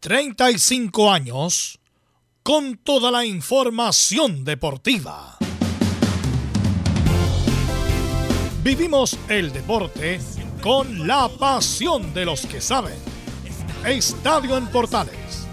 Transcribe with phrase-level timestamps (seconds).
[0.00, 1.78] 35 años
[2.42, 5.36] con toda la información deportiva.
[8.62, 10.18] Vivimos el deporte
[10.62, 12.94] con la pasión de los que saben.
[13.84, 15.46] Estadio en Portales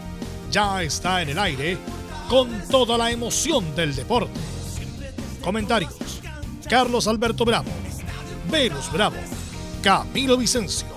[0.49, 1.77] ya está en el aire
[2.29, 4.39] con toda la emoción del deporte.
[5.43, 6.21] Comentarios:
[6.69, 7.71] Carlos Alberto Bravo,
[8.49, 9.17] Venus Bravo,
[9.83, 10.87] Camilo Vicencio,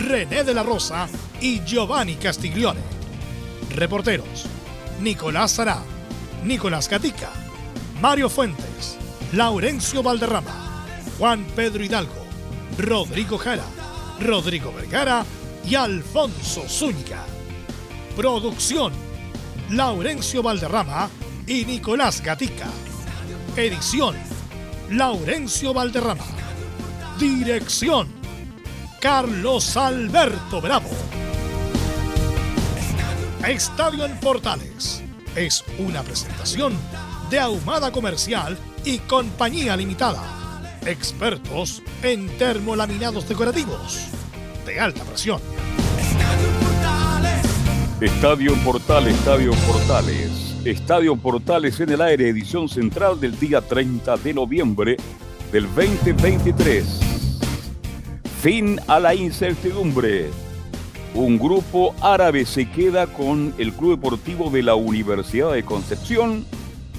[0.00, 1.08] René de la Rosa
[1.40, 2.80] y Giovanni Castiglione.
[3.74, 4.46] Reporteros:
[5.00, 5.82] Nicolás Sará,
[6.44, 7.30] Nicolás Gatica,
[8.00, 8.96] Mario Fuentes,
[9.32, 10.68] Laurencio Valderrama.
[11.18, 12.24] Juan Pedro Hidalgo,
[12.78, 13.64] Rodrigo Jara,
[14.20, 15.24] Rodrigo Vergara
[15.68, 17.24] y Alfonso Zúñiga.
[18.14, 18.92] Producción,
[19.70, 21.10] Laurencio Valderrama
[21.44, 22.68] y Nicolás Gatica.
[23.56, 24.14] Edición,
[24.90, 26.24] Laurencio Valderrama.
[27.18, 28.06] Dirección,
[29.00, 30.90] Carlos Alberto Bravo.
[33.46, 35.02] Estadio en Portales
[35.36, 36.74] es una presentación
[37.30, 40.38] de Ahumada Comercial y Compañía Limitada
[40.88, 44.08] expertos en termolaminados decorativos
[44.66, 45.40] de alta presión.
[48.00, 50.56] Estadio Portales, Estadio Portales.
[50.64, 54.96] Estadio Portales en el aire, edición central del día 30 de noviembre
[55.52, 57.00] del 2023.
[58.40, 60.47] Fin a la incertidumbre.
[61.18, 66.44] Un grupo árabe se queda con el Club Deportivo de la Universidad de Concepción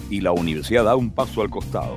[0.10, 1.96] y la universidad da un paso al costado.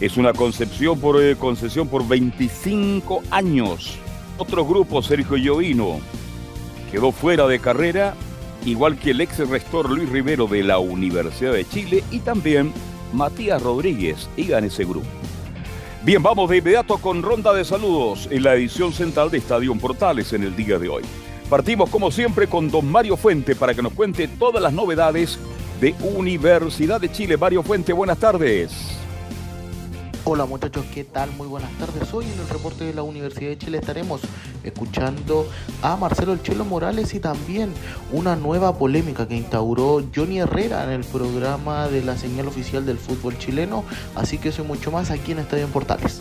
[0.00, 3.98] Es una concepción por, eh, concesión por 25 años.
[4.38, 5.98] Otro grupo, Sergio Llovino,
[6.92, 8.14] quedó fuera de carrera,
[8.64, 12.72] igual que el ex rector Luis Rivero de la Universidad de Chile y también
[13.12, 15.08] Matías Rodríguez iba en ese grupo.
[16.06, 20.32] Bien, vamos de inmediato con ronda de saludos en la edición central de Estadio Portales
[20.32, 21.02] en el día de hoy.
[21.50, 25.36] Partimos como siempre con don Mario Fuente para que nos cuente todas las novedades
[25.80, 27.36] de Universidad de Chile.
[27.36, 28.96] Mario Fuente, buenas tardes.
[30.28, 31.30] Hola muchachos, ¿qué tal?
[31.36, 32.12] Muy buenas tardes.
[32.12, 34.20] Hoy en el reporte de la Universidad de Chile estaremos
[34.64, 35.46] escuchando
[35.82, 37.72] a Marcelo El Chelo Morales y también
[38.10, 42.98] una nueva polémica que instauró Johnny Herrera en el programa de la señal oficial del
[42.98, 43.84] fútbol chileno.
[44.16, 46.20] Así que eso y mucho más aquí en Estadio en Portales.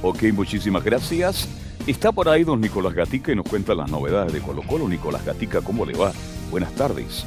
[0.00, 1.48] Ok, muchísimas gracias.
[1.88, 4.88] Está por ahí don Nicolás Gatica y nos cuenta las novedades de Colo Colo.
[4.88, 6.12] Nicolás Gatica, ¿cómo le va?
[6.52, 7.24] Buenas tardes.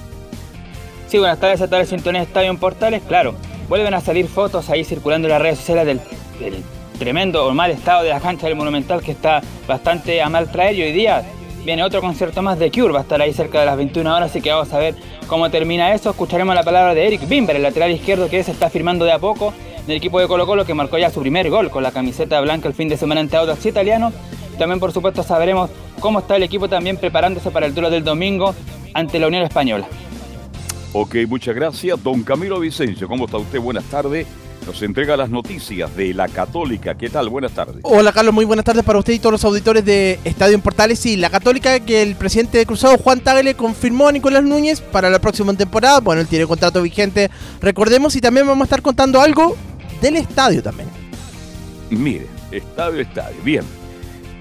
[1.12, 3.02] Sí, buenas tardes a toda la de Estadio en Portales.
[3.06, 3.36] Claro,
[3.68, 6.00] vuelven a salir fotos ahí circulando en las redes sociales del,
[6.98, 10.78] tremendo o mal estado de la cancha del Monumental que está bastante a mal traer
[10.78, 11.22] y hoy día
[11.66, 14.30] viene otro concierto más de Cure, va a estar ahí cerca de las 21 horas,
[14.30, 14.96] así que vamos a ver
[15.28, 16.12] cómo termina eso.
[16.12, 19.20] Escucharemos la palabra de Eric Bimber, el lateral izquierdo que se está firmando de a
[19.20, 19.54] poco
[19.86, 22.70] del equipo de Colo Colo que marcó ya su primer gol con la camiseta blanca
[22.70, 24.14] el fin de semana ante Audax Italiano.
[24.58, 25.70] También por supuesto sabremos
[26.00, 28.56] cómo está el equipo también preparándose para el duelo del domingo
[28.94, 29.88] ante la Unión Española.
[30.94, 32.02] Ok, muchas gracias.
[32.04, 33.60] Don Camilo Vicencio, ¿cómo está usted?
[33.60, 34.28] Buenas tardes.
[34.66, 36.96] Nos entrega las noticias de la Católica.
[36.96, 37.30] ¿Qué tal?
[37.30, 37.78] Buenas tardes.
[37.82, 41.00] Hola Carlos, muy buenas tardes para usted y todos los auditores de Estadio en Portales.
[41.00, 45.10] Sí, la Católica que el presidente de Cruzado, Juan Tagle, confirmó a Nicolás Núñez para
[45.10, 46.00] la próxima temporada.
[46.00, 49.56] Bueno, él tiene contrato vigente, recordemos, y también vamos a estar contando algo
[50.02, 50.90] del estadio también.
[51.90, 53.38] Mire, estadio, estadio.
[53.44, 53.81] Bien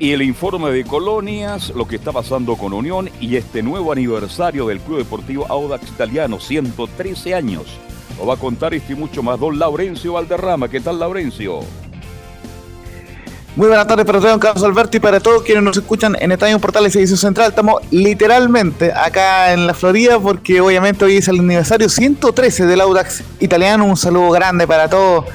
[0.01, 4.67] y el informe de Colonias, lo que está pasando con Unión y este nuevo aniversario
[4.67, 7.67] del Club Deportivo Audax Italiano, 113 años.
[8.19, 10.71] Lo va a contar este y mucho más don Laurencio Valderrama.
[10.71, 11.61] ¿Qué tal, Laurencio?
[13.57, 16.59] Muy buenas tardes para todos, Carlos Alberto, y para todos quienes nos escuchan en Estadio
[16.59, 17.51] Portales Edición Central.
[17.51, 23.23] Estamos literalmente acá en la Florida porque obviamente hoy es el aniversario 113 del Audax
[23.39, 23.85] Italiano.
[23.85, 25.27] Un saludo grande para todos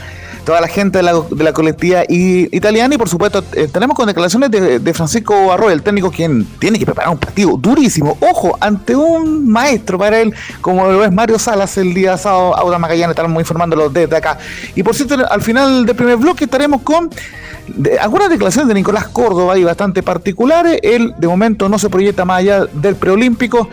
[0.46, 4.08] toda la gente de la, de la colectividad italiana y por supuesto eh, tenemos con
[4.08, 8.96] declaraciones de, Francisco Arroyo, el técnico quien tiene que preparar un partido durísimo, ojo, ante
[8.96, 13.42] un maestro para él, como lo es Mario Salas el día sábado, Auda Magallanes, estamos
[13.42, 14.38] informándolo desde acá.
[14.76, 17.10] Y por cierto, al final del primer bloque estaremos con
[18.00, 22.40] algunas declaraciones de Nicolás Córdoba y bastante particulares, él de momento no se proyecta más
[22.40, 23.70] allá del preolímpico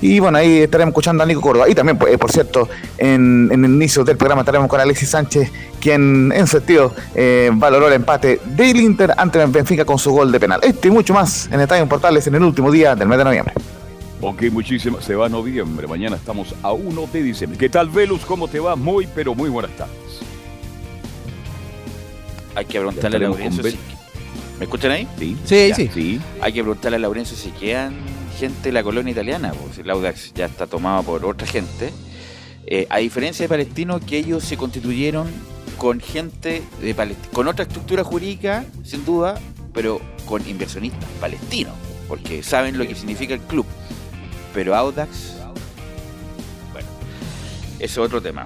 [0.00, 1.68] y bueno, ahí estaremos escuchando a Nico Córdoba.
[1.68, 2.68] Y también, pues, por cierto,
[2.98, 5.50] en, el inicio del programa estaremos con Alexis Sánchez,
[5.80, 10.30] quien en sentido eh, valoró el empate del Inter ante el Benfica con su gol
[10.30, 10.60] de penal.
[10.62, 13.54] Este y mucho más en Estadio Portales en el último día del mes de noviembre.
[14.20, 15.00] Ok, muchísimo.
[15.00, 15.86] Se va noviembre.
[15.86, 17.58] Mañana estamos a 1 de diciembre.
[17.58, 18.26] ¿Qué tal, Velus?
[18.26, 18.76] ¿Cómo te va?
[18.76, 20.03] Muy, pero muy buenas tardes.
[22.54, 23.78] Hay que preguntarle a Laurencio si...
[24.58, 25.08] ¿Me escuchan ahí?
[25.18, 25.36] Sí.
[25.44, 25.90] Sí, sí.
[25.92, 26.20] sí.
[26.40, 27.94] Hay que preguntarle a Laurencio si quedan
[28.38, 31.92] gente de la colonia italiana, pues el Audax ya está tomado por otra gente.
[32.66, 35.28] Eh, a diferencia de Palestino, que ellos se constituyeron
[35.78, 39.40] con gente de Palestina, con otra estructura jurídica, sin duda,
[39.72, 41.74] pero con inversionistas palestinos,
[42.08, 43.66] porque saben lo que significa el club.
[44.54, 45.34] Pero Audax,
[46.72, 46.88] bueno,
[47.78, 48.44] ese es otro tema.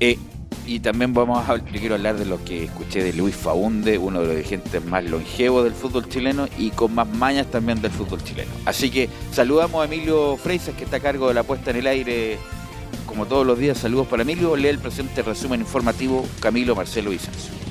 [0.00, 0.18] Eh,
[0.66, 4.20] y también vamos a, yo quiero hablar de lo que escuché de Luis Faunde, uno
[4.20, 8.22] de los dirigentes más longevos del fútbol chileno y con más mañas también del fútbol
[8.22, 8.50] chileno.
[8.64, 11.86] Así que saludamos a Emilio Freisas, que está a cargo de la puesta en el
[11.86, 12.38] aire,
[13.06, 13.78] como todos los días.
[13.78, 14.56] Saludos para Emilio.
[14.56, 17.65] Lee el presente resumen informativo Camilo Marcelo Vicencio.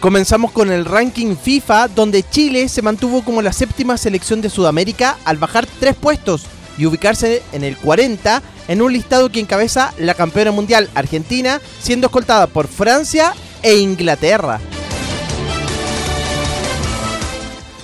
[0.00, 5.18] Comenzamos con el ranking FIFA, donde Chile se mantuvo como la séptima selección de Sudamérica
[5.26, 6.46] al bajar tres puestos
[6.78, 12.06] y ubicarse en el 40 en un listado que encabeza la campeona mundial Argentina, siendo
[12.06, 14.58] escoltada por Francia e Inglaterra.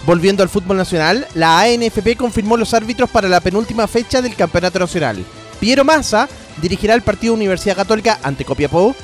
[0.07, 4.79] Volviendo al fútbol nacional, la ANFP confirmó los árbitros para la penúltima fecha del campeonato
[4.79, 5.23] nacional.
[5.61, 6.31] Piero Massa
[6.63, 8.97] dirigirá el partido Universidad Católica ante Copiapó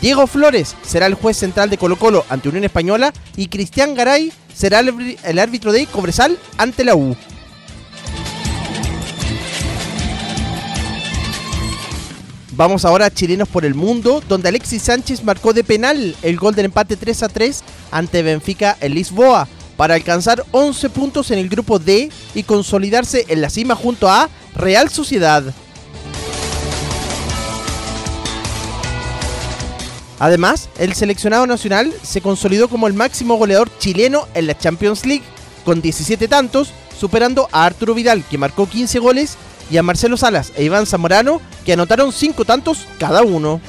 [0.00, 4.32] Diego Flores será el juez central de Colo Colo ante Unión Española y Cristian Garay
[4.54, 7.16] será el árbitro de Cobresal ante la U.
[12.56, 16.54] Vamos ahora a Chilenos por el Mundo, donde Alexis Sánchez marcó de penal el gol
[16.54, 19.46] del empate 3 a 3 ante Benfica en Lisboa
[19.76, 24.30] para alcanzar 11 puntos en el grupo D y consolidarse en la cima junto a
[24.54, 25.44] Real Sociedad.
[30.18, 35.24] Además, el seleccionado nacional se consolidó como el máximo goleador chileno en la Champions League,
[35.64, 39.36] con 17 tantos, superando a Arturo Vidal, que marcó 15 goles,
[39.70, 43.60] y a Marcelo Salas e Iván Zamorano, que anotaron 5 tantos cada uno.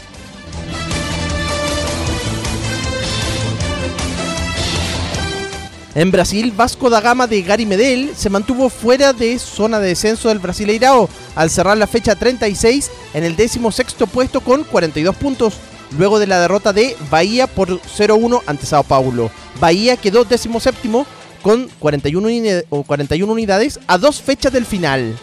[5.95, 10.29] En Brasil, Vasco da Gama de Gary Medel se mantuvo fuera de zona de descenso
[10.29, 15.55] del Brasileirao al cerrar la fecha 36 en el décimo sexto puesto con 42 puntos
[15.97, 19.31] luego de la derrota de Bahía por 0-1 ante Sao Paulo.
[19.59, 21.05] Bahía quedó décimo séptimo
[21.41, 25.15] con 41, 41 unidades a dos fechas del final.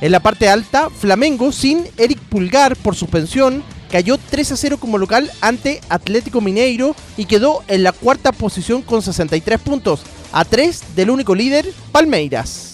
[0.00, 4.98] En la parte alta, Flamengo sin Eric Pulgar por suspensión cayó 3 a 0 como
[4.98, 10.02] local ante Atlético Mineiro y quedó en la cuarta posición con 63 puntos,
[10.32, 12.73] a 3 del único líder, Palmeiras.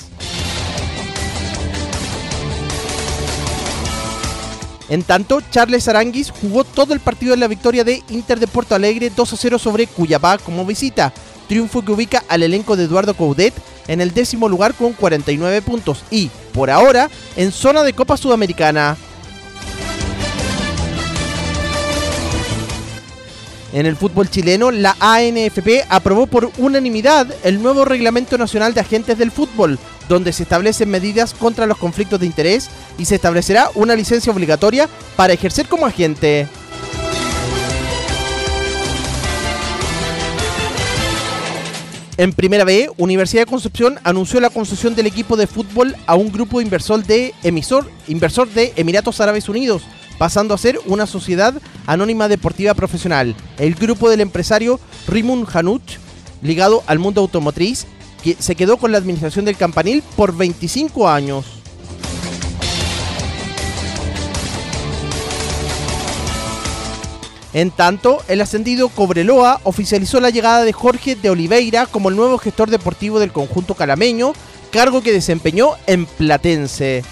[4.90, 8.75] En tanto, Charles Aranguis jugó todo el partido en la victoria de Inter de Porto
[8.75, 11.12] Alegre 2 a 0 sobre Cuyabá como visita.
[11.48, 13.54] Triunfo que ubica al elenco de Eduardo Coudet
[13.87, 18.96] en el décimo lugar con 49 puntos y, por ahora, en zona de Copa Sudamericana.
[23.72, 29.17] En el fútbol chileno, la ANFP aprobó por unanimidad el nuevo Reglamento Nacional de Agentes
[29.17, 29.78] del Fútbol,
[30.08, 32.69] donde se establecen medidas contra los conflictos de interés
[32.99, 36.49] y se establecerá una licencia obligatoria para ejercer como agente.
[42.16, 46.31] En Primera B, Universidad de Concepción anunció la concesión del equipo de fútbol a un
[46.31, 49.84] grupo inversor de emisor, inversor de Emiratos Árabes Unidos,
[50.20, 51.55] pasando a ser una sociedad
[51.87, 53.34] anónima deportiva profesional.
[53.56, 54.78] El grupo del empresario
[55.09, 55.97] Rimun Hanuch,
[56.42, 57.87] ligado al mundo automotriz,
[58.23, 61.47] que se quedó con la administración del campanil por 25 años.
[67.54, 72.37] En tanto, el ascendido Cobreloa oficializó la llegada de Jorge de Oliveira como el nuevo
[72.37, 74.35] gestor deportivo del conjunto calameño,
[74.71, 77.04] cargo que desempeñó en Platense.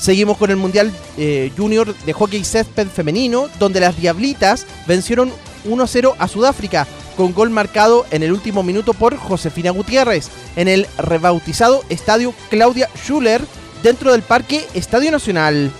[0.00, 5.30] Seguimos con el Mundial eh, Junior de Hockey Césped Femenino, donde las Diablitas vencieron
[5.68, 6.86] 1-0 a Sudáfrica,
[7.18, 12.88] con gol marcado en el último minuto por Josefina Gutiérrez, en el rebautizado Estadio Claudia
[12.96, 13.42] Schuller,
[13.82, 15.70] dentro del Parque Estadio Nacional.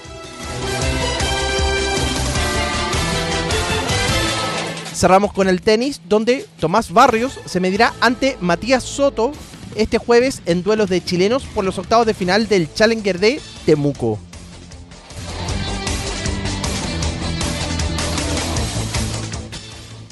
[4.94, 9.32] Cerramos con el tenis, donde Tomás Barrios se medirá ante Matías Soto
[9.74, 14.18] este jueves en duelos de chilenos por los octavos de final del Challenger de Temuco.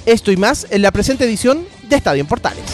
[0.06, 2.64] Esto y más en la presente edición de Estadio en Portales.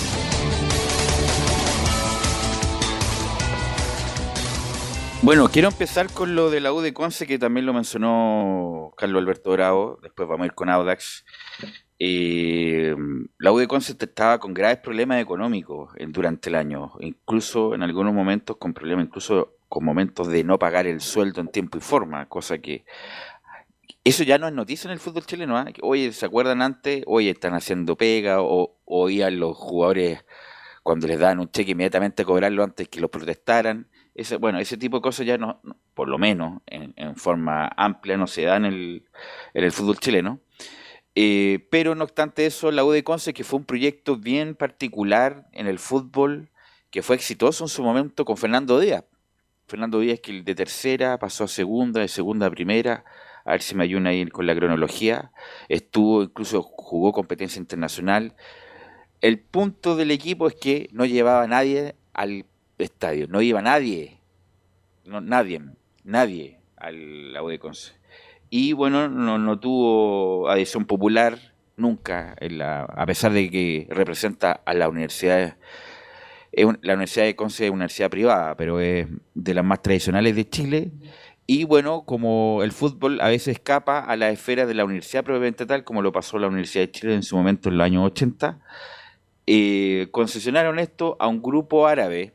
[5.24, 9.22] Bueno, quiero empezar con lo de la U de Conce, que también lo mencionó Carlos
[9.22, 9.98] Alberto Bravo.
[10.02, 11.24] Después vamos a ir con Audax.
[11.98, 12.94] Eh,
[13.38, 18.12] la U de Conce estaba con graves problemas económicos durante el año, incluso en algunos
[18.12, 22.26] momentos con problemas incluso con momentos de no pagar el sueldo en tiempo y forma,
[22.28, 22.84] cosa que
[24.04, 25.56] eso ya no es noticia en el fútbol chileno.
[25.56, 25.66] ¿ah?
[25.82, 27.02] Oye, ¿se acuerdan antes?
[27.06, 30.24] Oye, están haciendo pega o oían los jugadores
[30.82, 33.88] cuando les dan un cheque inmediatamente cobrarlo antes que los protestaran.
[34.14, 35.60] Ese, bueno, ese tipo de cosas ya no,
[35.94, 39.08] por lo menos en, forma amplia no se dan en el,
[39.54, 40.40] en el fútbol chileno.
[41.14, 45.46] Eh, pero no obstante eso, la U de Conce, que fue un proyecto bien particular
[45.52, 46.50] en el fútbol,
[46.90, 49.04] que fue exitoso en su momento con Fernando Díaz.
[49.66, 53.04] Fernando Díaz que de tercera pasó a segunda, de segunda a primera,
[53.44, 55.30] a ver si me ayuda ahí con la cronología.
[55.68, 58.34] Estuvo, incluso jugó competencia internacional.
[59.20, 62.46] El punto del equipo es que no llevaba a nadie al
[62.78, 64.18] estadio, no iba nadie,
[65.04, 65.62] no, nadie,
[66.02, 67.92] nadie al la de Conce.
[68.50, 71.38] Y bueno, no, no tuvo adhesión popular
[71.76, 72.36] nunca,
[72.88, 75.56] a pesar de que representa a la universidad.
[76.52, 80.48] La Universidad de Conce es una universidad privada, pero es de las más tradicionales de
[80.48, 80.92] Chile
[81.46, 85.66] y bueno, como el fútbol a veces escapa a la esfera de la universidad propiamente
[85.66, 88.60] tal, como lo pasó la Universidad de Chile en su momento en los años 80,
[89.46, 92.32] eh, concesionaron esto a un grupo árabe,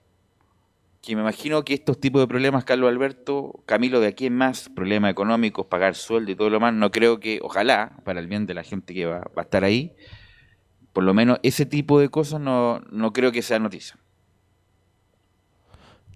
[1.02, 4.70] que me imagino que estos tipos de problemas, Carlos Alberto, Camilo, de aquí en más,
[4.70, 8.46] problemas económicos, pagar sueldo y todo lo más, no creo que, ojalá, para el bien
[8.46, 9.96] de la gente que va, va a estar ahí,
[10.94, 13.98] por lo menos ese tipo de cosas no, no creo que sea noticia.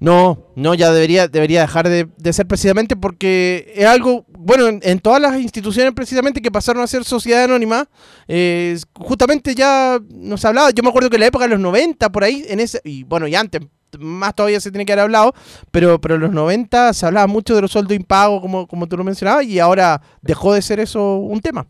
[0.04, 5.22] No, no, ya debería, debería dejar de, ser precisamente porque es algo, bueno, en, todas
[5.22, 7.88] las instituciones precisamente que pasaron a ser sociedad anónima,
[8.28, 12.12] eh, justamente ya nos hablaba, yo me acuerdo que en la época de los 90,
[12.12, 13.62] por ahí, en ese, y bueno, y antes,
[14.00, 15.34] más todavía se tiene que haber hablado,
[15.72, 18.98] pero, pero en los 90 se hablaba mucho de los sueldos impagos, como, como tú
[18.98, 21.66] lo mencionabas, y ahora dejó de ser eso un tema.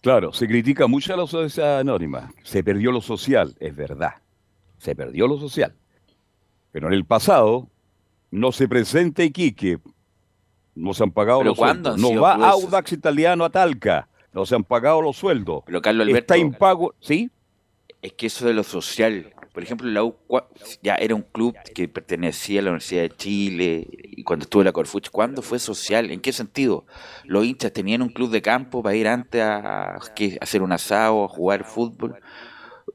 [0.00, 4.14] Claro, se critica mucho a la sociedad anónima, se perdió lo social, es verdad,
[4.78, 5.74] se perdió lo social
[6.76, 7.70] pero en el pasado
[8.30, 9.78] no se presenta Iquique,
[10.74, 11.98] no se han pagado los sueldos.
[11.98, 15.62] No va Audax Italiano a Talca, no se han pagado los sueldos.
[15.64, 17.30] Pero Carlos Alberto, está impago, ¿sí?
[18.02, 20.14] Es que eso de lo social, por ejemplo, la U
[20.82, 24.66] ya era un club que pertenecía a la Universidad de Chile y cuando estuvo en
[24.66, 26.10] la Corfuch, ¿cuándo fue social?
[26.10, 26.84] ¿En qué sentido?
[27.24, 29.98] Los hinchas tenían un club de campo para ir antes a,
[30.42, 32.20] hacer un asado, a jugar fútbol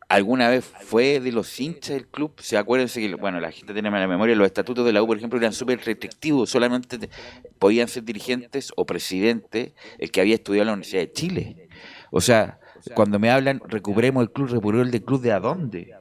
[0.08, 2.34] alguna vez fue de los hinchas del club.
[2.38, 5.18] Se acuérdense que, bueno, la gente tiene mala memoria, los estatutos de la U, por
[5.18, 7.10] ejemplo, eran súper restrictivos, solamente
[7.58, 11.70] podían ser dirigentes o presidentes el que había estudiado en la Universidad de Chile.
[12.12, 12.60] O sea,
[12.94, 15.94] cuando me hablan, recuperemos el club, recuperemos el del club de a dónde.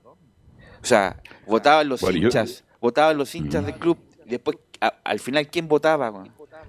[0.83, 4.57] O sea, votaban los hinchas, votaban los hinchas del club, después,
[5.05, 6.25] al final, ¿quién votaba?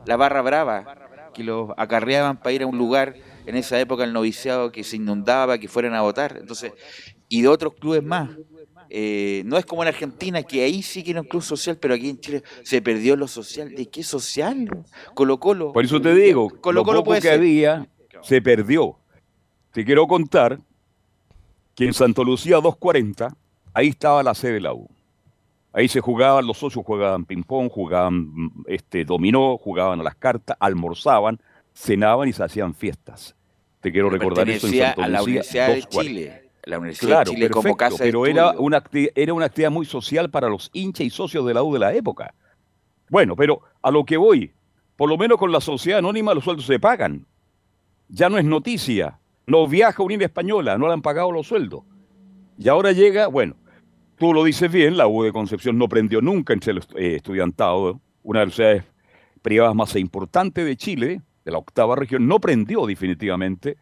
[0.05, 0.95] La barra brava,
[1.33, 3.15] que los acarreaban para ir a un lugar
[3.45, 6.37] en esa época el noviciado que se inundaba, que fueran a votar.
[6.37, 6.73] Entonces,
[7.29, 8.29] y de otros clubes más.
[8.93, 11.93] Eh, no es como en Argentina, que ahí sí que era un club social, pero
[11.93, 13.73] aquí en Chile se perdió lo social.
[13.73, 14.67] ¿De qué social?
[15.13, 15.71] Colo Colo.
[15.71, 17.87] Por eso te digo, Colo Colo lo poco que había
[18.21, 18.97] se perdió.
[19.71, 20.59] Te quiero contar
[21.73, 23.33] que en Santo Lucía 240,
[23.73, 24.89] ahí estaba la sede de la U.
[25.73, 31.39] Ahí se jugaban, los socios jugaban ping-pong, jugaban este, dominó, jugaban a las cartas, almorzaban,
[31.73, 33.35] cenaban y se hacían fiestas.
[33.79, 37.49] Te quiero recordar eso en Santo a la Universidad de Chile la Universidad de Chile
[37.49, 38.83] como casa pero era una,
[39.15, 41.93] era una actividad muy social para los hinchas y socios de la U de la
[41.93, 42.33] época.
[43.09, 44.53] Bueno, pero a lo que voy,
[44.95, 47.25] por lo menos con la sociedad anónima los sueldos se pagan.
[48.07, 49.19] Ya no es noticia.
[49.47, 51.83] No viaja Unidad Española, no le han pagado los sueldos.
[52.63, 53.55] Y ahora llega, bueno,
[54.19, 57.99] tú lo dices bien, la U de Concepción no prendió nunca entre el eh, estudiantado,
[58.21, 58.83] una de las ciudades
[59.41, 63.77] privadas más importantes de Chile, de la octava región, no prendió definitivamente.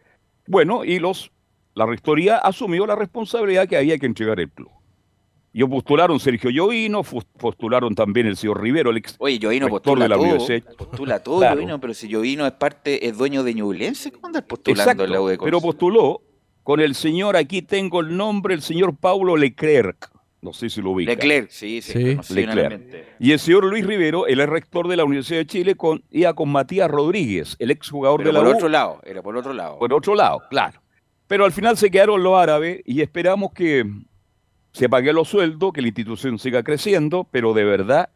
[0.46, 1.30] Bueno, y los
[1.74, 4.70] la rectoría asumió la responsabilidad que había que entregar el club.
[5.52, 10.08] Y postularon Sergio Llovino, postularon también el señor Rivero, el ex Oye, Llovino postula de
[10.08, 14.28] la todo, postula todo Llovino, pero si Llovino es parte, es dueño de Ñublense, ¿cómo
[14.28, 16.22] anda postulando la U Pero postuló
[16.62, 20.10] con el señor, aquí tengo el nombre, el señor Paulo Leclerc.
[20.42, 21.12] No sé si lo ubica.
[21.12, 22.16] Leclerc, sí, sí.
[22.30, 23.16] Leclerc.
[23.18, 26.50] Y el señor Luis Rivero, el rector de la Universidad de Chile, con, iba con
[26.50, 29.78] Matías Rodríguez, el exjugador de la por otro lado, era por otro lado.
[29.78, 30.80] Por otro lado, claro.
[31.26, 33.84] Pero al final se quedaron los árabes y esperamos que
[34.72, 38.08] se paguen los sueldos, que la institución siga creciendo, pero de verdad,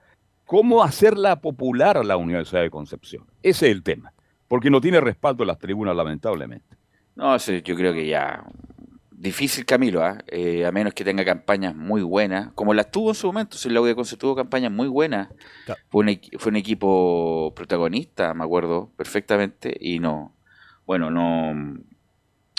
[0.46, 3.24] ¿cómo hacerla popular a la Universidad de Concepción?
[3.42, 4.12] Ese es el tema,
[4.48, 6.76] porque no tiene respaldo en las tribunas, lamentablemente.
[7.16, 8.44] No, yo creo que ya
[9.24, 10.18] difícil Camilo, ¿ah?
[10.28, 13.70] eh, a menos que tenga campañas muy buenas, como las tuvo en su momento, si
[13.70, 15.28] la Concepción tuvo campañas muy buenas,
[15.88, 20.36] fue, un, fue un equipo protagonista, me acuerdo perfectamente, y no,
[20.86, 21.54] bueno, no,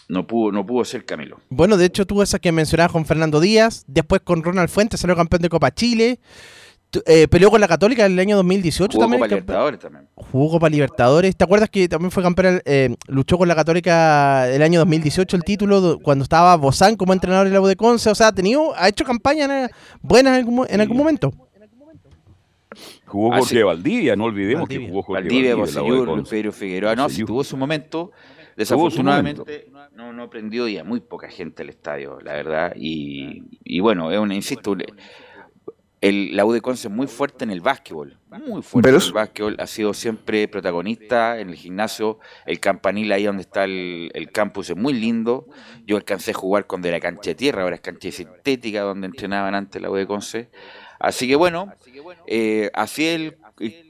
[0.07, 1.39] no pudo, no pudo ser Camilo.
[1.49, 5.15] Bueno, de hecho tuvo esa que mencionabas con Fernando Díaz, después con Ronald Fuentes salió
[5.15, 6.19] campeón de Copa Chile.
[7.05, 9.19] Eh, peleó con la Católica en el año 2018 Jugó también.
[9.19, 10.07] Copa que- Libertadores también.
[10.15, 11.35] Jugó Copa Libertadores.
[11.35, 12.61] ¿Te acuerdas que también fue campeón?
[12.65, 17.11] eh, luchó con la Católica el año 2018 el título do- cuando estaba Bozán como
[17.13, 18.09] entrenador de la U de Conce.
[18.09, 21.33] O sea, ha tenido, ha hecho campañas eh, buenas en algún, en algún momento.
[23.05, 23.61] Jugó Ah, Jorge sí.
[23.63, 24.85] Valdivia, no olvidemos Valdivia.
[24.87, 26.05] que jugó Jorge Valdivia, Valdivia.
[26.05, 26.29] Conce.
[26.35, 26.95] Pedro Figueroa.
[26.95, 27.27] No, Bosellur.
[27.27, 28.11] tuvo su momento.
[28.57, 32.73] Desafortunadamente no, no prendió ya muy poca gente al estadio, la verdad.
[32.75, 34.75] Y, y bueno, es una, insisto,
[36.07, 38.17] el, la U de Conce es muy fuerte en el básquetbol.
[38.47, 39.55] Muy fuerte en el básquetbol.
[39.59, 42.19] Ha sido siempre protagonista en el gimnasio.
[42.45, 45.47] El campanil ahí donde está el, el campus es muy lindo.
[45.85, 49.07] Yo alcancé a jugar cuando era cancha de tierra, ahora es cancha de sintética donde
[49.07, 50.49] entrenaban antes la U de Conce.
[50.99, 51.73] Así que bueno,
[52.27, 53.37] eh, así el,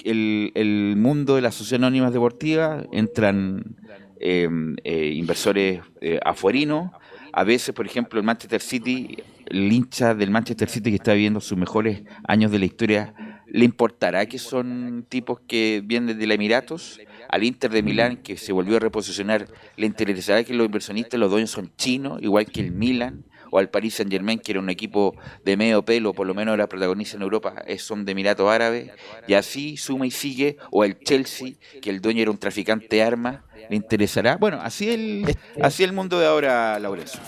[0.04, 3.76] el, el mundo de las sociedades anónimas deportivas entran
[4.20, 4.50] eh,
[4.84, 6.92] eh, inversores eh, afuerinos.
[7.32, 11.40] A veces, por ejemplo, el Manchester City, el hincha del Manchester City que está viviendo
[11.42, 13.14] sus mejores años de la historia,
[13.48, 17.00] ¿le importará que son tipos que vienen de los Emiratos?
[17.30, 19.48] Al Inter de Milán, que se volvió a reposicionar,
[19.78, 23.24] ¿le interesará que los inversionistas, los dueños son chinos, igual que el Milan?
[23.52, 26.56] O al Paris Saint Germain, que era un equipo de medio pelo, por lo menos
[26.56, 28.92] era protagonista en Europa, es- son de Emiratos Árabes,
[29.28, 33.04] y así suma y sigue, o el Chelsea, que el dueño era un traficante de
[33.04, 34.36] armas, ¿le interesará?
[34.38, 35.26] Bueno, así el,
[35.62, 37.22] así el mundo de ahora, Laurencio.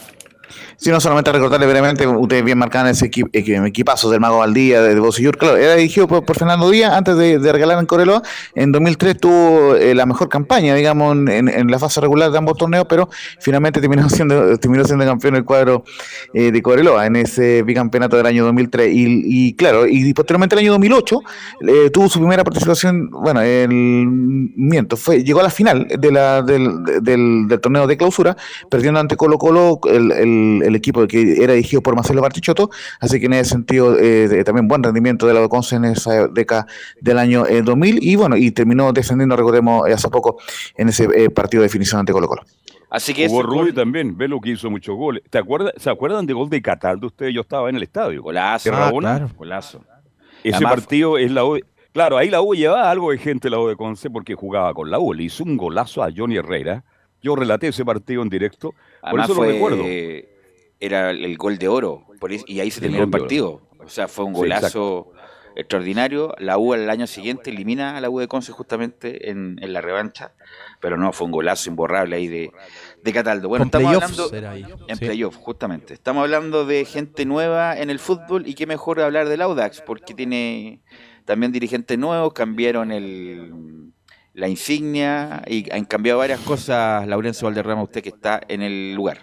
[0.78, 4.82] Sí, no solamente recordarle brevemente, ustedes bien marcaban ese equi- equi- equipazo del Mago Valdía,
[4.82, 8.22] de, de claro, era dirigido por, Fernando Díaz antes de, regalar en Coreloa.
[8.56, 12.86] En 2003 tuvo eh, la mejor campaña, digamos, en, la fase regular de ambos torneos,
[12.88, 15.84] pero finalmente terminó siendo, terminó siendo campeón el cuadro
[16.34, 18.94] eh, de Coreloa en ese bicampeonato del año 2003.
[18.94, 21.20] Y, y claro, y posteriormente el año 2008
[21.68, 26.42] eh, tuvo su primera participación, bueno, el miento, fue, llegó a la final de la,
[26.42, 28.38] del, del, del torneo de clausura,
[28.70, 30.12] perdiendo ante Colo Colo el,
[30.66, 34.44] el equipo que era dirigido por Marcelo Bartichotto, así que en ese sentido eh, de-
[34.44, 36.68] también buen rendimiento de la Conce en esa década
[37.02, 40.38] del año eh, 2000 y bueno, y terminó descendiendo, recordemos, eh, hace poco
[40.76, 42.44] en ese eh, partido de definición ante Colo Colo.
[42.90, 45.22] Así que ese Rui gol- también, ve lo que hizo muchos goles.
[45.30, 47.08] ¿Te acuerdas, ¿Se acuerdan de gol de Cataldo?
[47.08, 48.22] Ustedes, yo estaba en el estadio.
[48.24, 49.30] golazo, Ah, claro.
[49.38, 49.82] golazo.
[50.44, 51.60] Ese Además- partido es la U.
[51.92, 54.90] Claro, ahí la U llevaba algo de gente, la U de Conce, porque jugaba con
[54.90, 55.14] la U.
[55.14, 56.84] Le hizo un golazo a Johnny Herrera.
[57.22, 58.74] Yo relaté ese partido en directo.
[59.02, 59.84] Por Además eso fue, lo recuerdo.
[60.80, 63.62] era el gol de oro, por eso- y ahí se El terminó el partido.
[63.80, 65.12] O sea, fue un Sí, golazo
[65.56, 66.34] extraordinario.
[66.40, 69.82] La U al año siguiente elimina a la U de Conce justamente en, en la
[69.82, 70.34] revancha,
[70.80, 72.52] pero no, fue un golazo imborrable ahí de,
[73.04, 73.48] de Cataldo.
[73.50, 74.30] Bueno, Con estamos hablando
[74.88, 75.06] en Sí.
[75.06, 75.94] playoff, justamente.
[75.94, 80.14] Estamos hablando de gente nueva en el fútbol y qué mejor hablar del Audax, porque
[80.14, 80.82] tiene
[81.26, 83.52] también dirigentes nuevos, cambiaron el
[84.38, 89.18] la insignia y han cambiado varias cosas, Laurencio Valderrama, usted que está en el lugar.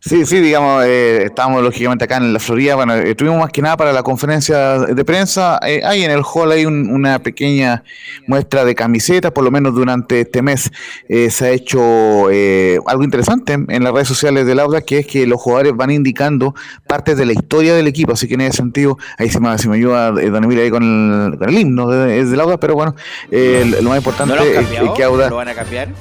[0.00, 3.60] Sí, sí, digamos, eh, estábamos lógicamente acá en la Florida, bueno, eh, estuvimos más que
[3.60, 7.82] nada para la conferencia de prensa, eh, hay en el hall hay un- una pequeña
[8.28, 10.70] muestra de camisetas, por lo menos durante este mes
[11.08, 15.06] eh, se ha hecho eh, algo interesante en las redes sociales del Auda, que es
[15.06, 16.54] que los jugadores van indicando
[16.86, 19.68] partes de la historia del equipo, así que en ese sentido, ahí se me, se
[19.68, 20.84] me ayuda Don Emilio ahí con
[21.32, 22.94] el, con el himno de- del Auda, pero bueno,
[23.32, 24.86] eh, lo más importante ¿No lo han cambiado?
[24.86, 25.28] es que Auda...
[25.28, 25.88] ¿Lo van a cambiar?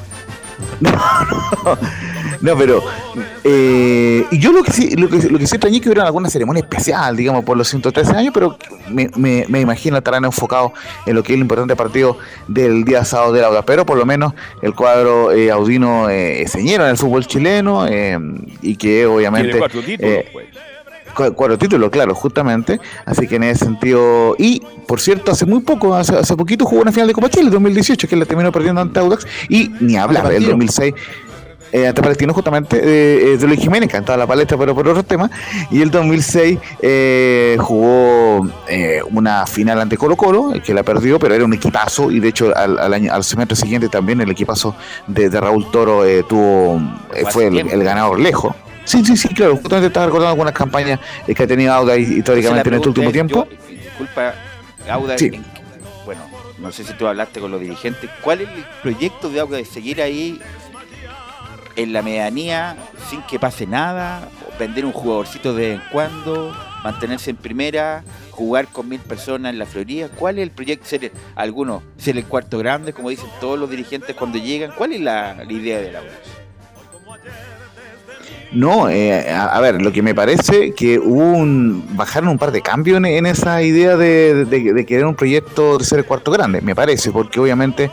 [0.79, 0.91] No,
[2.57, 2.81] pero
[3.43, 6.29] eh, yo lo que sí, lo que, lo que sí extrañé es que hubiera alguna
[6.29, 8.57] ceremonia especial, digamos, por los 113 años, pero
[8.89, 10.71] me, me, me imagino estarán enfocados
[11.05, 13.97] en lo que es el importante partido del día sábado de la Auda, pero por
[13.97, 18.17] lo menos el cuadro eh, audino eh, señero en el fútbol chileno eh,
[18.61, 20.45] y que obviamente Tiene cuatro títulos, eh, pues.
[21.15, 22.79] cu- cuatro títulos, claro, justamente.
[23.05, 24.35] Así que en ese sentido.
[24.37, 27.49] Y, por cierto, hace muy poco, hace, hace poquito jugó una final de Copa Chile,
[27.49, 29.25] 2018, que la terminó perdiendo ante Audax.
[29.49, 30.51] Y ni hablar, el Palestino.
[30.51, 30.93] 2006.
[31.71, 35.05] Eh, ante Palestino, justamente, eh, eh, de Luis Jiménez, cantaba la palestra, pero por otros
[35.05, 35.29] temas.
[35.69, 41.35] Y el 2006 eh, jugó eh, una final ante Colo Colo, que la perdió, pero
[41.35, 42.09] era un equipazo.
[42.11, 44.75] Y de hecho, al, al, año, al semestre siguiente también el equipazo
[45.07, 46.79] de, de Raúl Toro eh, tuvo
[47.13, 48.55] eh, Fue el, ganador lejos.
[48.85, 49.57] Sí, sí, sí, claro.
[49.57, 53.45] Justamente estaba recordando algunas campañas que ha tenido Auda históricamente en este último tiempo.
[53.51, 54.33] Yo, disculpa,
[54.89, 55.25] Auda, Sí.
[55.33, 55.45] en-
[56.05, 56.21] bueno,
[56.59, 58.09] no sé si tú hablaste con los dirigentes.
[58.21, 60.39] ¿Cuál es el proyecto de Auda de seguir ahí
[61.77, 62.75] en la medianía
[63.09, 64.27] sin que pase nada?
[64.59, 69.59] Vender un jugadorcito de vez en cuando, mantenerse en primera, jugar con mil personas en
[69.59, 70.09] la Florida.
[70.09, 70.85] ¿Cuál es el proyecto?
[70.87, 71.83] ¿Ser alguno?
[71.97, 74.71] ¿Ser el cuarto grande, como dicen todos los dirigentes cuando llegan?
[74.75, 76.09] ¿Cuál es la, la idea del Auda?
[78.51, 81.85] No, eh, a, ver, lo que me parece que hubo un.
[81.97, 85.83] bajaron un par de cambios en, esa idea de, de- de querer un proyecto de
[85.83, 87.91] ser el cuarto grande, me parece, porque obviamente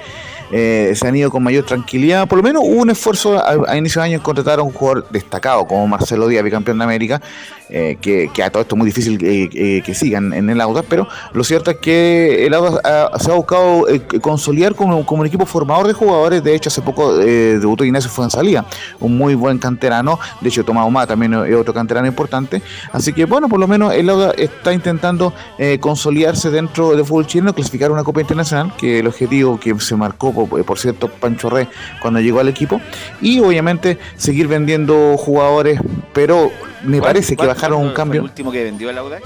[0.50, 2.28] eh, se han ido con mayor tranquilidad.
[2.28, 4.72] Por lo menos hubo un esfuerzo a, a inicio de año en contratar a un
[4.72, 7.20] jugador destacado como Marcelo Díaz, bicampeón de América,
[7.70, 10.60] eh, que, que a todo esto es muy difícil eh, eh, que sigan en el
[10.60, 13.86] Audax, pero lo cierto es que el Audax ah, se ha buscado
[14.20, 16.44] consolidar como, como un equipo formador de jugadores.
[16.44, 18.64] De hecho, hace poco debutó Ignacio Fuenzalía,
[19.00, 20.18] un muy buen canterano.
[20.40, 22.62] De hecho, Tomás Humá también es otro canterano importante.
[22.92, 25.32] Así que, bueno, por lo menos el Audax está intentando
[25.80, 30.32] consolidarse dentro del fútbol chileno, clasificar una Copa Internacional, que el objetivo que se marcó,
[30.32, 31.66] por, por cierto, Pancho Rey
[32.00, 32.80] cuando llegó al equipo.
[33.20, 35.80] Y obviamente seguir vendiendo jugadores,
[36.12, 36.50] pero
[36.84, 38.20] me ¿Cuál- parece que cuál- bajaron cuál un cambio.
[38.20, 39.22] ¿El último que vendió el Audax?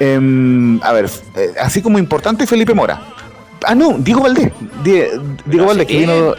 [0.00, 3.00] Em, a ver, eh, así como importante Felipe Mora.
[3.66, 4.52] Ah, no, Diego Valdés.
[4.84, 5.08] Die-
[5.44, 6.34] Diego Valdés, que vino.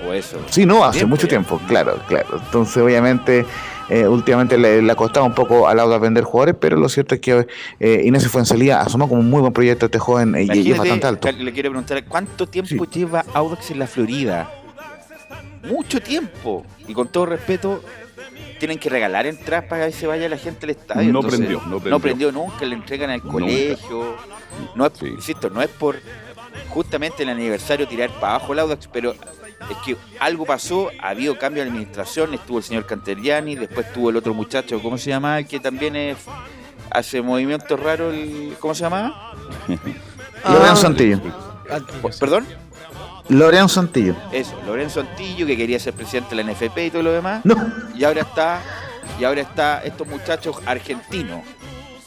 [0.50, 1.30] Sí, no, hace Tiempo mucho ya.
[1.30, 2.40] tiempo, claro, claro.
[2.46, 3.46] Entonces, obviamente,
[3.90, 7.16] eh, últimamente le, le ha costado un poco a Lauda vender jugadores, pero lo cierto
[7.16, 7.46] es que
[7.82, 11.08] eh, Inés Fuenzalía asomó como un muy buen proyecto este joven eh, y- es bastante
[11.08, 11.30] alto.
[11.30, 13.00] Le quiero preguntar, ¿cuánto tiempo Sí.
[13.00, 14.50] lleva Audax en la Florida?
[15.70, 16.66] Mucho tiempo.
[16.88, 17.84] Y con todo respeto,
[18.60, 21.12] tienen que regalar entradas para que se vaya la gente al estadio.
[21.14, 22.32] No Entonces, prendió, no prendió.
[22.32, 23.32] nunca, le entregan al Nunca.
[23.32, 24.16] colegio.
[24.76, 25.08] No es, Sí.
[25.08, 25.98] insisto, no es por
[26.70, 31.38] justamente el aniversario tirar para abajo el Audax, pero es que algo pasó, ha habido
[31.38, 35.40] cambio de administración, estuvo el señor Canteriani, después estuvo el otro muchacho, ¿cómo se llama?
[35.40, 36.18] El que también es,
[36.92, 39.34] hace movimientos raros, el, ¿cómo se llama?
[40.44, 41.20] Lorenzo Ah, Santillo.
[42.20, 42.46] ¿Perdón?
[43.30, 44.16] Lorenzo Santillo.
[44.32, 47.46] Eso, Lorenzo Antillo, que quería ser presidente de la NFP y todo lo demás.
[47.46, 47.56] No.
[47.96, 48.62] Y ahora está,
[49.20, 51.42] y ahora está estos muchachos argentinos.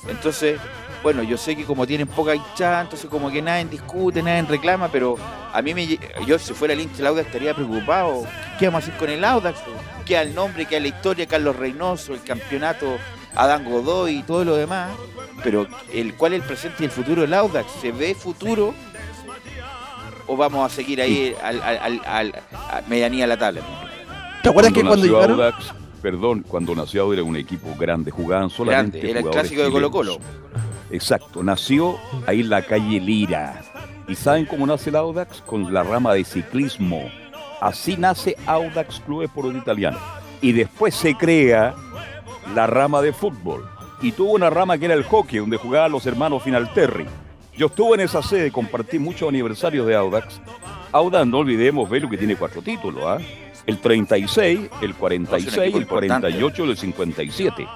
[0.09, 0.59] Entonces,
[1.03, 4.89] bueno, yo sé que como tienen poca hinchada, entonces como que nadie discute, nadie reclama,
[4.89, 5.17] pero
[5.53, 8.25] a mí me yo si fuera el hincha del Audax estaría preocupado.
[8.59, 9.61] ¿Qué vamos a hacer con el Audax?
[10.05, 12.99] Queda el nombre, queda la historia, Carlos Reynoso, el campeonato,
[13.37, 14.91] Adán Godoy y todo lo demás.
[15.45, 18.75] Pero el cuál es el presente y el futuro del Audax, ¿se ve futuro?
[20.27, 23.61] ¿O vamos a seguir ahí al, al, al, al- a medianía de la tabla?
[24.43, 25.41] ¿Te acuerdas que cuando nació llegaron?
[25.41, 29.63] Audax, perdón, cuando nació Audax era un equipo grande, jugaban solamente Grande, era el clásico
[29.63, 29.91] de Colo.
[29.91, 30.19] Colo.
[30.91, 33.63] Exacto, nació ahí en la calle Lira.
[34.09, 35.41] ¿Y saben cómo nace el Audax?
[35.43, 37.09] Con la rama de ciclismo.
[37.61, 39.99] Así nace Audax Club Sport Italiano.
[40.41, 41.75] Y después se crea
[42.55, 43.65] la rama de fútbol.
[44.03, 47.07] Y tuvo una rama que era el hockey, donde jugaban los hermanos Finalterri.
[47.57, 50.41] Yo estuve en esa sede, compartí muchos aniversarios de Audax.
[50.91, 53.19] Audax, no olvidemos, Velo, que tiene cuatro títulos, ¿ah?
[53.67, 56.29] El 36, el 46, equipo el importante.
[56.29, 57.67] 48 y el 57.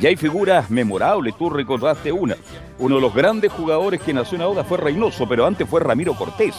[0.00, 2.36] Y hay figuras memorables, tú recordaste una.
[2.78, 6.14] Uno de los grandes jugadores que nació en Audax fue Reynoso, pero antes fue Ramiro
[6.14, 6.56] Cortés.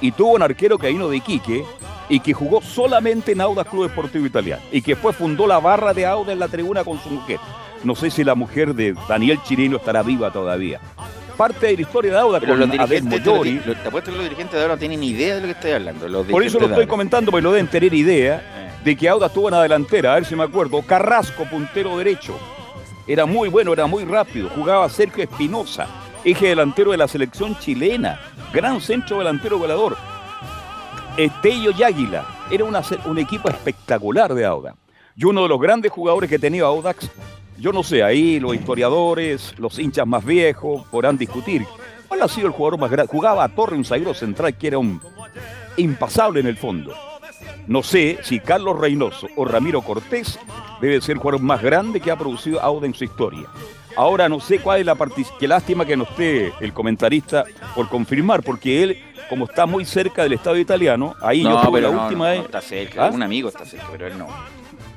[0.00, 1.64] Y tuvo un arquero que vino de Iquique
[2.08, 4.62] y que jugó solamente en Audax Club Deportivo Italiano.
[4.70, 7.40] Y que después fundó la barra de Audax en la tribuna con su mujer.
[7.84, 10.80] No sé si la mujer de Daniel Chirino estará viva todavía.
[11.36, 13.58] Parte de la historia de Audax Pero con los dirigentes, Moyori.
[13.58, 15.72] te apuesto que los dirigentes de ahora no tienen ni idea de lo que estoy
[15.72, 16.08] hablando.
[16.08, 19.48] los Por eso lo estoy comentando, porque lo deben tener idea de que Audax tuvo
[19.48, 22.38] una delantera, a ver si me acuerdo, Carrasco, puntero derecho.
[23.06, 25.86] Era muy bueno, era muy rápido, jugaba Sergio Espinosa,
[26.24, 28.20] eje delantero de la selección chilena,
[28.52, 29.96] gran centro delantero goleador.
[31.16, 34.76] Estello y Águila, era una un equipo espectacular de Audax.
[35.14, 37.10] Y uno de los grandes jugadores que tenía Audax,
[37.62, 41.64] yo no sé, ahí los historiadores, los hinchas más viejos podrán discutir.
[42.08, 43.12] ¿Cuál ha sido el jugador más grande?
[43.12, 45.00] Jugaba a Torre, un zaguero central que era un
[45.76, 46.92] impasable en el fondo.
[47.68, 50.40] No sé si Carlos Reynoso o Ramiro Cortés
[50.80, 53.46] debe ser el jugador más grande que ha producido Auda en su historia.
[53.94, 55.38] Ahora no sé cuál es la participación.
[55.38, 57.44] Qué lástima que no esté el comentarista
[57.76, 61.92] por confirmar, porque él, como está muy cerca del Estado italiano, ahí yo tuve la
[61.92, 62.44] no, última no, vez.
[62.44, 63.06] está cerca.
[63.06, 63.10] ¿Ah?
[63.10, 64.26] Un amigo está cerca, pero él no.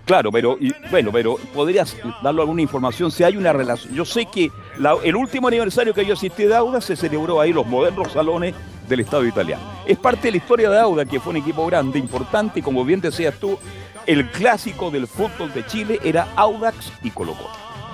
[0.06, 3.94] Claro, pero y, bueno, pero podrías darle alguna información si hay una relación.
[3.94, 7.52] Yo sé que la- el último aniversario que yo asistí de Auda se celebró ahí
[7.52, 8.54] los modernos salones
[8.88, 9.64] del Estado italiano.
[9.88, 12.86] Es parte de la historia de Auda, que fue un equipo grande, importante, y como
[12.86, 13.58] bien decías tú,
[14.06, 17.50] el clásico del fútbol de Chile era Audax y Colo Colo.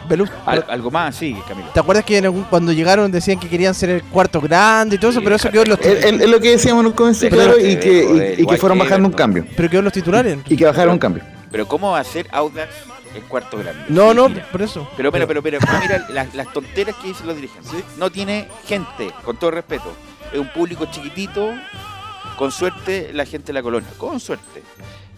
[0.09, 1.69] Belus, Al- algo más, sí, Camilo.
[1.73, 5.11] ¿Te acuerdas que en cuando llegaron decían que querían ser el cuarto grande y todo
[5.11, 5.19] eso?
[5.19, 7.57] Sí, pero eso quedó en los, Es es- lo que decíamos en un comienzo, claro,
[7.57, 9.45] y que, y- y que fueron bajando un cambio.
[9.55, 10.39] pero quedó en los titulares.
[10.49, 11.23] Y que bajaron un cambio.
[11.51, 12.73] Pero ¿cómo va a ser Audax
[13.13, 13.83] el cuarto grande?
[13.89, 14.47] No, Sí, no, mira.
[14.51, 14.87] por eso.
[14.95, 17.71] Pero mira, pero, pero, pero mira las, las tonteras que dicen los dirigentes.
[17.97, 19.93] No tiene gente, con todo respeto.
[20.31, 21.51] Es un público chiquitito,
[22.37, 24.63] con suerte la gente de la colonia, con suerte.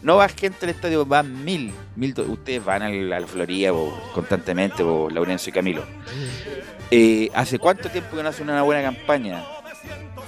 [0.02, 2.14] No va gente al estadio, van mil, mil.
[2.28, 3.72] Ustedes van a la Florida
[4.14, 5.86] constantemente, o Laurencio y Camilo.
[6.92, 9.44] Eh, ¿Hace cuánto tiempo que no hacen una buena campaña?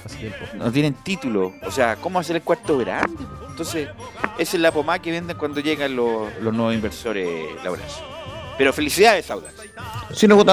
[0.04, 0.38] Hace tiempo.
[0.54, 1.52] No tienen título.
[1.62, 3.22] O sea, ¿cómo hacer el cuarto grande?
[3.56, 3.88] Entonces,
[4.36, 7.26] esa es la pomada que venden cuando llegan los, los nuevos inversores,
[7.64, 8.04] Laurencio.
[8.58, 9.54] Pero felicidades, Audax.
[10.12, 10.44] Sí, no,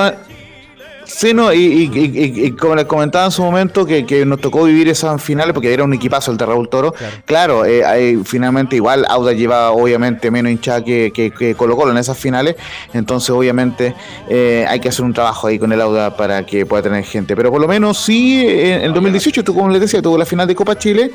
[1.06, 4.40] Sí, no, y, y- y- y como les comentaba en su momento, que, que nos
[4.40, 6.94] tocó vivir esas finales porque era un equipazo el de Raúl Toro.
[7.26, 11.98] Claro, eh, finalmente igual Auda llevaba obviamente menos hinchada que, que, que Colo Colo en
[11.98, 12.56] esas finales,
[12.94, 13.94] entonces obviamente
[14.30, 17.36] eh, hay que hacer un trabajo ahí con el Auda para que pueda tener gente.
[17.36, 20.48] Pero por lo menos sí, en el 2018, tú como les decía, tuvo la final
[20.48, 21.12] de Copa Chile.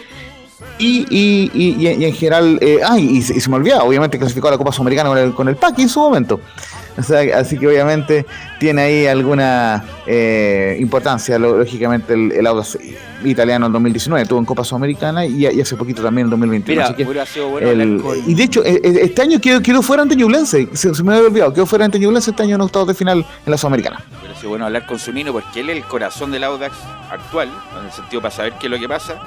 [0.78, 4.18] Y, y, y, y- en general, eh, ay, y, se- y se me olvidaba, obviamente
[4.18, 6.40] clasificó a la Copa Sudamericana con el, con el Paqui en su momento.
[6.96, 8.26] O sea, así que obviamente
[8.58, 12.76] tiene ahí alguna eh, importancia, lógicamente, el, el Audax
[13.24, 14.26] italiano en 2019.
[14.26, 16.80] Tuvo en Copa Sudamericana y, hace poquito también en 2021.
[16.80, 19.62] Mira, así que sido bueno el- con- y de hecho, eh, eh, este año quedó,
[19.62, 20.68] quedó fuera ante Ñublense.
[20.72, 23.18] Se, se me había olvidado, quedó fuera ante Ñublense este año en octavos de final
[23.46, 24.04] en la Sudamericana.
[24.20, 26.74] Hubiera sido bueno hablar con Zunino porque él es el corazón del Audax
[27.12, 29.20] actual, en el sentido para saber qué es lo que pasa.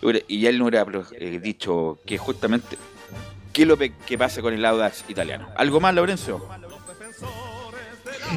[0.00, 0.86] Y hubiera- Y él no hubiera
[1.18, 2.76] eh, dicho que justamente
[3.52, 5.48] qué es lo que pasa con el Audax italiano.
[5.56, 6.46] ¿Algo más, Lorenzo?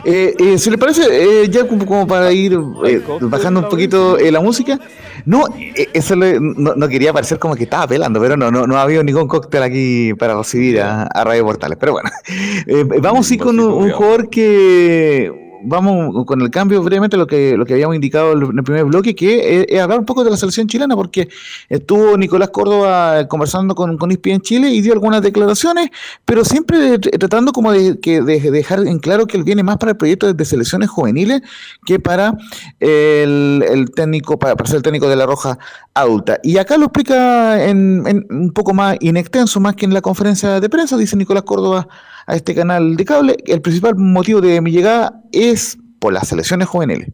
[0.06, 1.02] Eh, eh, ¿Se le parece,
[1.44, 2.54] eh, ya como, como para ir
[2.86, 4.80] eh, bajando un poquito eh, la música?
[5.26, 8.66] No, eh, eso le- no, no quería parecer como que estaba pelando, pero no, no,
[8.66, 11.78] no ha habido ningún cóctel aquí para recibir a, a Radio Portales.
[11.80, 12.10] Pero bueno,
[12.68, 17.56] Eh, vamos sí con un, un jugador que vamos con el cambio brevemente lo que
[17.58, 20.38] lo que habíamos indicado en el primer bloque, que es, hablar un poco de la
[20.38, 21.30] selección chilena, porque
[21.70, 25.90] estuvo Nicolás Córdoba conversando con, con ISPI en Chile y dio algunas declaraciones,
[26.26, 29.78] pero siempre tr- tratando como de, que, de dejar en claro que él viene más
[29.78, 31.42] para el proyecto de selecciones juveniles
[31.86, 32.38] que para
[32.80, 35.58] el, el técnico, para, para ser el técnico de la Roja
[35.94, 36.40] adulta.
[36.44, 40.60] Y acá lo explica en, en un poco más inextenso, más que en la conferencia
[40.60, 41.88] de prensa, dice Nicolás Córdoba
[42.32, 46.70] a este canal de cable, el principal motivo de mi llegada es por las selecciones
[46.70, 47.10] juveniles.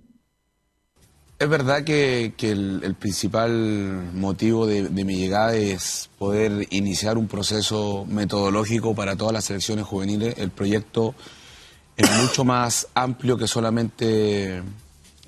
[1.40, 8.06] Es verdad que, el, principal motivo de, de mi llegada es poder iniciar un proceso
[8.08, 10.36] metodológico para todas las selecciones juveniles.
[10.38, 11.16] El proyecto
[11.96, 14.62] es mucho más amplio que solamente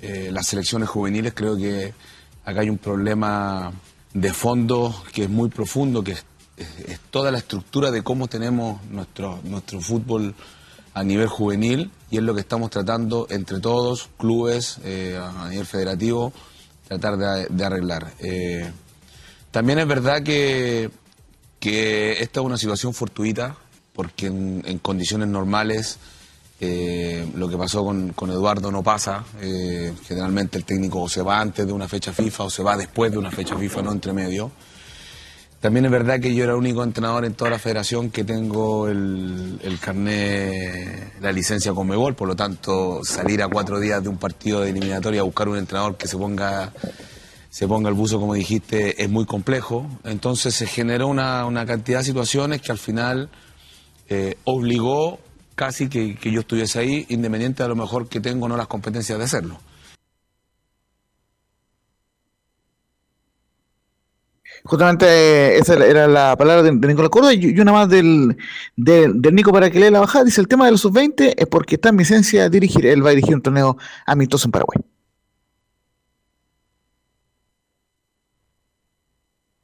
[0.02, 1.32] eh, las selecciones juveniles.
[1.34, 1.92] Creo que
[2.44, 3.72] acá hay un problema
[4.14, 6.12] de fondo que es muy profundo, que
[6.86, 10.34] es, toda la estructura de cómo tenemos nuestro, nuestro fútbol
[10.94, 15.66] a nivel juvenil y es lo que estamos tratando entre todos, clubes, eh, a nivel
[15.66, 16.32] federativo,
[16.86, 18.12] tratar de, arreglar.
[18.18, 18.70] Eh,
[19.50, 20.90] también es verdad que,
[21.58, 23.56] que esta es una situación fortuita,
[23.92, 25.98] porque en, condiciones normales
[26.60, 29.24] eh, lo que pasó con, con Eduardo no pasa.
[30.06, 33.18] Generalmente el técnico se va antes de una fecha FIFA o se va después de
[33.18, 34.50] una fecha FIFA, no entre medio.
[35.60, 38.88] También es verdad que yo era el único entrenador en toda la federación que tengo
[38.88, 44.08] el, el carné, la licencia con Mebol, por lo tanto salir a cuatro días de
[44.08, 46.72] un partido de eliminatoria a buscar un entrenador que se ponga
[47.50, 49.86] se ponga el buzo, como dijiste, es muy complejo.
[50.04, 53.28] Entonces se generó una, una cantidad de situaciones que al final
[54.08, 55.18] eh, obligó
[55.56, 59.18] casi que, yo estuviese ahí, independiente a lo mejor que tengo o no las competencias
[59.18, 59.60] de hacerlo.
[64.64, 68.36] Justamente esa era la palabra de, de Nicolás Córdoba y, una más del,
[68.76, 70.24] de- del Nico para que lea la bajada.
[70.24, 72.84] Dice, el tema de los sub-20 es porque está en mi esencia dirigir.
[72.86, 74.78] Él va a dirigir un torneo amistoso en Paraguay.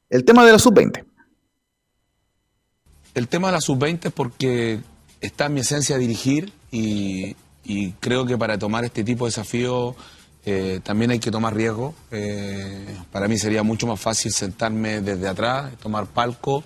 [0.09, 1.03] El tema de la sub-20.
[3.13, 4.79] El tema de la sub-20 es porque
[5.21, 9.95] está en mi esencia dirigir y, y creo que para tomar este tipo de desafío
[10.49, 11.93] eh, también hay que tomar riesgo.
[12.09, 16.63] Eh, para mí sería mucho más fácil sentarme desde atrás, tomar palco,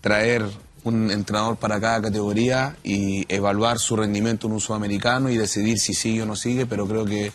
[0.00, 0.44] traer
[0.84, 5.94] un entrenador para cada categoría y evaluar su rendimiento en un sudamericano y decidir si
[5.94, 7.32] sigue o no sigue, pero creo que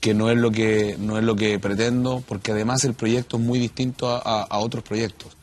[0.00, 3.42] que no es lo que no es lo que pretendo, porque además el proyecto es
[3.44, 5.36] muy distinto a, otros proyectos.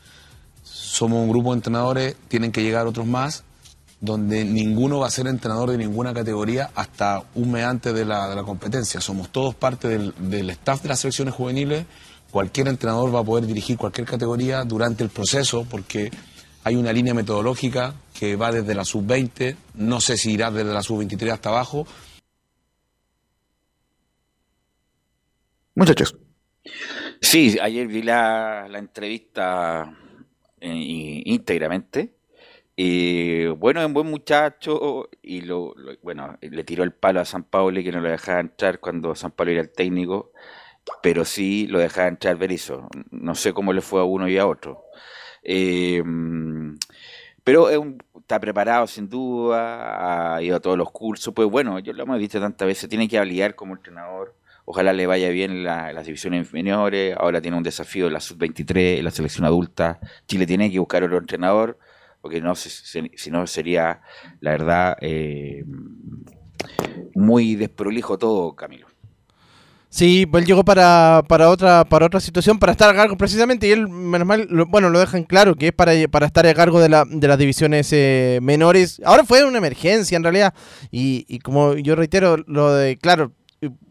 [0.62, 3.42] Somos un grupo de entrenadores, tienen que llegar otros más,
[4.00, 8.28] donde ninguno va a ser entrenador de ninguna categoría hasta un mes antes de la,
[8.28, 9.00] de la competencia.
[9.00, 11.84] Somos todos parte del, del staff de las selecciones juveniles.
[12.30, 16.10] Cualquier entrenador va a poder dirigir cualquier categoría durante el proceso, porque
[16.64, 20.82] hay una línea metodológica que va desde la sub-20, no sé si irá desde la
[20.82, 21.86] sub-23 hasta abajo,
[25.80, 26.14] Muchachos.
[27.22, 29.96] Sí, ayer vi la, la entrevista
[30.60, 32.16] eh, íntegramente.
[32.82, 37.44] Y bueno, es un buen muchacho y lo, bueno, le tiró el palo a San
[37.44, 40.32] Pauli que no lo dejaba entrar cuando San Pauli era el técnico,
[41.02, 42.88] pero sí lo dejaba entrar Berizzo.
[43.10, 44.84] No sé cómo le fue a uno y a otro.
[45.42, 46.02] Eh,
[47.44, 51.78] pero es un- está preparado sin duda, ha ido a todos los cursos, pues bueno,
[51.80, 54.36] yo lo hemos dicho tantas veces, tiene que habilitar como entrenador.
[54.64, 57.16] Ojalá le vaya bien la- las divisiones inferiores.
[57.18, 59.98] Ahora tiene un desafío en la sub-23, en la selección adulta.
[60.26, 61.78] Chile tiene que buscar otro entrenador,
[62.20, 64.00] porque no, si no sería,
[64.40, 65.64] la verdad, eh,
[67.14, 68.86] muy desprolijo todo, Camilo.
[69.92, 73.72] Sí, él llegó para, para otra para otra situación, para estar a cargo precisamente, y
[73.72, 76.88] él, menos mal, bueno, lo dejan claro, que es para, para estar a cargo de,
[76.88, 79.02] la, de las divisiones eh, menores.
[79.04, 80.54] Ahora fue una emergencia, en realidad,
[80.92, 83.32] y, y como yo reitero, lo de, claro,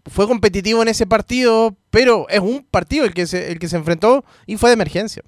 [0.06, 3.76] fue competitivo en ese partido, pero es un partido el que se, el que se
[3.76, 5.24] enfrentó y fue de emergencia.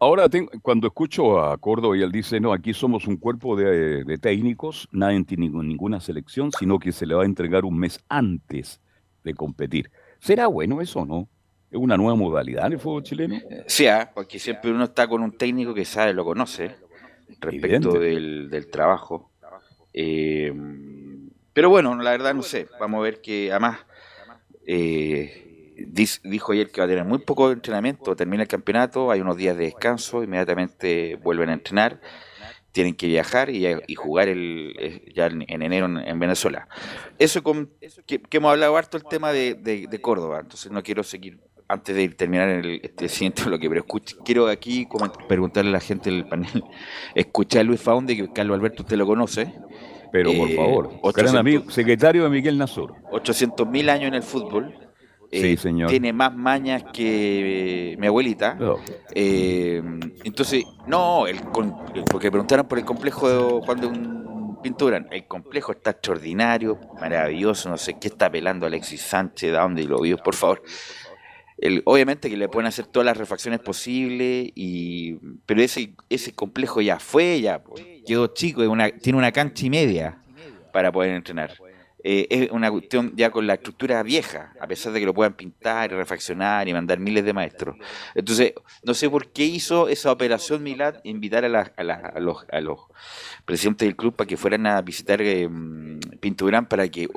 [0.00, 4.04] Ahora, tengo- cuando escucho a Córdoba y él dice, no, aquí somos un cuerpo de,
[4.04, 7.98] de técnicos, nadie tiene ninguna selección, sino que se le va a entregar un mes
[8.08, 8.80] antes
[9.22, 9.90] de competir.
[10.20, 11.28] ¿Será bueno eso o no?
[11.70, 13.36] ¿Es una nueva modalidad en el fútbol chileno?
[13.66, 16.76] Sí, ah, porque siempre uno está con un técnico que sabe, lo conoce,
[17.40, 19.30] respecto del, del trabajo.
[19.92, 20.52] Eh,
[21.52, 23.78] pero bueno, la verdad no sé, vamos a ver que además
[24.66, 25.43] eh,
[25.76, 29.56] dijo ayer que va a tener muy poco entrenamiento, termina el campeonato, hay unos días
[29.56, 32.00] de descanso, inmediatamente vuelven a entrenar,
[32.72, 36.68] tienen que viajar y, y jugar el, eh, ya en, en enero en, en Venezuela.
[37.18, 37.70] Eso con,
[38.06, 41.38] que, que hemos hablado harto el tema de, de- de Córdoba, entonces no quiero seguir
[41.66, 43.84] antes de terminar el, este siguiente bloque, pero
[44.24, 44.86] quiero aquí
[45.28, 46.64] preguntarle a la gente del panel,
[47.14, 49.52] escuché a Luis Faunde, que Carlos Alberto usted lo conoce,
[50.12, 51.14] Pero por Eh, favor, 800.
[51.14, 52.94] gran amigo, secretario de Miguel Nazor.
[53.10, 54.72] 800 mil años en el fútbol,
[55.40, 55.90] Sí, señor.
[55.90, 58.78] tiene más mañas que mi abuelita, No.
[59.14, 59.82] Eh,
[60.24, 61.40] entonces, no, el,
[62.10, 64.24] porque preguntaron por el complejo de Juan de un
[64.62, 65.04] Pintura.
[65.10, 70.00] El complejo está extraordinario, maravilloso, no sé qué está apelando Alexis Sánchez, de dónde lo
[70.00, 70.62] vio, por favor.
[71.58, 76.80] El- obviamente que le pueden hacer todas las refacciones posibles, y, pero ese, ese complejo
[76.80, 80.18] ya fue, ya pues, quedó chico, una, tiene una cancha y media
[80.72, 81.52] para poder entrenar.
[82.06, 85.32] Eh, es una cuestión ya con la estructura vieja, a pesar de que lo puedan
[85.32, 87.76] pintar y refaccionar y mandar miles de maestros.
[88.14, 91.48] Entonces, no sé por qué hizo esa operación Milad, invitar a,
[92.20, 92.78] los, a los
[93.46, 95.48] presidentes del club para que fueran a visitar eh,
[96.20, 97.08] Pinturán para que,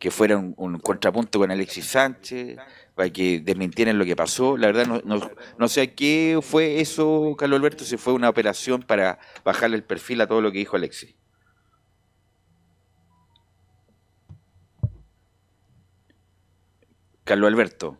[0.00, 2.58] que fuera un, un contrapunto con Alexis Sánchez,
[2.96, 4.56] para que desmintieran lo que pasó.
[4.56, 8.28] La verdad, no, no, no sé a qué fue eso, Carlos Alberto, si fue una
[8.28, 11.14] operación para bajarle el perfil a todo lo que dijo Alexis.
[17.32, 17.96] Carlos Alberto.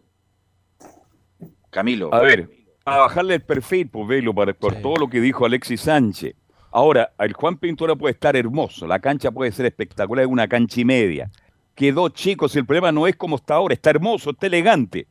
[1.70, 2.12] Camilo.
[2.12, 2.50] A ver,
[2.84, 6.34] a bajarle el perfil, pues velo, para, por todo lo que dijo Alexis Sánchez.
[6.70, 10.82] Ahora, el Juan Pintura puede estar hermoso, la cancha puede ser espectacular, es una cancha
[10.82, 11.30] y media.
[11.74, 15.06] Quedó chico, si el problema no es como está ahora, está hermoso, está elegante.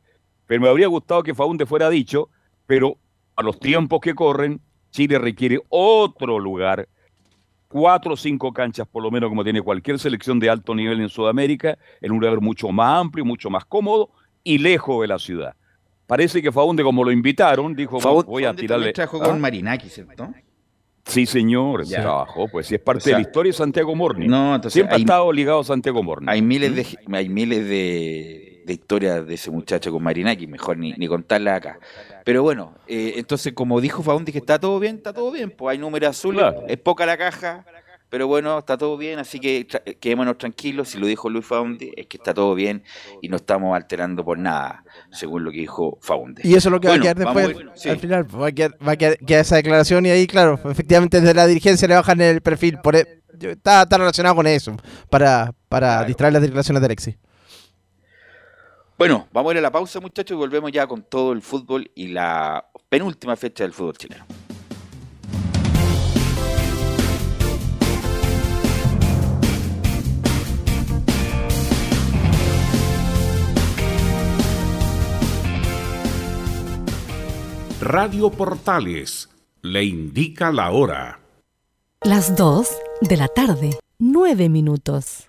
[0.46, 2.28] Pero me habría gustado que Faunde fuera dicho,
[2.68, 2.98] pero
[3.34, 4.60] a los tiempos que corren,
[4.92, 6.88] Chile requiere otro lugar,
[7.72, 11.08] cuatro o cinco canchas por lo menos como tiene cualquier selección de alto nivel en
[11.08, 14.10] Sudamérica, en un lugar mucho más amplio, mucho más cómodo
[14.44, 15.54] y lejos de la ciudad.
[16.06, 18.92] Parece que Faunde, como lo invitaron, dijo, voy a tirarle...
[18.92, 19.28] trabajó ¿Ah?
[19.28, 20.28] con Marinaki, ¿cierto?
[21.04, 22.02] Sí, señor, Ya.
[22.02, 24.28] trabajó, pues sí, es parte O sea, de la historia de Santiago Morning.
[24.28, 26.28] No, entonces Siempre hay- ha estado ligado a Santiago Morning.
[26.28, 30.92] Hay miles de hay miles de, de historias de ese muchacho con Marinaki, mejor ni,
[30.92, 31.78] ni contarlas acá.
[32.24, 35.72] Pero bueno, eh, entonces como dijo Faundi que está todo bien, está todo bien, pues
[35.72, 36.64] hay números azules, Claro.
[36.68, 37.64] es poca la caja,
[38.08, 41.92] pero bueno, está todo bien, así que tra- quedémonos tranquilos, si lo dijo Luis Faundi,
[41.96, 42.82] es que está todo bien
[43.22, 46.42] y no estamos alterando por nada, según lo que dijo Faundi.
[46.44, 47.88] Y eso es lo que Bueno, va a quedar después, a ver, sí.
[47.88, 48.26] al final.
[48.26, 51.32] pues, Va a quedar, va a quedar- queda esa declaración y ahí, claro, efectivamente desde
[51.34, 52.78] la dirigencia le bajan el perfil.
[52.82, 54.76] Por, e- está relacionado con eso,
[55.10, 57.16] para, para distraer las declaraciones de Alexis.
[59.02, 61.90] Bueno, vamos a ir a la pausa, muchachos, y volvemos ya con todo el fútbol
[61.96, 64.24] y la penúltima fecha del fútbol chileno.
[77.80, 79.28] Radio Portales
[79.62, 81.18] le indica la hora.
[82.02, 82.68] Las 2
[83.00, 85.28] de la tarde, 9 minutos.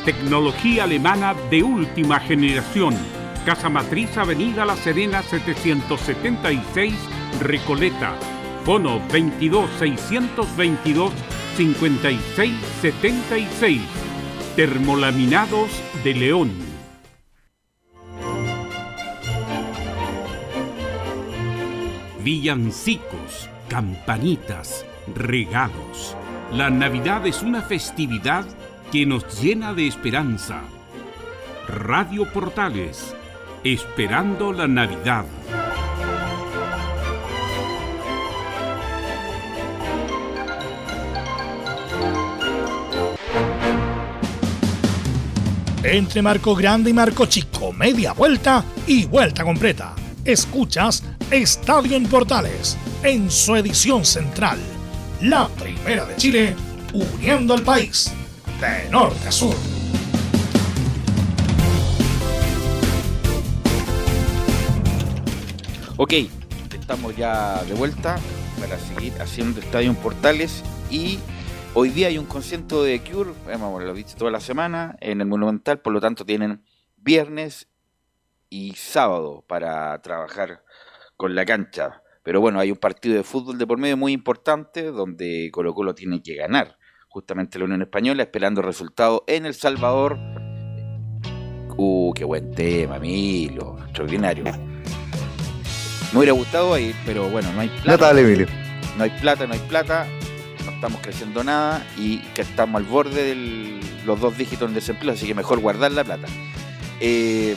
[0.05, 2.97] Tecnología alemana de última generación.
[3.45, 6.95] Casa Matriz, Avenida La Serena 776,
[7.41, 8.15] Recoleta.
[8.65, 11.13] Fono 22 622
[11.57, 13.81] 5676.
[14.55, 15.71] Termolaminados
[16.05, 16.53] de León.
[22.23, 24.85] Villancicos, campanitas,
[25.15, 26.15] regalos.
[26.53, 28.45] La Navidad es una festividad
[28.93, 30.61] que nos llena de esperanza.
[31.67, 33.15] Radio Portales,
[33.65, 35.25] esperando la Navidad.
[45.83, 49.95] Entre Marco Grande y Marco Chico, media vuelta y vuelta completa.
[50.27, 54.59] Escuchas Estadio en Portales, en su edición central.
[55.23, 56.55] La primera de Chile,
[56.93, 58.13] uniendo al país,
[58.61, 59.57] de norte a sur.
[65.97, 66.13] Ok,
[66.79, 68.19] estamos ya de vuelta
[68.61, 71.19] para seguir haciendo Estadio en Portales y
[71.75, 75.27] hoy día hay un concierto de Cure, hemos lo visto toda la semana en el
[75.27, 76.65] Monumental, por lo tanto tienen
[76.97, 77.69] viernes
[78.49, 80.65] y sábado para trabajar
[81.17, 82.03] con la cancha.
[82.23, 85.95] Pero bueno, hay un partido de fútbol de por medio muy importante donde Colo Colo
[85.95, 86.77] tiene que ganar.
[87.09, 90.19] Justamente la Unión Española esperando resultados en El Salvador.
[91.77, 93.79] Uh, qué buen tema, Milo.
[93.85, 94.45] Extraordinario.
[94.45, 98.11] Me hubiera gustado ir, pero bueno, no hay plata.
[98.11, 98.47] Emilio.
[98.99, 100.07] No hay plata, no hay plata.
[100.81, 105.27] Estamos creciendo nada y que estamos al borde de los dos dígitos en desempleo, así
[105.27, 106.27] que mejor guardar la plata.
[107.01, 107.55] Eh,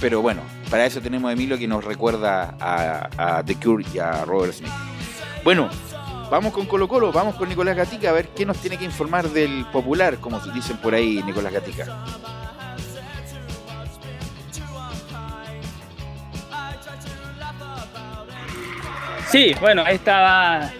[0.00, 0.40] pero bueno,
[0.70, 4.72] para eso tenemos a Emilio que nos recuerda a, The Cure y a Robert Smith.
[5.44, 5.68] Bueno,
[6.30, 9.28] vamos con Colo Colo, vamos con Nicolás Gatica a ver qué nos tiene que informar
[9.28, 12.02] del popular, como dicen por ahí Nicolás Gatica.
[19.30, 20.72] Sí, bueno, estaba.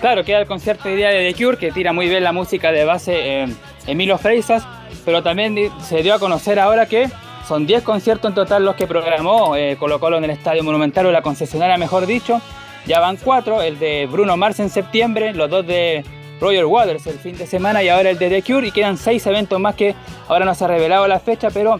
[0.00, 2.72] Claro, queda el concierto de día de The Cure, que tira muy bien la música
[2.72, 3.46] de base eh,
[3.86, 4.66] Emilio Freisas,
[5.04, 7.10] pero también se dio a conocer ahora que
[7.46, 11.04] son 10 conciertos en total los que programó eh, Colo Colo en el Estadio Monumental,
[11.04, 12.40] o la concesionaria mejor dicho.
[12.86, 16.02] Ya van cuatro, el de Bruno Mars en septiembre, los dos de
[16.40, 19.26] Roger Waters el fin de semana y ahora el de The Cure, y quedan seis
[19.26, 19.94] eventos más que
[20.28, 21.78] ahora no se ha revelado la fecha, pero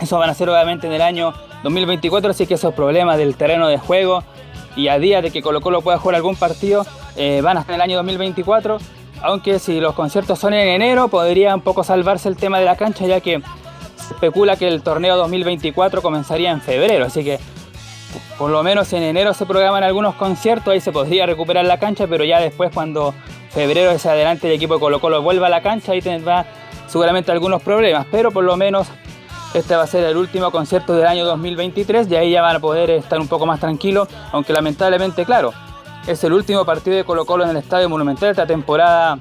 [0.00, 3.66] eso van a ser obviamente en el año 2024, así que esos problemas del terreno
[3.66, 4.22] de juego
[4.76, 6.84] y a día de que Colo Colo pueda jugar algún partido
[7.16, 8.78] eh, van hasta el año 2024,
[9.22, 12.76] aunque si los conciertos son en enero podría un poco salvarse el tema de la
[12.76, 13.40] cancha ya que
[13.96, 17.38] se especula que el torneo 2024 comenzaría en febrero, así que
[18.38, 22.06] por lo menos en enero se programan algunos conciertos, ahí se podría recuperar la cancha,
[22.06, 23.14] pero ya después cuando
[23.50, 26.46] febrero hacia adelante el equipo de Colo Colo vuelva a la cancha, ahí tendrá
[26.88, 28.88] seguramente algunos problemas, pero por lo menos
[29.54, 32.60] este va a ser el último concierto del año 2023 y ahí ya van a
[32.60, 35.52] poder estar un poco más tranquilos, aunque lamentablemente, claro,
[36.06, 38.30] es el último partido de Colo Colo en el Estadio Monumental.
[38.30, 39.16] Esta temporada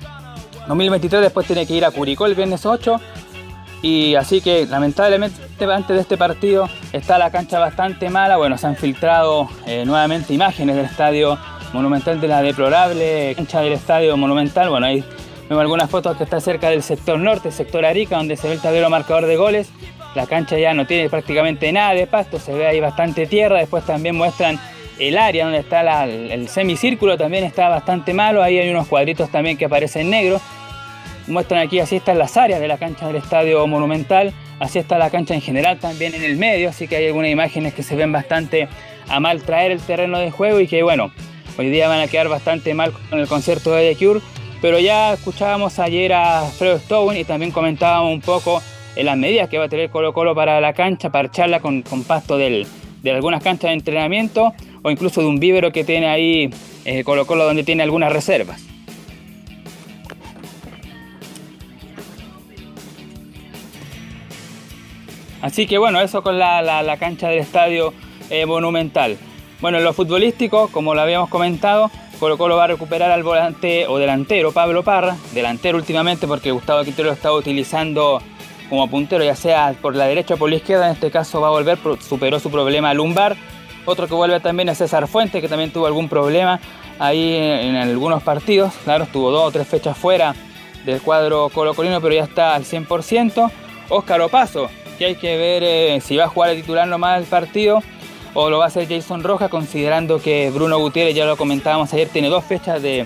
[0.67, 2.99] 2023, después tiene que ir a Curicó el viernes 8
[3.83, 8.65] y así que lamentablemente antes de este partido está la cancha bastante mala, bueno, se
[8.65, 11.37] han filtrado eh, nuevamente imágenes del Estadio
[11.73, 15.03] Monumental de la deplorable cancha del Estadio Monumental, bueno, ahí
[15.49, 18.61] vemos algunas fotos que está cerca del sector norte, sector Arica, donde se ve el
[18.61, 19.69] tablero marcador de goles.
[20.15, 23.57] La cancha ya no tiene prácticamente nada de pasto, se ve ahí bastante tierra.
[23.57, 24.59] Después también muestran
[24.99, 28.43] el área donde está el semicírculo, también está bastante malo.
[28.43, 30.41] Ahí hay unos cuadritos también que aparecen negros.
[31.27, 34.33] Muestran aquí, así están las áreas de la cancha del Estadio Monumental.
[34.59, 36.69] Así está la cancha en general también en el medio.
[36.69, 38.67] Así que hay algunas imágenes que se ven bastante
[39.07, 41.11] a mal traer el terreno de juego y que bueno,
[41.57, 44.21] hoy día van a quedar bastante mal con el concierto de The Cure.
[44.61, 48.61] Pero ya escuchábamos ayer a Fredo Stone y también comentábamos un poco
[48.95, 52.03] en las medidas que va a tener Colo Colo para la cancha, parcharla con, con
[52.03, 52.67] pasto del-
[53.01, 56.49] de algunas canchas de entrenamiento o incluso de un vívero que tiene ahí
[56.85, 58.61] eh, Colo Colo donde tiene algunas reservas.
[65.41, 67.93] Así que bueno, eso con la, la- cancha del estadio
[68.29, 69.17] eh, monumental.
[69.59, 73.87] Bueno, en lo futbolístico, como lo habíamos comentado, Colo Colo va a recuperar al volante
[73.87, 78.21] o delantero Pablo Parra, delantero últimamente porque Gustavo Quintero lo estaba utilizando
[78.73, 81.49] como puntero, ya sea por la derecha o por la izquierda, en este caso va
[81.49, 83.35] a volver, superó su problema lumbar.
[83.85, 86.59] Otro que vuelve también es César Fuente, que también tuvo algún problema
[86.97, 90.33] ahí en, algunos partidos, claro, estuvo dos o tres fechas fuera
[90.85, 93.51] del cuadro colocolino, pero ya está al 100%.
[93.89, 97.25] Óscar Opaso, que hay que ver eh, si va a jugar el titular nomás el
[97.25, 97.83] partido
[98.33, 102.09] o lo va a hacer Jason Rojas, considerando que Bruno Gutiérrez, ya lo comentábamos ayer,
[102.09, 103.05] tiene dos fechas de,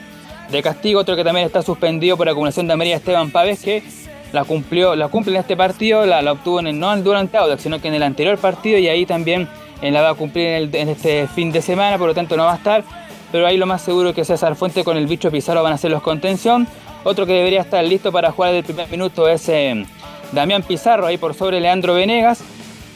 [0.49, 3.83] de castigo, otro que también está suspendido por acumulación de amarilla Esteban Pávez, que
[4.31, 7.79] la cumplió, la cumple en este partido, la, obtuvo en el, no durante Audax, sino
[7.79, 9.47] que en el anterior partido y ahí también
[9.81, 12.53] en la va a cumplir en, este fin de semana, por lo tanto no va
[12.53, 12.83] a estar.
[13.31, 15.77] Pero ahí lo más seguro es que César Fuente con el bicho Pizarro van a
[15.77, 16.67] ser los contención.
[17.03, 19.85] Otro que debería estar listo para jugar desde el primer minuto es eh,
[20.31, 22.41] Damián Pizarro, ahí por sobre Leandro Venegas.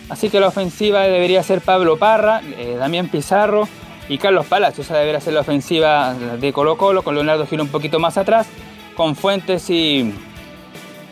[0.10, 3.68] Así que la ofensiva debería ser Pablo Parra, eh, Damián Pizarro
[4.10, 4.88] y Carlos Palacios.
[4.88, 8.48] Esa debería ser la ofensiva de Colo Colo, con Leonardo Gil un poquito más atrás,
[8.96, 10.14] con Fuentes y,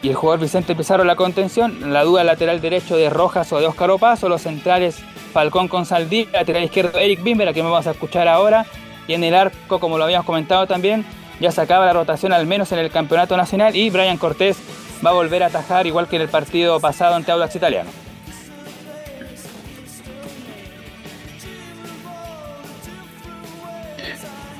[0.01, 1.93] y el jugador Vicente Pizarro la contención.
[1.93, 4.99] La duda lateral derecho de Rojas o de Óscar Opaso, los centrales
[5.33, 8.65] Falcón con Saldí, lateral izquierdo Eric Bimber, a quien vamos a escuchar ahora.
[9.07, 11.05] Y en el arco, como lo habíamos comentado también,
[11.39, 14.57] ya se acaba la rotación al menos en el campeonato nacional y Brian Cortés
[15.05, 17.89] va a volver a atajar igual que en el partido pasado ante Audax Italiano.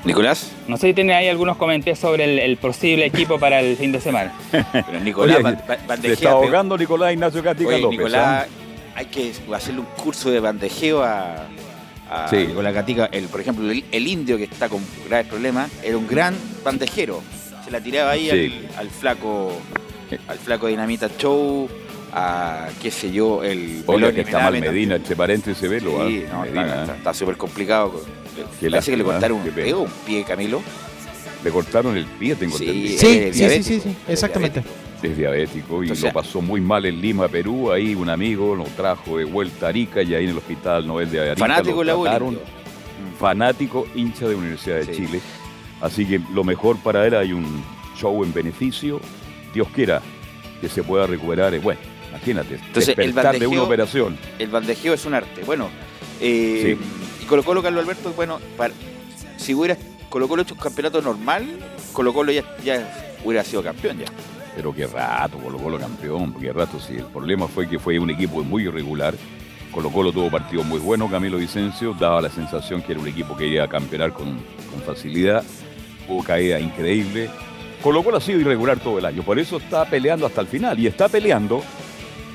[0.10, 0.52] Nicolás.
[0.68, 3.92] No sé si tiene ahí algunos comentarios sobre el, el posible equipo para el fin
[3.92, 4.34] de semana.
[4.52, 7.98] Pero Nicolás Oye, Se bandejea, está pero- ahogando Nicolás Ignacio Catica Oye, López.
[8.00, 8.48] Nicolás, ¿ah?
[8.96, 11.46] hay que hacerle un curso de bandejeo a,
[12.10, 12.38] a Sí.
[12.48, 13.06] Nicolás Gatica.
[13.12, 17.22] El, por ejemplo, el, el indio que está con graves problemas era un gran bandejero.
[17.64, 18.68] Se la tiraba ahí Sí.
[18.76, 19.54] al, al flaco
[20.28, 21.70] al flaco Dinamita Show,
[22.12, 26.08] a qué sé yo, el Beloni que está mal Medina, entre paréntesis, velo.
[26.08, 26.34] Sí, ¿ah?
[26.34, 28.02] no, Medina, está- está súper complicado.
[28.70, 30.62] Parece que le cortaron un pie, Camilo.
[31.44, 33.00] Le cortaron el pie, tengo Sí, entendido.
[33.00, 34.64] Sí, es sí, sí, diabético, sí, sí, exactamente.
[35.02, 37.72] Es diabético y Entonces- lo pasó muy mal en Lima, Perú.
[37.72, 41.10] Ahí un amigo lo trajo de vuelta a Arica y ahí en el hospital Noel
[41.10, 42.28] de Arica Fanático lo la trataron.
[42.34, 42.42] indio.
[43.18, 44.92] Fanático, hincha de Universidad de Sí.
[45.06, 45.22] Chile.
[45.82, 47.64] Así que lo mejor para él hay un
[47.98, 49.00] show en beneficio.
[49.54, 50.02] Dios quiera
[50.60, 51.54] que se pueda recuperar.
[51.54, 51.80] eh, Bueno,
[52.10, 54.18] imagínate, Entonces, el despertar de una bandejeo- operación.
[54.38, 55.44] El bandejeo es un arte.
[55.46, 55.70] Bueno,
[56.20, 58.40] eh, y Colo Colo, Carlos Alberto, bueno,
[59.38, 59.78] si hubiera
[60.10, 61.46] Colo Colo hecho un campeonato normal,
[61.94, 62.44] Colo Colo ya,
[63.24, 64.06] hubiera sido campeón ya.
[64.56, 66.96] Pero qué rato, Colo Colo campeón, qué rato sí.
[66.96, 69.14] El problema fue que fue un equipo muy irregular.
[69.72, 73.38] Colo Colo tuvo partidos muy buenos, Camilo Vicencio daba la sensación que era un equipo
[73.38, 74.40] que iba a campeonar con,
[74.72, 75.44] con facilidad.
[76.08, 77.30] Hubo caída increíble.
[77.84, 80.80] Colo Colo ha sido irregular todo el año, por eso está peleando hasta el final.
[80.80, 81.64] Y está peleando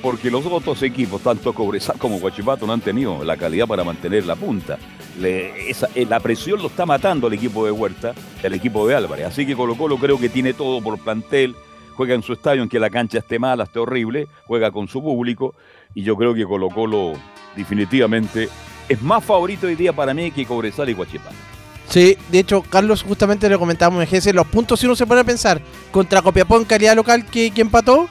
[0.05, 4.27] porque los otros equipos, tanto Cobresal como Guachipato, no han tenido la calidad para mantener
[4.27, 4.79] la punta.
[5.23, 5.75] Eh,
[6.07, 9.29] la presión lo está matando el equipo de Huerta, el equipo de Álvarez.
[9.29, 11.57] Así que Colo Colo creo que tiene todo por plantel,
[11.97, 15.55] juega en su estadio, aunque la cancha esté mala, esté horrible, juega con su público,
[15.95, 17.15] y yo creo que Colo Colo
[17.57, 18.51] definitivamente
[18.87, 21.35] es más favorito hoy día para mí que Cobresal y Guachipato.
[21.89, 25.25] Sí, de hecho, Carlos, justamente le comentábamos en los puntos, si uno se pone a
[25.25, 28.07] pensar, contra Copiapó en calidad local que, que empató,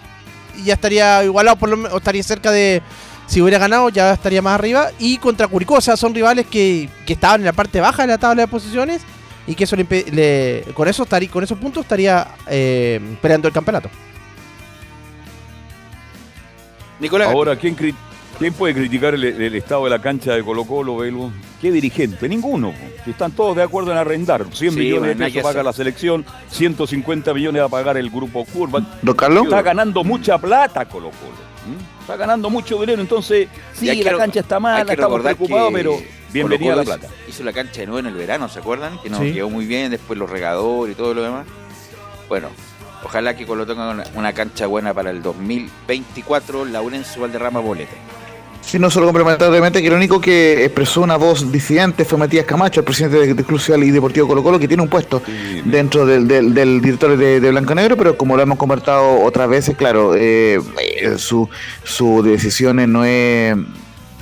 [0.64, 2.82] ya estaría igualado, por lo menos, o estaría cerca de,
[3.28, 6.90] si hubiera ganado, ya estaría más arriba, y contra Curicó, o sea, son rivales que,
[7.06, 9.02] que estaban en la parte baja de la tabla de posiciones,
[9.46, 13.54] y que eso le, le- con eso estaría, con esos puntos estaría eh, peleando el
[13.54, 13.90] campeonato.
[17.00, 17.96] Nicolás, Ahora, ¿quién, cri-
[18.44, 21.32] quién puede criticar el, el estado de la cancha de Colo Colo, Velo?
[21.62, 22.28] ¿Qué dirigente?
[22.28, 22.74] Ninguno.
[23.06, 24.46] Si Están todos de acuerdo en arrendar.
[24.52, 28.10] 100 Sí, millones de nada pesos paga la selección, 150 millones va a pagar el
[28.10, 28.86] grupo Curva.
[29.02, 29.46] ¿Don Carlos?
[29.46, 31.54] Está ganando mucha plata Colo Colo.
[32.02, 35.98] Está ganando mucho dinero, entonces sí, la cancha está mala, estamos preocupados, pero
[36.34, 37.08] bienvenida a la plata.
[37.08, 39.00] Hizo, hizo la cancha de nuevo en el verano, ¿se acuerdan?
[39.02, 39.32] Que nos Sí.
[39.32, 41.46] quedó muy bien, después los regadores y todo lo demás.
[42.28, 42.50] Bueno,
[43.06, 47.94] ojalá que Colo tenga una, una cancha buena para el 2024, Laurencio Valderrama Boleta.
[48.66, 52.80] Sí, no solo complementariamente, que lo único que expresó una voz disidente fue Matías Camacho,
[52.80, 55.62] el presidente de, de Club Social y Deportivo Colo Colo, que tiene un puesto Sí,
[55.66, 59.48] dentro del, del, del directorio de, de Blanco Negro, pero como lo hemos conversado otras
[59.50, 61.50] veces, claro, eh, eh, su,
[61.84, 63.56] su decisión no es,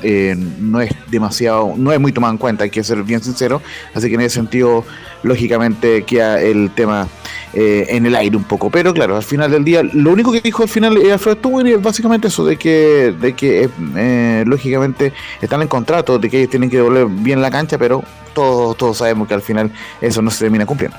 [0.04, 3.62] eh, no es demasiado, no es muy tomada en cuenta, hay que ser bien sincero,
[3.94, 4.86] así que en ese sentido,
[5.24, 7.08] lógicamente, queda el tema
[7.54, 10.40] eh, en el aire un poco, pero claro, al final del día, lo único que
[10.40, 15.62] dijo al final eh, Alfredo es básicamente eso, de que, de que eh, lógicamente están
[15.62, 19.28] en contrato, de que ellos tienen que devolver bien la cancha, pero todos, todos sabemos
[19.28, 20.96] que al final eso no se termina cumpliendo.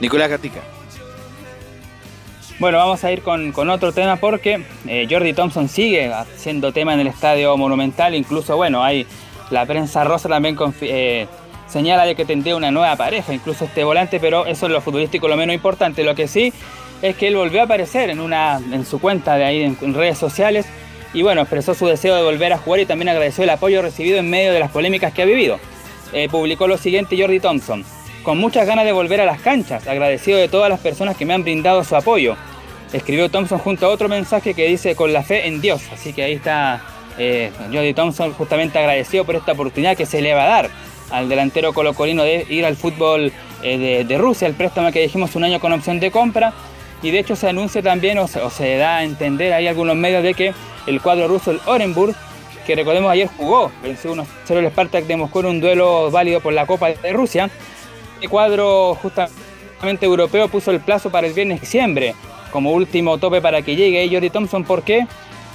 [0.00, 0.60] Nicolás Gatica.
[2.58, 7.00] Bueno, vamos a ir con, otro tema porque eh, Jordi Thompson sigue haciendo tema en
[7.00, 8.14] el estadio monumental.
[8.14, 9.06] Incluso, bueno, hay
[9.50, 11.26] la prensa rosa también eh,
[11.66, 15.26] señala de que tendría una nueva pareja, incluso este volante, pero eso es lo futbolístico
[15.26, 16.04] lo menos importante.
[16.04, 16.52] Lo que sí
[17.02, 19.94] es que él volvió a aparecer en, una, en su cuenta de ahí en, en
[19.94, 20.66] redes sociales
[21.12, 24.18] y bueno, expresó su deseo de volver a jugar y también agradeció el apoyo recibido
[24.18, 25.58] en medio de las polémicas que ha vivido.
[26.12, 27.84] Eh, publicó lo siguiente Jordi Thompson.
[28.24, 31.34] Con muchas ganas de volver a las canchas, agradecido de todas las personas que me
[31.34, 32.36] han brindado su apoyo.
[32.90, 35.82] Escribió Thompson junto a otro mensaje que dice con la fe en Dios.
[35.92, 36.80] Así que ahí está
[37.18, 40.70] eh, Jordi Thompson justamente agradecido por esta oportunidad que se le va a dar
[41.10, 43.30] al delantero colocolino de ir al fútbol
[43.62, 46.54] eh, de, Rusia, el préstamo que dijimos un año con opción de compra.
[47.02, 49.96] Y de hecho se anuncia también o se, o se da a entender, hay algunos
[49.96, 50.54] medios de que
[50.86, 52.14] el cuadro ruso, el Orenburg,
[52.66, 56.54] que recordemos ayer jugó, venció 1-0 el Spartak de Moscú en un duelo válido por
[56.54, 57.50] la Copa de Rusia.
[58.24, 62.14] El cuadro justamente europeo puso el plazo para el viernes de diciembre
[62.50, 64.64] como último tope para que llegue Jordi Thompson.
[64.64, 65.06] ¿Por qué?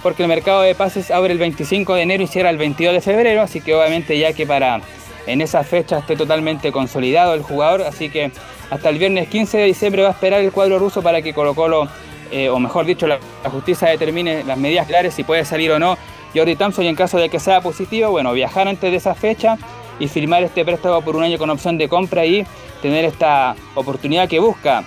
[0.04, 3.02] Porque el mercado de pases abre el 25 de enero y cierra el 22 de
[3.02, 4.82] febrero, así que obviamente ya que para
[5.26, 8.32] en esa fecha esté totalmente consolidado el jugador, así que
[8.70, 11.56] hasta el viernes 15 de diciembre va a esperar el cuadro ruso para que Colo
[11.56, 11.88] Colo,
[12.32, 15.80] eh, o mejor dicho, la, la, justicia determine las medidas claras si puede salir o
[15.80, 15.98] no
[16.36, 19.58] Jordi Thompson y en caso de que sea positivo, bueno, viajar antes de esa fecha
[20.00, 22.46] y firmar este préstamo por un año con opción de compra y
[22.82, 24.84] tener esta oportunidad que busca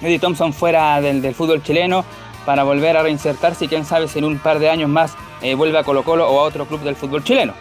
[0.00, 2.04] Jordi Thompson fuera del, del, fútbol chileno
[2.44, 5.54] para volver a reinsertarse y quién sabe si en un par de años más eh,
[5.54, 7.54] vuelve a Colo Colo o a otro club del fútbol chileno.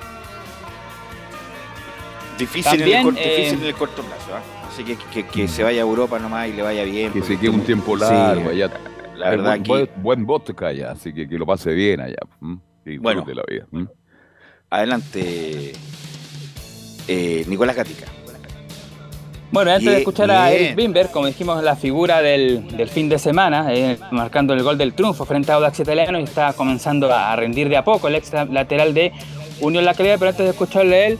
[2.37, 4.67] Difícil, También, en, el corto, eh, difícil en el corto plazo, ¿eh?
[4.67, 7.13] así que, que, que, se vaya a Europa nomás y le vaya bien.
[7.13, 8.71] Que se quede un tiempo largo sí, allá.
[9.15, 9.93] La verdad buen, que...
[9.95, 12.17] buen vodka allá, así que que lo pase bien allá.
[12.85, 13.23] Y Bueno.
[13.23, 13.65] de la vida.
[14.69, 15.73] Adelante,
[17.07, 18.07] eh, Nicolás Gatica.
[19.51, 20.51] Bueno, antes de escuchar a.
[20.51, 24.77] Eric Bimber, como dijimos, la figura del, del fin de semana, eh, marcando el gol
[24.77, 28.15] del triunfo frente a Audax Italiano y está comenzando a rendir de a poco el
[28.15, 29.13] ex lateral de
[29.61, 31.19] Unión La Calera, pero antes de escucharle a él,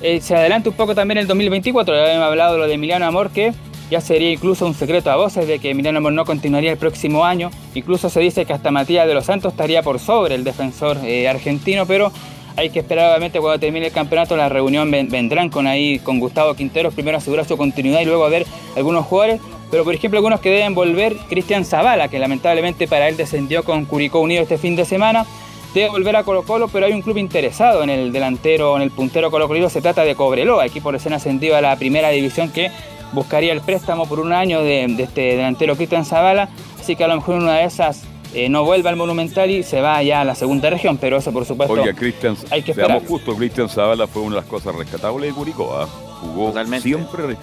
[0.00, 3.04] eh, se adelanta un poco también el 2024, ya habíamos hablado de lo de Emiliano
[3.04, 3.52] Amor, que
[3.90, 7.24] ya sería incluso un secreto a voces de que Emiliano Amor no continuaría el próximo
[7.24, 10.98] año, incluso se dice que hasta Matías de los Santos estaría por sobre el defensor
[11.04, 12.10] eh, argentino, pero
[12.56, 16.18] hay que esperar obviamente cuando termine el campeonato la reunión ven- vendrán con ahí con
[16.20, 18.46] Gustavo Quinteros primero asegurar su continuidad y luego a ver
[18.76, 19.40] algunos jugadores.
[19.70, 23.84] Pero por ejemplo algunos que deben volver Cristian Zavala que lamentablemente para él descendió con
[23.84, 25.26] Curicó Unido este fin de semana
[25.74, 28.90] debe volver a Colo Colo pero hay un club interesado en el delantero en el
[28.90, 32.70] puntero Colo Colo se trata de Cobreloa equipo recién ascendido a la primera división que
[33.12, 36.48] buscaría el préstamo por un año de, de este delantero Cristian Zavala.
[36.80, 38.02] Así que a lo mejor una de esas
[38.36, 41.32] eh, no vuelve al Monumental y se va ya a la segunda región pero eso
[41.32, 44.74] por supuesto Oiga, Cristian, hay que seamos justos, Cristian Zavala fue una de las cosas
[44.74, 45.74] rescatables de Curicó.
[45.76, 45.88] ¿ah?
[46.20, 46.82] Jugó Totalmente.
[46.88, 47.36] siempre, re-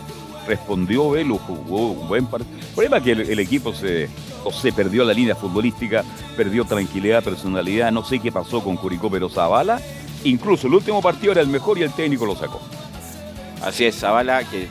[0.47, 2.57] respondió Velo, jugó un buen partido.
[2.59, 4.09] El problema es que el, el equipo se,
[4.43, 6.03] o se perdió la línea futbolística,
[6.35, 9.79] perdió tranquilidad, personalidad, no sé qué pasó con Curicó, pero Zavala,
[10.23, 12.59] incluso el último partido era el mejor y el técnico lo sacó.
[13.61, 14.67] Así es, Zavala, que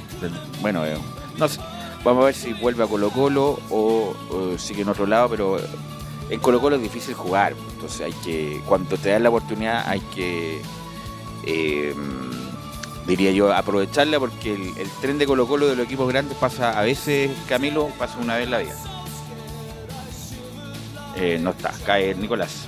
[0.61, 0.95] bueno, eh,
[1.39, 1.59] no sé,
[2.05, 5.59] vamos a ver si vuelve a Colo Colo o, o sigue en otro lado, pero
[6.33, 10.01] en Colo Colo es difícil jugar, entonces hay que, cuando te dan la oportunidad hay
[10.15, 10.63] que,
[11.45, 11.95] eh,
[13.07, 16.79] diría yo, aprovecharla porque el, el tren de Colo Colo de los equipos grandes pasa,
[16.79, 18.77] a veces Camilo pasa una vez en la vida.
[21.17, 22.67] Eh, no está, cae Nicolás.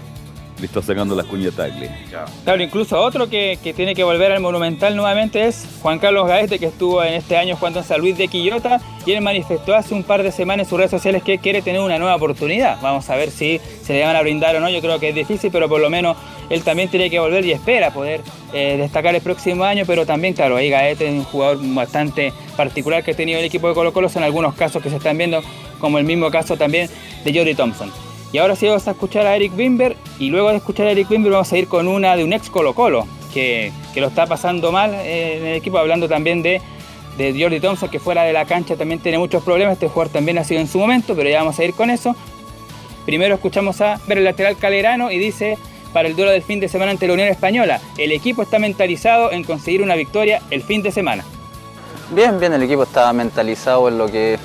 [0.59, 1.91] Le está sacando las cuñas tagle.
[2.11, 2.27] Chao.
[2.45, 6.59] Claro, incluso otro que, que tiene que volver al Monumental nuevamente es Juan Carlos Gaete,
[6.59, 9.95] que estuvo en este año jugando en San Luis de Quillota y él manifestó hace
[9.95, 12.81] un par de semanas en sus redes sociales que quiere tener una nueva oportunidad.
[12.81, 15.15] Vamos a ver si se le van a brindar o no, yo creo que es
[15.15, 16.17] difícil, pero por lo menos
[16.51, 18.21] él también tiene que volver y espera poder
[18.53, 23.03] eh, destacar el próximo año, pero también, claro, ahí Gaete es un jugador bastante particular
[23.03, 25.43] que ha tenido el equipo de Colo Colo, son algunos casos que se están viendo,
[25.81, 26.89] como el mismo caso también
[27.25, 28.04] de Jordi Thompson.
[28.35, 31.09] Y ahora sí vamos a escuchar a Eric Bimber y luego de escuchar a Eric
[31.09, 34.26] Bimber vamos a ir con una de un ex Colo Colo que, que lo está
[34.26, 36.61] pasando mal eh, en el equipo, hablando también de,
[37.16, 40.37] de Jordi Thompson que fuera de la cancha también tiene muchos problemas, este jugador también
[40.39, 42.16] ha sido en su momento, pero ya vamos a ir con eso.
[43.07, 45.57] Primero escuchamos a ver el lateral Calerano y dice
[45.93, 49.30] para el duelo del fin de semana ante la Unión Española, el equipo está mentalizado
[49.30, 51.24] en conseguir una victoria el fin de semana.
[52.11, 54.39] Bien, bien, el equipo está mentalizado en lo que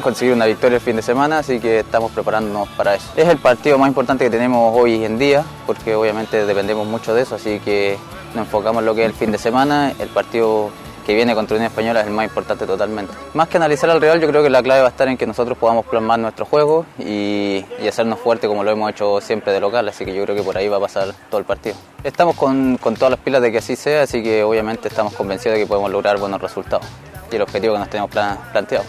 [0.00, 3.06] conseguir una victoria el fin de semana, así que estamos preparándonos para eso.
[3.16, 7.22] Es el partido más importante que tenemos hoy en día, porque obviamente dependemos mucho de
[7.22, 7.98] eso, así que
[8.34, 9.92] nos enfocamos en lo que es el fin de semana.
[9.98, 10.70] El partido
[11.04, 13.12] que viene contra Unión Española es el más importante totalmente.
[13.34, 15.26] Más que analizar al Real, yo creo que la clave va a estar en que
[15.26, 19.58] nosotros podamos plasmar nuestro juego y, y hacernos fuerte como lo hemos hecho siempre de
[19.58, 21.74] local, así que yo creo que por ahí va a pasar todo el partido.
[22.04, 25.58] Estamos con, con todas las pilas de que así sea, así que obviamente estamos convencidos
[25.58, 26.86] de que podemos lograr buenos resultados
[27.32, 28.84] y el objetivo que nos tenemos plan- planteado.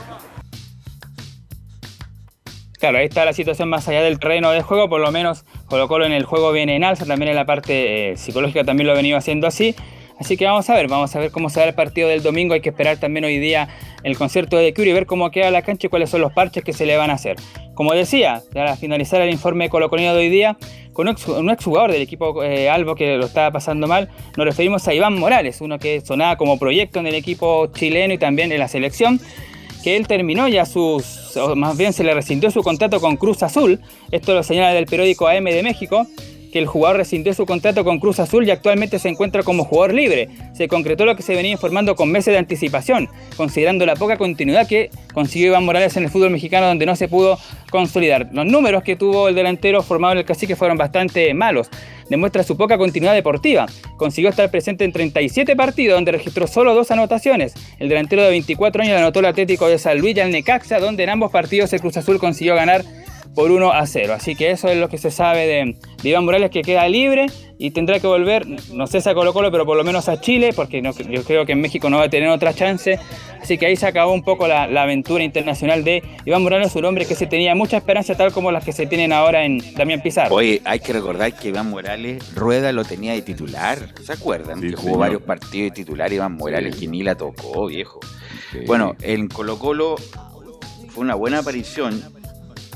[2.84, 5.88] Claro, ahí está la situación más allá del terreno de juego, por lo menos Colo
[5.88, 8.91] Colo en el juego viene en alza, también en la parte eh, psicológica también lo
[8.91, 9.73] ha venido haciendo así.
[10.19, 12.55] Así que vamos a ver, vamos a ver cómo se da el partido del domingo.
[12.55, 13.69] Hay que esperar también hoy día
[14.03, 16.73] el concierto de Curie ver cómo queda la cancha y cuáles son los parches que
[16.73, 17.38] se le van a hacer.
[17.73, 20.57] Como decía, para finalizar el informe colocolino de hoy día,
[20.91, 24.93] con un exjugador del equipo eh, Albo que lo estaba pasando mal, nos referimos a
[24.93, 28.67] Iván Morales, uno que sonaba como proyecto en el equipo chileno y también en la
[28.67, 29.21] selección
[29.84, 33.43] que él terminó ya sus, o más bien se le rescindió su contrato con Cruz
[33.43, 33.79] Azul,
[34.11, 36.07] esto lo señala del periódico AM de México,
[36.54, 39.95] que el jugador rescindió su contrato con Cruz Azul y actualmente se encuentra como jugador
[39.95, 40.30] libre.
[40.54, 44.68] Se concretó lo que se venía informando con meses de anticipación, considerando la poca continuidad
[44.68, 47.39] que consiguió Iván Morales en el fútbol mexicano donde no se pudo
[47.72, 48.30] consolidar.
[48.32, 51.72] Los números que tuvo el delantero formado en el cacique fueron bastante malos.
[52.08, 53.66] Demuestra su poca continuidad deportiva.
[53.97, 57.56] Consiguió estar presente en 37 partidos donde registró solo dos anotaciones.
[57.80, 61.01] El delantero de 24 años anotó el Atlético de San Luis y al Necaxa donde
[61.01, 62.84] en ambos partidos el Cruz Azul consiguió ganar
[63.36, 64.13] por 1 a 0.
[64.13, 67.25] Así que eso es lo que se sabe de, de Iván Morales que queda libre
[67.57, 70.19] y tendrá que volver, no sé si a Colo Colo, pero por lo menos a
[70.19, 72.99] Chile, porque no- yo creo que en México no va a tener otra chance.
[73.41, 76.86] Así que ahí se acabó un poco la, la aventura internacional de Iván Morales, un
[76.86, 80.01] hombre que se tenía mucha esperanza, tal como las que se tienen ahora en Damián
[80.01, 80.34] Pizarro.
[80.36, 83.79] Oye, hay que recordar que Iván Morales, Rueda lo tenía de titular.
[84.03, 84.61] ¿Se acuerdan?
[84.61, 84.99] Sí, que jugó señor.
[84.99, 86.81] varios partidos de titular Iván Morales, Sí.
[86.81, 87.99] que ni la tocó, viejo.
[88.51, 88.59] Sí.
[88.67, 89.95] Bueno, en Colo Colo
[90.89, 92.01] fue una buena aparición,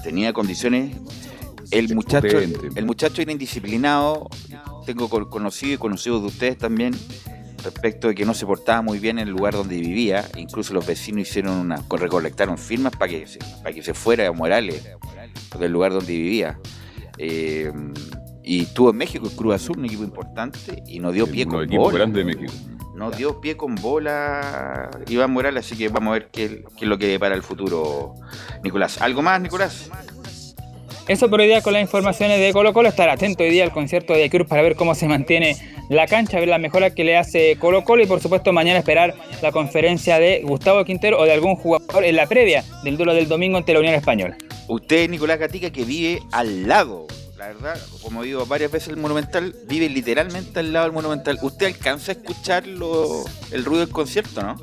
[0.08, 0.95] tenía condiciones.
[1.70, 2.70] El muchacho, potente.
[2.80, 4.30] el muchacho era indisciplinado,
[4.86, 6.93] tengo co- conocido y conocidos de ustedes también,
[7.62, 10.26] respecto de que no se portaba muy bien en el lugar donde vivía.
[10.38, 14.26] Incluso los vecinos hicieron una, co- recolectaron firmas para que, se- para que se fuera
[14.28, 14.88] a Morales
[15.60, 16.58] del lugar donde vivía.
[17.18, 17.70] Eh,
[18.48, 21.52] y estuvo en México, el Cruz Azul, un equipo importante, y no dio pie Un
[21.52, 21.98] con equipo bola.
[21.98, 22.54] grande de México.
[22.95, 26.88] No dio pie con bola Iván Morales, así que vamos a ver qué, qué es
[26.88, 28.16] lo que para el futuro,
[28.64, 29.02] Nicolás.
[29.02, 29.91] ¿Algo más, Nicolás?
[31.08, 32.89] Eso por hoy día con las informaciones de Colo Colo.
[32.89, 35.56] Estar atento hoy día al concierto de Cruz para ver cómo se mantiene
[35.89, 39.14] la cancha, ver las mejoras que le hace Colo Colo y por supuesto mañana esperar
[39.41, 43.28] la conferencia de Gustavo Quintero o de algún jugador en la previa del duelo del
[43.28, 44.38] domingo ante la Unión Española.
[44.68, 47.08] Usted, Nicolás Gatica, que vive al lado,
[47.38, 51.38] la verdad, como digo varias veces el Monumental, vive literalmente al lado del Monumental.
[51.42, 54.56] ¿Usted alcanza a escuchar el ruido del concierto, no?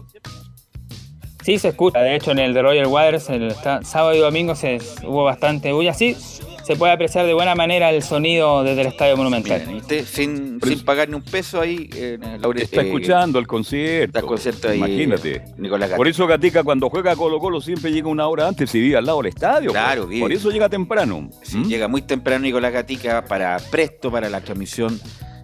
[1.44, 2.00] Sí, se escucha.
[2.00, 5.94] De hecho, en el de Royal Waters, el sábado y domingo se, hubo bastante bulla.
[5.94, 6.16] Sí,
[6.64, 9.60] se puede apreciar de buena manera el sonido desde el Estadio Monumental.
[9.60, 13.38] Miren, y usted sin, sin pagar ni un peso ahí, eh, Laure- Está eh, escuchando
[13.38, 14.06] el concierto.
[14.06, 15.44] está el concierto ahí, Imagínate.
[15.58, 15.96] Nicolás Gatica.
[15.96, 19.04] Por eso Gatica cuando juega Colo Colo siempre llega una hora antes y vive al
[19.06, 19.70] lado del estadio.
[19.70, 20.20] Claro, pues.
[20.20, 21.28] Por eso llega temprano.
[21.42, 21.64] Sí, ¿Mm?
[21.68, 24.98] llega muy temprano Nicolás Gatica para presto para la transmisión.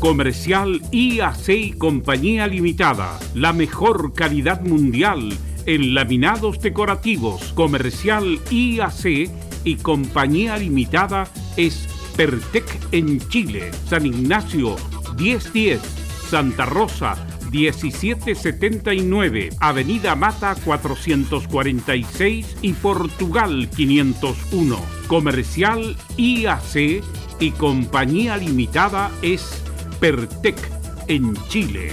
[0.00, 3.16] Comercial IAC Compañía Limitada.
[3.34, 5.38] La mejor calidad mundial
[5.68, 7.52] en laminados decorativos.
[7.52, 9.30] Comercial IAC
[9.64, 13.70] y Compañía Limitada es Pertec en Chile.
[13.86, 14.76] San Ignacio
[15.18, 15.80] 1010.
[16.30, 17.16] Santa Rosa
[17.50, 24.78] 1779, Avenida Mata 446 y Portugal 501.
[25.06, 27.02] Comercial IAC
[27.40, 29.62] y Compañía Limitada es
[30.00, 30.56] Pertec
[31.08, 31.92] en Chile.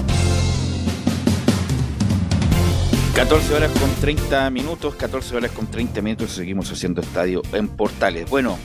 [3.15, 8.29] 14 horas con 30 minutos, 14 horas con 30 minutos, seguimos haciendo estadio en Portales.
[8.29, 8.57] Bueno,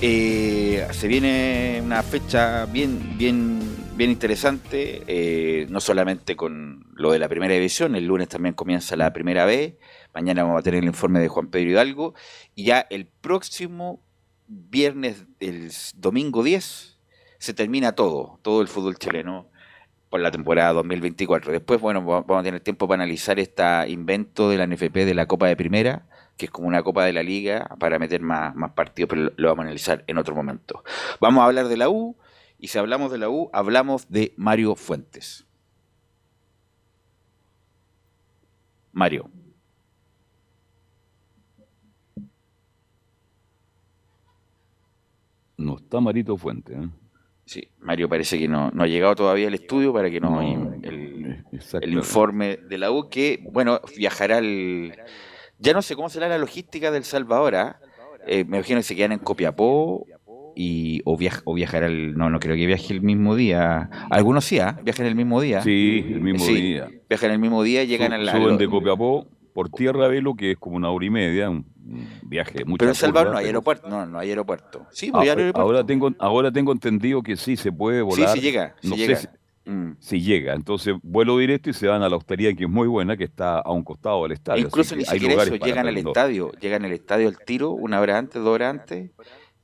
[0.00, 3.58] eh, se viene una fecha bien, bien,
[3.96, 8.94] bien interesante, eh, no solamente con lo de la primera división, el lunes también comienza
[8.94, 9.76] la primera B,
[10.14, 12.14] mañana vamos a tener el informe de Juan Pedro Hidalgo,
[12.54, 14.00] y ya el próximo
[14.46, 16.96] viernes, el domingo 10,
[17.38, 19.49] se termina todo, todo el fútbol chileno
[20.10, 21.52] por la temporada 2024.
[21.52, 25.26] Después, bueno, vamos a tener tiempo para analizar este invento de la NFP de la
[25.26, 26.06] Copa de Primera,
[26.36, 29.48] que es como una Copa de la Liga, para meter más, más partidos, pero lo
[29.48, 30.82] vamos a analizar en otro momento.
[31.20, 32.16] Vamos a hablar de la U,
[32.58, 35.46] y si hablamos de la U, hablamos de Mario Fuentes.
[38.92, 39.30] Mario.
[45.56, 46.88] No está Marito Fuentes, ¿eh?
[47.50, 51.44] Sí, Mario parece que no, no ha llegado todavía al estudio para que no, el,
[51.82, 54.96] el, informe de la U, que, bueno, viajará al...
[55.58, 57.80] Ya no sé cómo será la logística del Salvador, ¿ah?
[58.24, 60.06] eh, me imagino que se quedan en Copiapó
[60.54, 62.14] y, o, viaja, o viajar al...
[62.14, 63.90] No, no creo que viaje el mismo día.
[64.10, 64.78] Algunos sí, ¿ah?
[64.84, 65.60] Viajan el mismo día.
[65.60, 66.88] Sí, el mismo día.
[67.08, 68.30] Viajan el mismo día, llegan a la...
[68.30, 71.64] Suben de Copiapó por tierra Velo, que es como una hora y media, un
[72.22, 72.78] viaje mucho.
[72.78, 74.86] Pero en Salvador no hay aeropuerto, no, no hay aeropuerto.
[74.90, 75.60] Sí, pues, aeropuerto.
[75.60, 78.28] Ahora tengo, ahora tengo entendido que sí se puede volar.
[78.30, 79.16] Sí, sí llega, no llega.
[79.16, 79.28] Sé
[79.66, 79.96] mm.
[79.98, 80.54] si, llega.
[80.54, 83.58] Entonces, vuelo directo y se van a la hostería, que es muy buena, que está
[83.58, 84.66] a un costado del estadio.
[84.66, 88.42] incluso ni siquiera eso, llegan al estadio, llegan al estadio al tiro, una hora antes,
[88.42, 89.10] dos horas antes,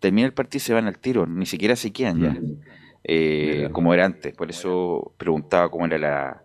[0.00, 2.30] termina el partido y se van al tiro, ni siquiera se quedan ya.
[2.30, 2.60] Mm.
[3.08, 4.34] Eh, como era antes.
[4.34, 6.42] Por eso preguntaba cómo era la,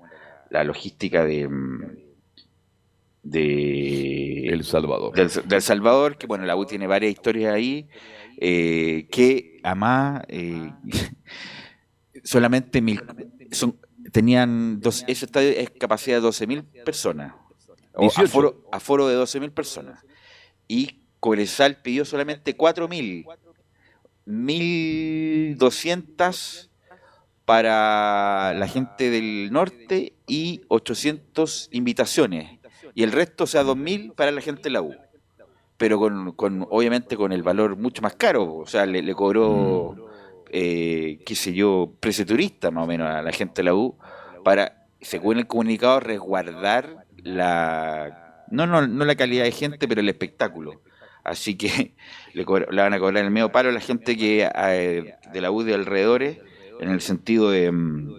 [0.51, 2.10] la logística de mm,
[3.23, 5.15] de El Salvador.
[5.15, 7.89] Del, Salvador, que bueno, la U tiene varias historias ahí,
[8.37, 10.71] eh, que además eh,
[12.23, 13.01] solamente mil,
[13.51, 13.77] son,
[14.11, 17.33] tenían dos, ese estadio es capacidad de 12.000 personas,
[17.93, 20.03] o aforo, aforo de 12.000 personas,
[20.67, 23.25] y Cobresal pidió solamente 4.000,
[24.25, 26.69] 1.200
[27.45, 32.60] para la gente del norte y 800 invitaciones
[32.93, 34.95] y el resto, o sea, 2.000 para la gente de la U.
[35.77, 40.01] Pero con, con, obviamente con el valor mucho más caro, o sea, le, cobró, mm.
[40.51, 43.97] eh, qué sé yo, precio turista más o menos a la gente de la U,
[44.43, 50.09] para, según el comunicado, resguardar la, no, no, no la calidad de gente, pero el
[50.09, 50.81] espectáculo.
[51.23, 51.93] Así que
[52.33, 55.63] le, van a cobrar el medio paro a la gente que eh, de la U
[55.63, 56.37] de alrededores,
[56.79, 58.15] en el sentido de mm,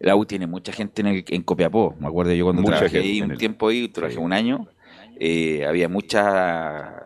[0.00, 1.94] la U tiene mucha gente en, en Copiapó.
[1.98, 4.68] Me acuerdo yo cuando trabajé ahí un tiempo ahí, trabajé un año,
[5.18, 7.04] eh, había mucha...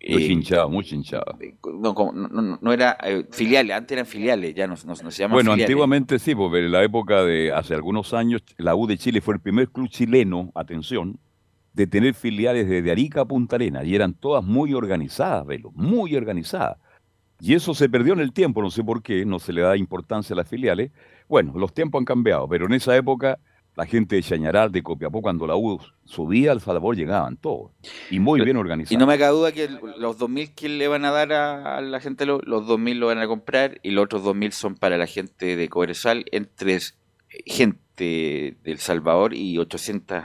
[0.00, 1.38] Eh, muy hinchado, muy hinchado.
[1.80, 5.52] No, no, no, era eh, filiales, antes eran filiales, ya no, no, se llaman Bueno,
[5.52, 9.34] antiguamente sí, porque en la época de hace algunos años, la U de Chile fue
[9.34, 11.18] el primer club chileno, atención,
[11.72, 16.14] de tener filiales desde Arica a Punta Arenas, y eran todas muy organizadas, velo, muy
[16.14, 16.76] organizadas.
[17.40, 19.74] Y eso se perdió en el tiempo, no sé por qué, no se le da
[19.74, 20.92] importancia a las filiales,
[21.28, 23.38] bueno, los tiempos han cambiado, pero en esa época
[23.76, 27.72] la gente de Chañaral, de Copiapó, cuando la U subía al Salvador, llegaban todos.
[28.10, 28.92] Y muy bien organizados.
[28.92, 32.00] Y no me cabe duda que los 2.000 que le van a dar a, la
[32.00, 35.56] gente, los 2.000 lo van a comprar y los otros 2.000 son para la gente
[35.56, 36.78] de Cobresal, entre
[37.46, 40.24] gente del Salvador y 800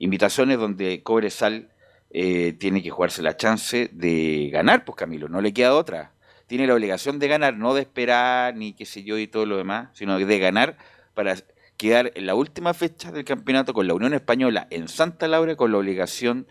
[0.00, 1.68] invitaciones donde Cobresal
[2.10, 6.12] eh, tiene que jugarse la chance de ganar, pues Camilo, no le queda otra
[6.50, 9.56] tiene la obligación de ganar, no de esperar ni qué sé yo y todo lo
[9.56, 10.76] demás, sino de ganar
[11.14, 11.36] para
[11.76, 15.70] quedar en la última fecha del campeonato con la Unión Española en Santa Laura con
[15.70, 16.48] la obligación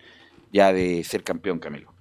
[0.54, 1.94] ya de ser campeón, Camilo.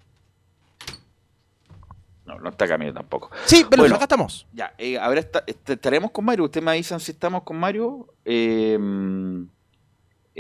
[2.24, 3.32] No, no está Camilo tampoco.
[3.46, 4.46] Sí, pero acá estamos.
[4.52, 6.44] Ya, eh, ahora estaremos con Mario.
[6.44, 8.14] Usted me avisan si estamos con Mario.
[8.24, 8.78] Eh,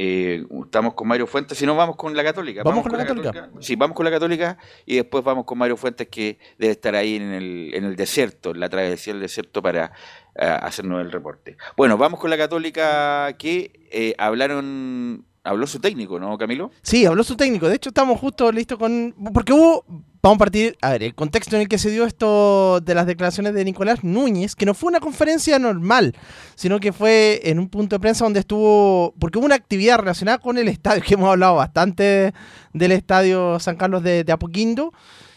[0.00, 2.62] eh, estamos con Mario Fuentes, si no vamos con la Católica.
[2.62, 3.50] ¿Vamos, con, la, Católica?
[3.58, 7.16] Sí, vamos con la Católica y después vamos con Mario Fuentes que debe estar ahí
[7.16, 9.90] en el, en el desierto, en la travesía del desierto para
[10.36, 11.56] eh, hacernos el reporte.
[11.76, 16.70] Bueno, vamos con la Católica que eh, hablaron Habló su técnico, ¿no, Camilo?
[16.82, 17.70] Sí, habló su técnico.
[17.70, 19.14] De hecho, estamos justo listos con.
[19.32, 19.82] Porque hubo.
[20.20, 20.76] Vamos a partir.
[20.82, 24.04] A ver, el contexto en el que se dio esto de las declaraciones de Nicolás
[24.04, 26.14] Núñez, que no fue una conferencia normal,
[26.54, 29.14] sino que fue en un punto de prensa donde estuvo.
[29.18, 32.34] Porque hubo una actividad relacionada con el estadio, que hemos hablado bastante
[32.74, 34.92] del estadio San Carlos de, Apoquindo,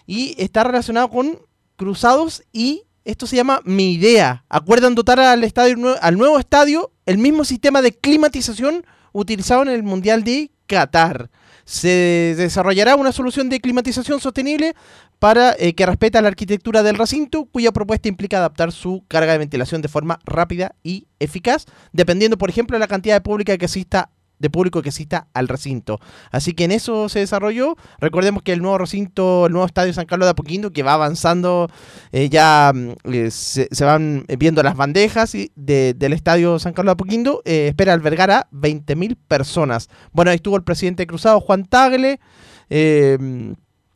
[0.05, 1.39] y está relacionado con
[1.77, 4.43] Cruzados y esto se llama Mi Idea.
[4.49, 9.83] Acuerdan dotar al, estadio, al nuevo estadio el mismo sistema de climatización utilizado en el
[9.83, 11.29] Mundial de Qatar.
[11.65, 14.75] Se desarrollará una solución de climatización sostenible
[15.19, 19.37] para eh, que respeta la arquitectura del recinto, cuya propuesta implica adaptar su carga de
[19.37, 23.65] ventilación de forma rápida y eficaz, dependiendo, por ejemplo, de la cantidad de pública que
[23.65, 24.09] exista
[24.41, 25.99] de público que exista al recinto.
[26.31, 27.75] Así que en eso se desarrolló.
[27.99, 31.69] Recordemos que el nuevo recinto, el nuevo estadio San Carlos de Apoquindo, que va avanzando,
[32.11, 37.41] eh, ya mm, eh, se, van viendo las bandejas del estadio San Carlos de Apoquindo,
[37.45, 39.89] eh, espera albergar a 20.000 personas.
[40.11, 42.19] Bueno, ahí estuvo el presidente cruzado Juan Tagle.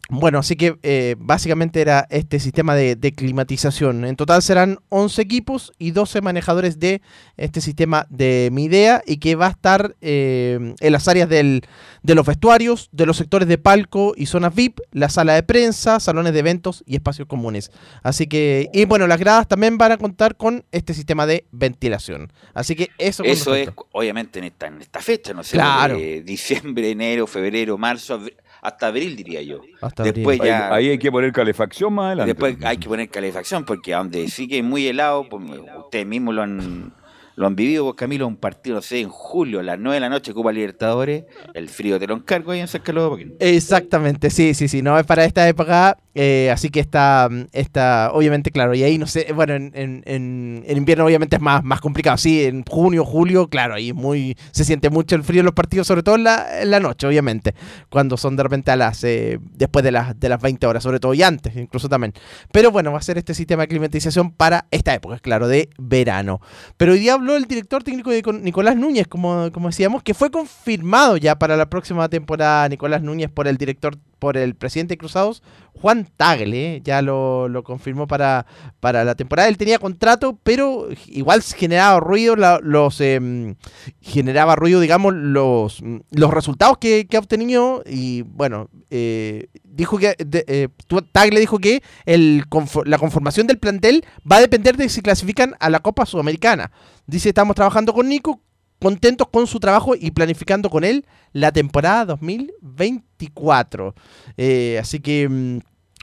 [0.10, 4.06] Eh, bueno, así que eh, básicamente era este sistema de, de climatización.
[4.06, 7.01] En total serán 11 equipos y 12 manejadores de
[7.38, 11.64] este sistema de Mi Idea y que va a estar eh, en las áreas del-
[12.03, 15.99] de los vestuarios, de los sectores de palco y zonas VIP, la sala de prensa,
[15.99, 17.72] salones de eventos y espacios comunes.
[18.03, 22.32] Así que, y bueno, las gradas también van a contar con este sistema de ventilación.
[22.53, 25.97] Así que eso Eso es, obviamente, en esta, en esta fecha, no sé, Claro.
[25.97, 28.22] de diciembre, enero, febrero, marzo,
[28.66, 29.61] hasta abril, diría yo.
[29.82, 30.51] Hasta Después abril.
[30.51, 30.74] ya...
[30.74, 32.34] Ahí hay que poner calefacción más adelante.
[32.34, 35.43] Después hay que poner calefacción porque donde sí que es muy helado, pues,
[35.80, 36.93] ustedes mismos lo han,
[37.36, 39.99] lo han vivido, pues, Camilo, un partido, no sé, en julio, a las 9 de
[39.99, 43.20] la noche, Copa Libertadores, el frío te lo encargo ahí en San Carlos.
[43.39, 48.49] Exactamente, sí, sí, sí, no es para esta época, eh, así que está, está, obviamente,
[48.49, 52.18] claro, y ahí no sé, bueno, en, en- en- invierno obviamente es más, más complicado,
[52.18, 55.53] sí, en junio, julio, claro, ahí es muy, se siente mucho el frío en los
[55.53, 57.53] partidos, sobre todo en la, en la noche, obviamente,
[57.89, 60.99] cuando son de repente a las, eh, después de las, de las 20 horas, sobre
[60.99, 62.13] todo, y antes, incluso también.
[62.51, 66.39] Pero bueno, va a ser este sistema de climatización para esta época, claro, de verano.
[66.78, 70.32] Pero hoy día habló el director técnico de Nicolás Núñez, como, como decíamos, que fue
[70.32, 74.97] confirmado ya para la próxima temporada Nicolás Núñez por el director, por el presidente de
[74.97, 75.43] Cruzados,
[75.74, 76.82] Juan Tagle, ¿eh?
[76.84, 78.45] ya lo, lo confirmó para,
[78.80, 79.49] para la temporada.
[79.49, 83.55] Él tenía contrato, pero igual generaba ruido, la- los em,
[84.01, 87.84] generaba ruido, digamos, los, los resultados que, que ha obtenido.
[87.86, 90.70] Y bueno, eh, dijo que eh,
[91.11, 92.45] Tagle dijo que el,
[92.86, 96.72] la conformación del plantel va a depender de si clasifican a la Copa Sudamericana.
[97.05, 98.41] Dice, estamos trabajando con Nico,
[98.80, 103.95] contentos con su trabajo y planificando con él la temporada 2024.
[104.38, 105.59] Eh, así que mm,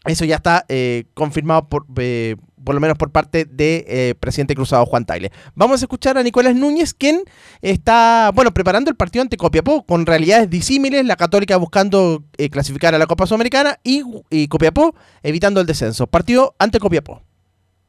[0.07, 4.85] eso ya está eh, confirmado por, eh, por lo menos por parte de, presidente cruzado
[4.87, 5.31] Juan Tagle.
[5.55, 7.23] Vamos a escuchar a Nicolás Núñez, quien
[7.61, 12.99] está, bueno, preparando el partido ante Copiapó con realidades disímiles, la Católica buscando clasificar a
[12.99, 16.07] la Copa Sudamericana y, y Copiapó evitando el descenso.
[16.07, 17.23] Partido ante Copiapó.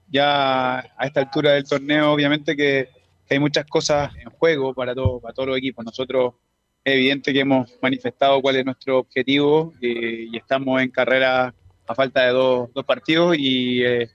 [0.08, 3.03] ya a esta altura del torneo, obviamente que
[3.34, 5.84] hay muchas cosas en juego para, todo, para todos los equipos.
[5.84, 6.36] Nosotros
[6.84, 11.54] es evidente que hemos manifestado cuál es nuestro objetivo eh, y estamos en carrera
[11.88, 14.10] a falta de dos, dos partidos y eh,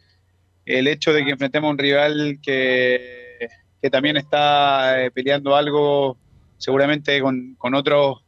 [0.65, 3.49] el hecho de que enfrentemos a un rival que,
[3.91, 6.19] también está eh, peleando algo
[6.59, 8.19] seguramente con, otros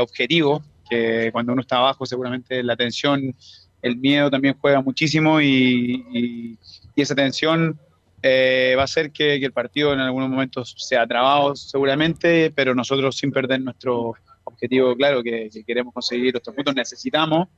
[0.00, 3.34] objetivos, que cuando uno está abajo seguramente la tensión,
[3.80, 6.58] el miedo también juega muchísimo y-
[6.94, 7.78] y esa tensión
[8.22, 13.16] eh, va a hacer que, el partido en algunos momentos sea trabado seguramente, pero nosotros
[13.16, 14.14] sin perder nuestro
[14.44, 17.48] objetivo claro, que, que queremos conseguir estos puntos, necesitamos,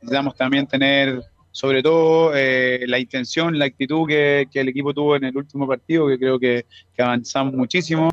[0.00, 5.24] necesitamos también tener sobre todo eh, la intención, la actitud que, el equipo tuvo en
[5.24, 6.64] el último partido, que creo que
[6.98, 8.10] avanzamos muchísimo.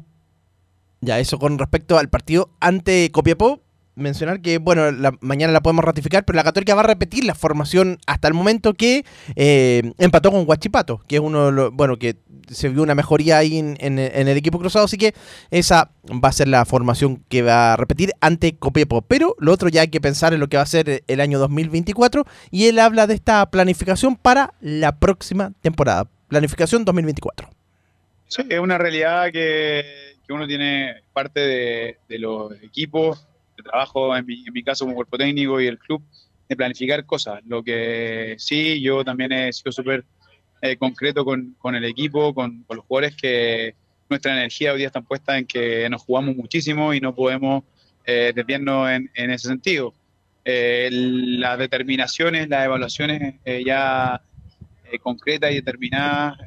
[1.01, 3.62] Ya, eso con respecto al partido ante Copiapó.
[3.99, 7.35] Mencionar que, bueno, la, mañana la podemos ratificar, pero la Católica va a repetir la
[7.35, 9.03] formación hasta el momento que
[9.35, 12.15] eh, empató con Huachipato, que es uno de los, bueno, que
[12.49, 15.13] se vio una mejoría ahí en, el equipo cruzado, así que
[15.51, 19.01] esa va a ser la formación que va a repetir ante Copiapó.
[19.01, 21.37] Pero lo otro ya hay que pensar en lo que va a ser el año
[21.39, 26.07] 2024 y él habla de esta planificación para la próxima temporada.
[26.27, 27.49] Planificación 2024.
[28.27, 33.28] Sí, es una realidad que, uno tiene parte de los equipos
[33.60, 36.01] de trabajo, en mi, en mi caso como cuerpo técnico y el club,
[36.47, 37.41] de planificar cosas.
[37.45, 40.03] Lo que sí, yo también he sido súper
[40.62, 43.76] eh, concreto con, con el equipo, con, los jugadores, que
[44.10, 47.64] nuestra energía hoy día está puesta en que nos jugamos muchísimo y no podemos
[48.05, 49.93] eh, desviarnos en, ese sentido.
[50.43, 54.22] Eh, las determinaciones, las evaluaciones eh, ya
[55.03, 56.39] concretas y determinadas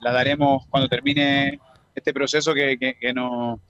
[0.00, 1.60] las daremos cuando termine
[1.94, 3.60] este proceso que, que, que nos,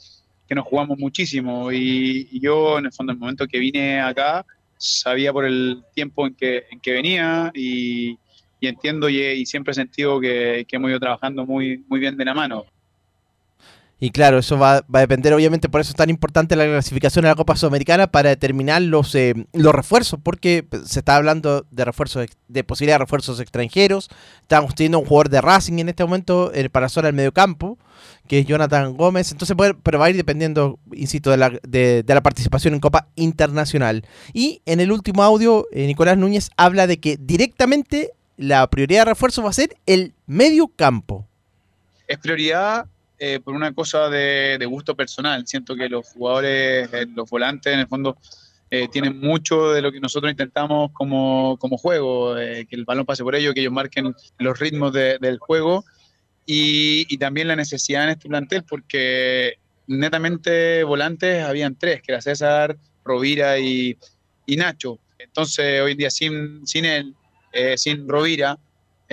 [0.48, 1.72] que nos jugamos muchísimo.
[1.72, 4.44] Y, yo, en el fondo, el momento que vine acá,
[4.76, 8.18] sabía por el tiempo en que, en que venía y,
[8.60, 12.16] y entiendo y, y siempre he sentido que, que hemos ido trabajando muy, muy bien
[12.16, 12.64] de la mano.
[14.04, 17.24] Y claro, eso va, va, a depender, obviamente, por eso es tan importante la clasificación
[17.24, 21.86] a la Copa Sudamericana para determinar los, eh, los refuerzos, porque se está hablando de
[21.86, 24.10] refuerzos, de posibilidad de refuerzos extranjeros.
[24.42, 27.78] Estamos teniendo un jugador de Racing en este momento eh, para zona del mediocampo,
[28.28, 29.32] que es Jonathan Gómez.
[29.32, 33.08] Entonces, puede, pero va a ir dependiendo, insisto, de la, de, la participación en Copa
[33.14, 34.04] Internacional.
[34.34, 39.12] Y en el último audio, eh, Nicolás Núñez habla de que directamente la prioridad de
[39.12, 41.26] refuerzo va a ser el medio campo.
[42.06, 42.84] Es prioridad
[43.18, 45.46] eh, por una cosa de, gusto personal.
[45.46, 48.18] Siento que los jugadores, eh, los volantes, en el fondo,
[48.70, 53.22] eh, tienen mucho de lo que nosotros intentamos como, como juego, que el balón pase
[53.22, 55.84] por ellos, que ellos marquen los ritmos de, del juego
[56.44, 62.20] y, y, también la necesidad en este plantel, porque netamente volantes habían tres, que era
[62.20, 63.96] César, Rovira y,
[64.44, 64.98] y Nacho.
[65.18, 67.14] Entonces, hoy en día, sin, sin él,
[67.76, 68.58] sin Rovira,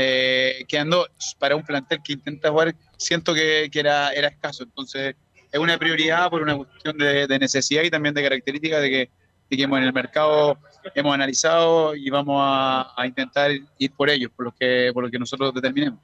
[0.02, 1.08] eh, quedando
[1.40, 4.64] para un plantel que intenta jugar, siento que, que, era, era escaso.
[4.64, 5.16] Entonces,
[5.52, 9.10] es una prioridad por una cuestión de, necesidad y también de características de que,
[9.50, 10.58] de en el mercado
[10.96, 15.12] hemos analizado y vamos a, a, intentar ir por ellos, por lo que, por lo
[15.12, 16.00] que nosotros determinemos.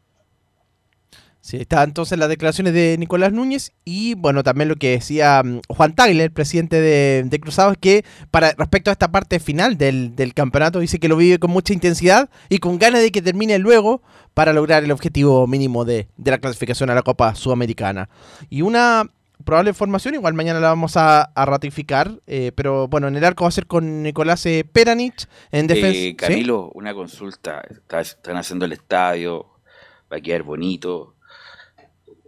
[1.48, 5.62] Sí, está entonces las declaraciones de Nicolás Núñez y bueno, también lo que decía um,
[5.70, 10.34] Juan Tagler, presidente de, de, Cruzados, que para respecto a esta parte final del, del,
[10.34, 14.02] campeonato dice que lo vive con mucha intensidad y con ganas de que termine luego
[14.34, 18.10] para lograr el objetivo mínimo de, de la clasificación a la Copa Sudamericana.
[18.50, 19.10] Y una
[19.46, 23.46] probable formación, igual mañana la vamos a, a ratificar, eh, pero bueno, en el arco
[23.46, 25.98] va a ser con Nicolás eh, Peranich en defensa.
[25.98, 26.78] Eh, Camilo, ¿sí?
[26.78, 29.46] una consulta, Está, están haciendo el estadio,
[30.12, 31.14] va a quedar bonito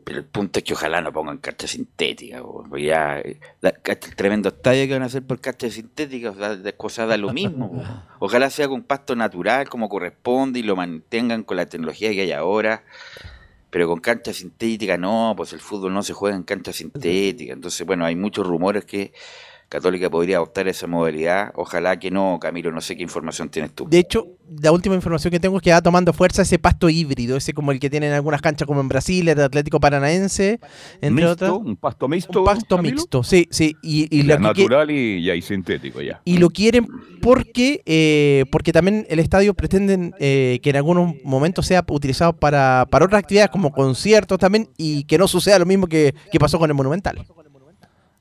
[0.10, 3.22] el punto es que ojalá no pongan cancha sintética, porque ya
[3.62, 7.08] la, el tremendo estadio que van a hacer por cancha sintética, o sea, de cosas
[7.08, 7.84] da lo mismo.
[8.20, 12.32] Ojalá sea con pasto natural como corresponde y lo mantengan con la tecnología que hay
[12.32, 12.84] ahora.
[13.70, 17.54] Pero con cancha sintética no, pues el fútbol no se juega en cancha sintética.
[17.54, 19.14] Entonces, bueno, hay muchos rumores que
[19.70, 21.52] Católica podría adoptar esa modalidad.
[21.56, 23.88] Ojalá que no, Camilo, no sé qué información tienes tú.
[23.88, 24.28] De hecho,
[24.62, 27.72] la última información que tengo es que va tomando fuerza ese pasto híbrido, ese como
[27.72, 30.60] el que tienen algunas canchas como en Brasil, el Atlético Paranaense,
[31.02, 31.52] entre mixto, otras.
[31.52, 32.40] Un pasto mixto.
[32.40, 32.96] Un pasto Camilo?
[32.96, 33.76] mixto, sí, sí.
[33.84, 36.20] Y, y lo natural que, y, y, ahí sintético ya.
[36.26, 36.88] Y lo quieren
[37.22, 42.88] porque, eh, porque también el estadio pretenden eh, que en algunos momentos sea utilizado para,
[42.90, 46.58] para otras actividades como conciertos también y que no suceda lo mismo que, que pasó
[46.58, 47.24] con el Monumental.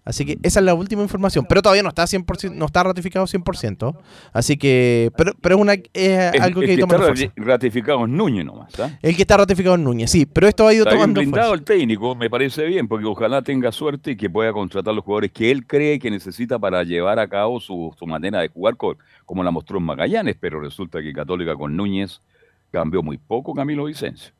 [0.08, 3.26] Así que esa es la última información, pero todavía no está 100%, no está ratificado
[3.26, 3.94] 100%.
[4.32, 8.06] Así que, pero, pero es, una, es el, algo que, el que toma está ratificado
[8.06, 8.70] es Núñez nomás.
[8.70, 8.98] ¿está?
[9.02, 11.50] El que está ratificado es Núñez, sí, pero esto ha ido está tomando bien blindado
[11.50, 11.72] fuerza.
[11.74, 15.30] el técnico, me parece bien, porque ojalá tenga suerte y que pueda contratar los jugadores
[15.30, 18.96] que él cree que necesita para llevar a cabo su, su manera de jugar, con,
[19.26, 22.22] como la mostró en Magallanes, pero resulta que Católica con Núñez
[22.70, 24.37] cambió muy poco Camilo Vicencio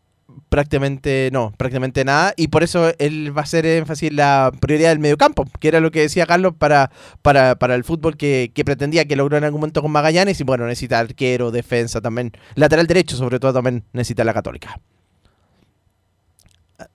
[0.49, 4.91] prácticamente no, prácticamente nada, y por eso él va a hacer énfasis en la prioridad
[4.91, 6.91] del mediocampo, que era lo que decía Carlos para,
[7.23, 10.45] para, para el fútbol que, que, pretendía que logró en algún momento con Magallanes, y
[10.45, 14.81] bueno, necesita arquero, defensa también, lateral derecho sobre todo también necesita la católica.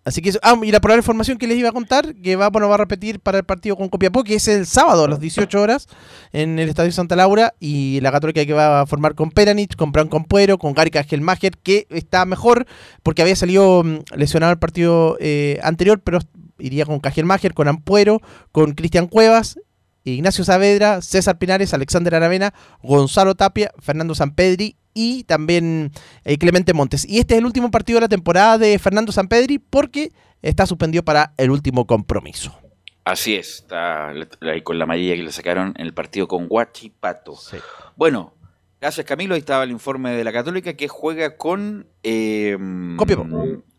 [0.06, 2.50] Así que eso, ah, y la probable formación que les iba a contar, que va,
[2.50, 5.20] bueno, va a repetir para el partido con Copiapó, que es el sábado a las
[5.20, 5.88] 18 horas
[6.32, 9.92] en el Estadio Santa Laura, y la Católica que va a formar con Peranich, con
[9.92, 12.66] Bran Compuero, con Gary Gelmacher, que está mejor
[13.04, 13.84] porque había salido
[14.16, 16.20] lesionado el partido eh, anterior, pero
[16.60, 18.22] iría con Cajelmacher, con Ampuero,
[18.54, 19.60] con Cristian Cuevas,
[20.06, 25.92] Ignacio Saavedra, César Pinares, Alexander Aravena, Gonzalo Tapia, Fernando Sampedri y también
[26.24, 27.06] eh, Clemente Montes.
[27.08, 31.04] Y este es el último partido de la temporada de Fernando Sampedri porque está suspendido
[31.04, 32.58] para el último compromiso.
[33.06, 37.36] Así es, está ahí con la amarilla que le sacaron en el partido con Guachipato.
[37.36, 37.58] Sí.
[37.98, 38.34] Bueno,
[38.80, 42.58] gracias Camilo, ahí estaba el informe de la Católica que juega con eh,
[42.96, 43.26] Copiapó.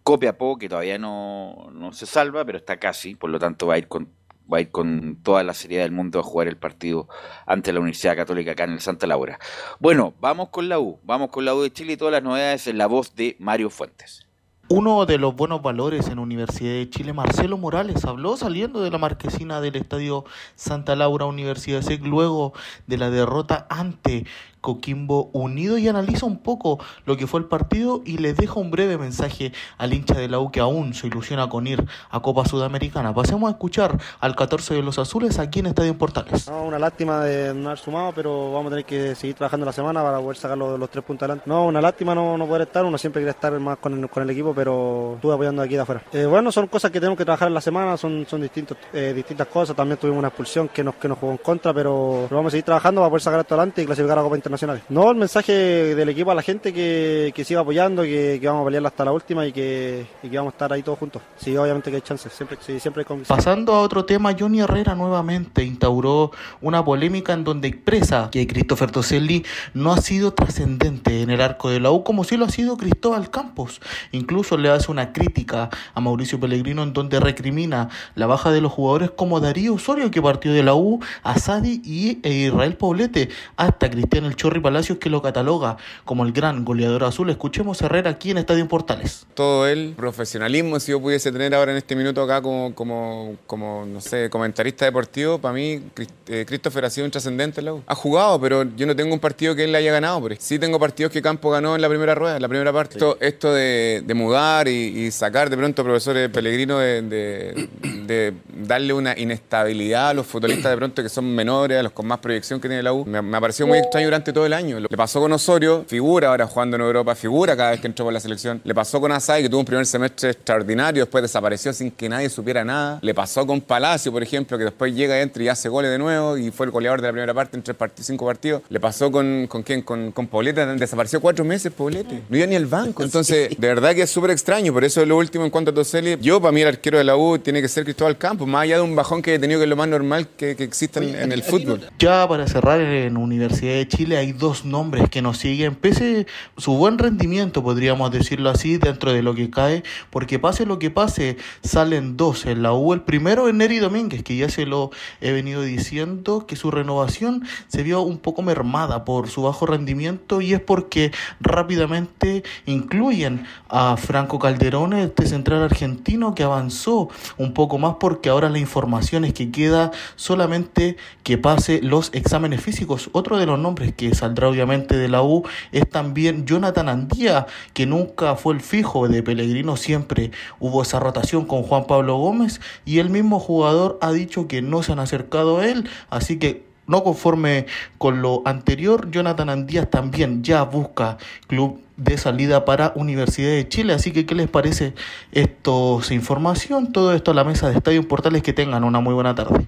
[0.03, 3.79] Copiapó, que todavía no, no se salva, pero está casi, por lo tanto va a
[3.79, 4.11] ir con
[4.53, 7.09] va a ir con toda la seriedad del mundo a jugar el partido
[7.47, 9.38] ante la Universidad Católica acá en el Santa Laura.
[9.80, 12.66] Bueno, vamos con la U, vamos con la U de Chile y todas las novedades
[12.66, 14.26] en la voz de Mario Fuentes.
[14.71, 18.96] Uno de los buenos valores en Universidad de Chile, Marcelo Morales, habló saliendo de la
[18.96, 22.54] marquesina del Estadio Santa Laura Universidad SEC luego
[22.87, 24.25] de la derrota ante
[24.64, 28.70] Coquimbo Unido y analiza un poco lo que fue el partido y les deja un
[28.70, 32.46] breve mensaje al hincha de la U que aún se ilusiona con ir a Copa
[32.46, 33.12] Sudamericana.
[33.12, 36.49] Pasemos a escuchar al 14 de los Azules aquí en Estadio Portales.
[36.49, 39.72] No, una lástima de no haber sumado, pero vamos a tener que seguir trabajando la
[39.72, 41.45] semana para poder sacar los, tres puntos adelante.
[41.45, 44.22] No, una lástima no, no poder estar, uno siempre quiere estar más con el, con
[44.22, 46.03] el equipo, pero estuve apoyando aquí de afuera.
[46.11, 49.12] Eh, bueno, son cosas que tenemos que trabajar en la semana, son, son distintos, eh,
[49.14, 49.76] distintas cosas.
[49.76, 52.53] También tuvimos una expulsión que nos, que nos jugó en contra, pero, pero vamos a
[52.53, 54.54] seguir trabajando para poder sacar esto adelante y clasificar a Copa Internacional
[54.89, 55.53] No, el mensaje
[55.95, 59.05] del equipo a la gente que, que siga apoyando, que, que vamos a pelear hasta
[59.05, 61.22] la última y que, y que vamos a estar ahí todos juntos.
[61.37, 63.37] Sí, obviamente que hay chances, siempre, sí, siempre hay convicción.
[63.37, 68.91] Pasando a otro tema, Johnny Herrera nuevamente instauró una polémica en donde expresa que Christopher
[68.91, 72.51] Toselli no ha sido trascendente en el arco de la U como si lo ha
[72.51, 73.81] sido Cristóbal Campos.
[74.13, 78.72] Incluso le hace una crítica a Mauricio Pellegrino en donde recrimina la baja de los
[78.72, 83.31] jugadores como Darío Osorio que partió de la U, a Sadi y e Israel Poblete,
[83.57, 87.30] hasta Cristian El Chorri Palacios que lo cataloga como el gran goleador azul.
[87.30, 89.26] Escuchemos a Herrera aquí en Estadio Portales.
[89.33, 93.87] Todo el profesionalismo, si yo pudiese tener ahora en este minuto acá como, como, como
[93.87, 95.80] no sé, comentarista deportivo, para mí
[96.26, 97.83] eh, Christopher ha sido un trascendente en la U.
[97.87, 100.21] Ha jugado, pero yo no tengo un partido que él le haya ganado.
[100.38, 102.99] Sí tengo partidos que Campo ganó en la primera rueda, en la primera parte.
[103.21, 107.68] Esto, de, de, mudar y, sacar de pronto profesores Pellegrino de, de,
[108.07, 112.07] de darle una inestabilidad a los futbolistas de pronto que son menores, a los con
[112.07, 113.07] más proyección que tiene la U.
[113.07, 114.79] Me, me ha parecido muy extraño durante todo el año.
[114.81, 118.13] Le pasó con Osorio, figura ahora jugando en Europa, figura cada vez que entró por
[118.13, 118.61] la selección.
[118.65, 122.29] Le pasó con Asai, que tuvo un primer semestre extraordinario, después desapareció sin que nadie
[122.29, 122.99] supiera nada.
[123.01, 126.37] Le pasó con Palacio, por ejemplo, que después llega, entra y hace goles de nuevo
[126.37, 128.63] y fue el goleador de la primera parte en tres partidos, cinco partidos.
[128.69, 129.83] Le pasó con, con quién?
[129.83, 132.23] Con, con Poblete, desapareció cuatro meses Poblete.
[132.29, 133.03] No iba ni al banco.
[133.03, 134.73] Entonces, de verdad que es súper extraño.
[134.73, 137.17] Por eso lo último en cuanto a Toseli, yo para mí el arquero de la
[137.17, 139.65] U tiene que ser Cristóbal Campos, más allá de un bajón que he tenido que
[139.65, 141.81] es lo más normal que, que exista en, el fútbol.
[141.99, 146.26] Ya para cerrar en Universidad de Chile hay dos nombres que nos siguen, pese
[146.57, 150.91] su buen rendimiento, podríamos decirlo así, dentro de lo que cae, porque pase lo que
[150.91, 152.95] pase, salen dos en la U.
[152.95, 154.91] El primero es Neri Domínguez, que ya se lo
[155.21, 160.41] he venido diciendo, que su renovación se vio un poco mermada por su bajo rendimiento
[160.41, 167.76] y es porque rápidamente incluyen a Franco Calderón, este central argentino que avanzó un poco
[167.76, 173.11] más porque ahora la información es que queda solamente que pase los exámenes físicos.
[173.13, 177.87] Otro de los nombres que saldrá obviamente de la U es también Jonathan Andía, que
[177.87, 182.99] nunca fue el fijo de Pellegrino, siempre hubo esa rotación con Juan Pablo Gómez y
[182.99, 187.03] el mismo jugador ha dicho que no se han acercado a él, así que no
[187.03, 187.67] conforme
[187.99, 191.17] con lo anterior, Jonathan Andías también ya busca
[191.47, 193.93] club de salida para Universidad de Chile.
[193.93, 194.95] Así que, ¿qué les parece
[195.33, 196.01] esto?
[196.11, 196.93] información?
[196.93, 198.43] Todo esto a la mesa de Estadio Portales.
[198.43, 199.67] Que tengan una muy buena tarde.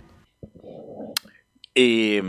[1.75, 2.23] Eh,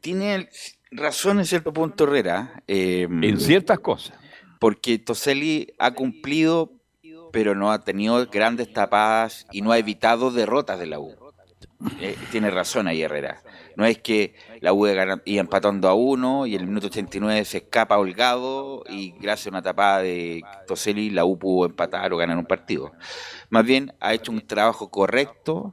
[0.00, 0.48] tiene
[0.92, 2.62] razón en cierto punto Herrera.
[2.66, 4.16] Eh, en ciertas cosas.
[4.58, 6.72] Porque Toselli ha cumplido,
[7.32, 11.16] pero no ha tenido grandes tapadas y no ha evitado derrotas de la U.
[12.00, 13.42] Eh, tiene razón ahí Herrera.
[13.76, 17.98] No es que la U iba empatando a uno y el minuto 89 se escapa
[17.98, 22.46] holgado y gracias a una tapada de Toselli la U pudo empatar o ganar un
[22.46, 22.92] partido.
[23.50, 25.72] Más bien ha hecho un trabajo correcto,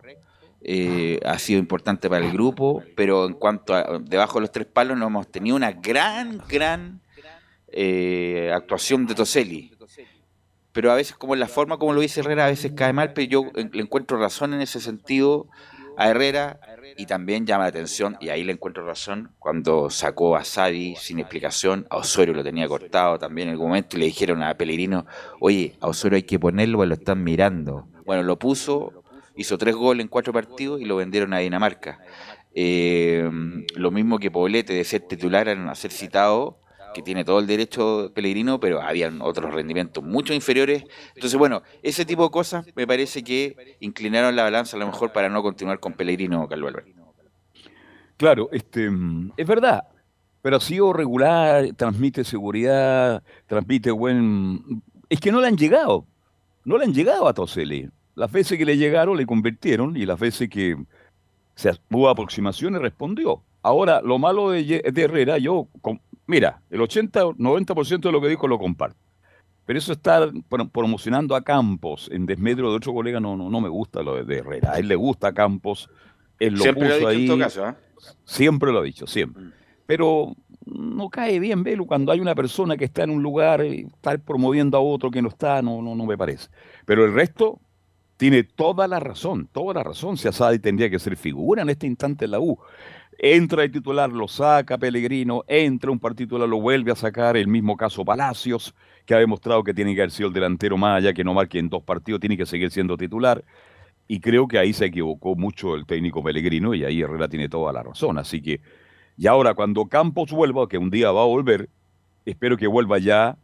[0.61, 4.68] eh, ha sido importante para el grupo, pero en cuanto a debajo de los tres
[4.68, 7.02] palos no hemos tenido una gran, gran
[7.72, 9.72] eh, actuación de Toselli.
[10.72, 13.27] Pero a veces, como la forma como lo dice Herrera, a veces cae mal, pero
[13.27, 15.48] yo le encuentro razón en ese sentido
[15.98, 16.60] a Herrera
[16.98, 21.19] y también llama la atención, y ahí le encuentro razón, cuando sacó a Sadi sin
[21.19, 25.06] explicación, a Osorio lo tenía cortado también en algún momento y le dijeron a Pellegrino,
[25.40, 27.88] oye, a Osorio hay que ponerlo, lo están mirando.
[28.06, 29.03] Bueno, lo puso,
[29.39, 31.99] hizo tres goles en cuatro partidos y lo vendieron a Dinamarca.
[32.53, 33.29] Eh,
[33.75, 36.59] lo mismo que Poblete de ser titular a ser citado
[36.93, 40.83] que tiene todo el derecho Pellegrino, pero habían otros rendimientos mucho inferiores.
[41.15, 45.11] Entonces, bueno, ese tipo de cosas me parece que inclinaron la balanza a lo mejor
[45.11, 46.69] para no continuar con Pellegrino o Calvo
[48.17, 48.89] Claro, este,
[49.37, 49.83] es verdad,
[50.41, 54.83] pero ha sido regular, transmite seguridad, transmite buen...
[55.07, 56.05] Es que no le han llegado,
[56.65, 57.89] no le han llegado a Toseli.
[58.19, 60.75] Las veces que le llegaron le convirtieron y las veces que
[61.55, 63.43] se hubo aproximaciones respondió.
[63.61, 65.67] Ahora, lo malo de, de Herrera, yo
[66.27, 68.99] Mira, el 80-90% de lo que dijo lo comparto.
[69.65, 70.29] Pero eso está
[70.71, 74.37] promocionando a Campos en desmedro de otro colega no, no, no me gusta lo de
[74.37, 74.73] Herrera.
[74.73, 75.89] A él le gusta a Campos.
[76.39, 77.39] Él lo siempre puso lo ha dicho ahí.
[77.39, 77.73] En caso, ¿eh?
[78.25, 79.41] Siempre lo ha dicho, siempre.
[79.41, 79.53] Mm.
[79.87, 80.35] Pero
[80.67, 84.15] no cae bien, Velo, cuando hay una persona que está en un lugar y está
[84.19, 86.49] promoviendo a otro que no está, no, no, no me parece.
[86.85, 87.59] Pero el resto
[88.19, 90.17] tiene toda la razón, toda la razón.
[90.17, 92.59] Si Asadi tendría que ser figura en este instante en la U
[93.17, 97.47] entra el titular, lo saca Pellegrino, entra un partido titular, lo vuelve a sacar, el
[97.47, 98.73] mismo caso Palacios,
[99.05, 101.59] que ha demostrado que tiene que haber sido el delantero más allá que no marque
[101.59, 103.43] en dos partidos, tiene que seguir siendo titular.
[104.07, 107.71] Y creo que ahí se equivocó mucho el técnico Pellegrino y ahí Herrera tiene toda
[107.73, 108.17] la razón.
[108.17, 108.61] Así que,
[109.17, 111.69] y ahora cuando Campos vuelva, que un día va a volver,
[112.25, 113.37] espero que vuelva ya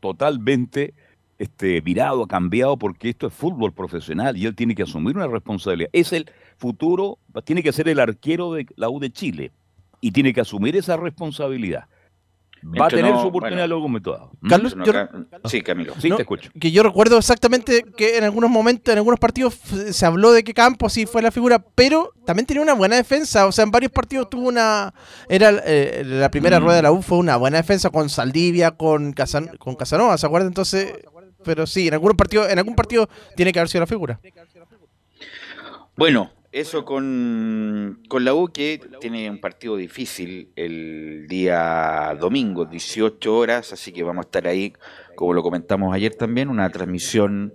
[0.00, 0.92] totalmente
[1.38, 5.90] este, virado, cambiado, porque esto es fútbol profesional y él tiene que asumir una responsabilidad.
[5.92, 9.52] Es el futuro, tiene que ser el arquero de la U de Chile
[10.00, 11.86] y tiene que asumir esa responsabilidad.
[12.80, 14.30] Va a tener su oportunidad bueno, luego todo.
[14.48, 14.92] Carlos, yo-
[15.50, 15.92] Sí, Camilo.
[16.00, 16.50] Sí, No, te escucho.
[16.58, 20.54] Que yo recuerdo exactamente que en algunos momentos, en algunos partidos se habló de que
[20.54, 23.46] Campos sí fue la figura, pero también tenía una buena defensa.
[23.46, 24.94] O sea, en varios partidos tuvo una.
[25.28, 26.62] Era eh, la primera Mm.
[26.62, 30.24] rueda de la U fue una buena defensa con Saldivia, con, Casan, con Casanova, ¿se
[30.26, 30.48] acuerdan?
[30.48, 30.94] Entonces.
[31.44, 34.20] Pero sí, en algunos partidos, en algún partido tiene que haber sido la figura.
[35.96, 43.36] Bueno, eso con, con la U que tiene un partido difícil el día domingo, 18
[43.36, 44.72] horas, así que vamos a estar ahí,
[45.16, 47.54] como lo comentamos ayer también, una transmisión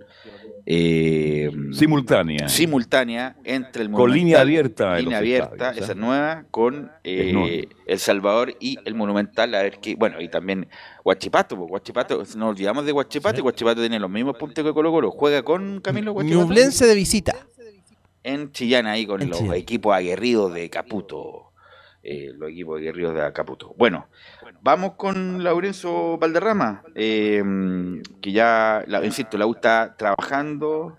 [0.66, 2.48] eh, Simultánea.
[2.48, 5.84] simultánea entre el Con Monumental, línea abierta línea abierta, estadios, ¿eh?
[5.84, 7.68] esa nueva, con eh.
[7.86, 10.68] El Salvador y el Monumental, a ver qué, bueno, y también
[11.04, 14.72] Huachipato, pues, Huachipato, no nos olvidamos de Huachipato, y Huachipato tiene los mismos puntos que
[14.72, 17.34] Colo Colo, juega con Camilo Huachipato Ñublense de visita.
[18.22, 19.54] en Chillán ahí con En los Chillán.
[19.56, 21.46] equipos aguerridos de Caputo.
[22.02, 23.74] eh, los equipos aguerridos de Caputo.
[23.76, 24.06] Bueno,
[24.62, 27.42] vamos con Laurenzo Valderrama, eh,
[28.22, 30.96] que ya, la, insisto, la U está trabajando,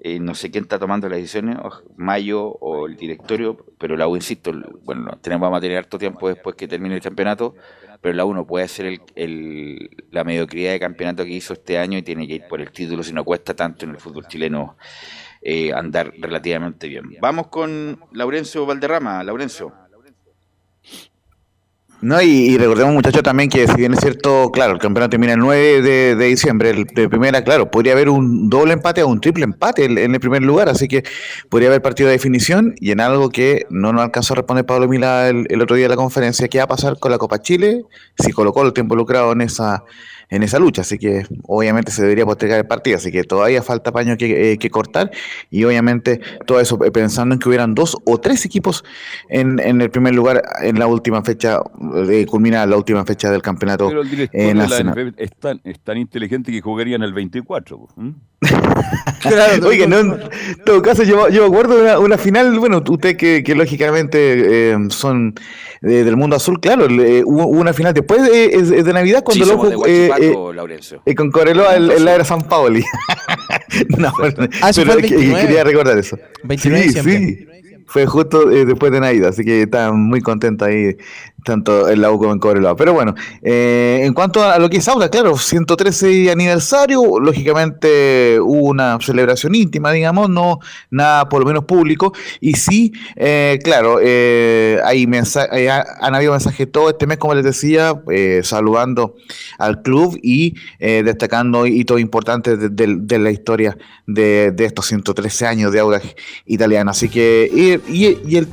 [0.00, 4.08] eh, no sé quién está tomando las decisiones, o Mayo o el directorio, pero la
[4.08, 4.52] U, insisto,
[4.82, 7.54] bueno, tenemos, vamos a tener harto tiempo después que termine el campeonato,
[8.00, 11.98] pero la U no puede el, el- la mediocridad de campeonato que hizo este año
[11.98, 14.76] y tiene que ir por el título si no cuesta tanto en el fútbol chileno
[15.42, 17.16] eh, andar relativamente bien.
[17.20, 19.22] Vamos con Laurencio Valderrama.
[19.24, 19.72] Laurencio.
[22.02, 25.38] No, y, recordemos, muchachos, también que si bien es cierto, claro, el campeonato termina el
[25.38, 29.20] 9 de, de diciembre, el de primera, claro, podría haber un doble empate o un
[29.20, 31.04] triple empate en, el primer lugar, así que
[31.50, 34.88] podría haber partido de definición y en algo que no nos alcanzó a responder Pablo
[34.88, 37.42] Mila el, el otro día en la conferencia, ¿qué va a pasar con la Copa
[37.42, 37.84] Chile?
[38.18, 39.84] Si Colo Colo está involucrado en esa
[40.30, 43.92] en esa lucha, así que obviamente se debería postergar el partido, así que todavía falta
[43.92, 45.10] paño que, eh, que cortar
[45.50, 48.84] y obviamente todo eso eh, pensando en que hubieran dos o tres equipos
[49.28, 51.58] en, en el primer lugar en la última fecha,
[52.08, 55.14] eh, culmina la última fecha del campeonato Pero el director eh, de nacional.
[55.16, 57.78] Es tan, es tan inteligente que jugaría en el 24.
[57.78, 58.14] po, ¿m?
[59.64, 60.18] Oiga, no, en
[60.64, 64.70] todo caso, yo, yo me acuerdo de una, una final, bueno, usted que, que lógicamente
[64.72, 65.34] eh, son
[65.82, 69.50] eh, del mundo azul, claro, le- hubo, una final después de, de Navidad cuando Sí,
[69.50, 69.74] lo somos
[70.28, 71.02] jugó, eh, Laurencio.
[71.06, 72.84] eh, con Coreloa en la era San Paoli.
[73.98, 74.12] no,
[74.62, 75.46] Ah, eso pero fue el que- 29.
[75.46, 76.18] quería recordar eso.
[76.44, 77.46] 29 de sí, sí.
[77.86, 80.96] Fue justo eh, después de Navidad, así que estaban muy contentos ahí,
[81.44, 82.76] tanto en la como en Cobreloa.
[82.76, 88.68] Pero bueno, eh, en cuanto a lo que es Auda, claro, 113 aniversario, lógicamente hubo
[88.68, 90.58] una celebración íntima, digamos, no
[90.90, 92.12] nada por lo menos público.
[92.40, 95.06] Y sí, eh, claro, eh, hay
[95.52, 99.14] eh, ha- han habido mensajes todo este mes, como les decía, eh, saludando
[99.58, 103.76] al club y destacando hitos importantes de, de- la historia
[104.06, 106.14] de, estos 113 años de Audax
[106.46, 106.90] italiano.
[106.90, 107.50] Así que,
[107.88, 108.48] y el.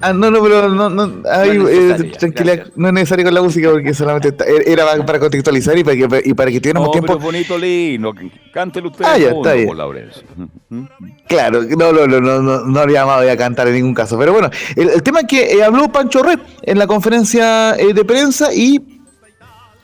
[0.00, 3.34] Ah, no, no, pero no, no, ahí, No es eh, tranquila, no es necesario con
[3.34, 6.60] la música porque solamente está- era para- para contextualizar y para que, y para que
[6.60, 8.14] tuviéramos No, tiempo pero bonito, lindo.
[8.52, 9.04] Cántelo usted.
[9.04, 9.68] Ah, ya, está bien.
[10.70, 10.88] ¿m?
[11.28, 14.16] Claro, no, no, no, no, no, no le llamaba a cantar en ningún caso.
[14.18, 17.92] Pero bueno, el, el tema es que eh, habló Pancho Red en la conferencia eh,
[17.92, 18.97] de prensa y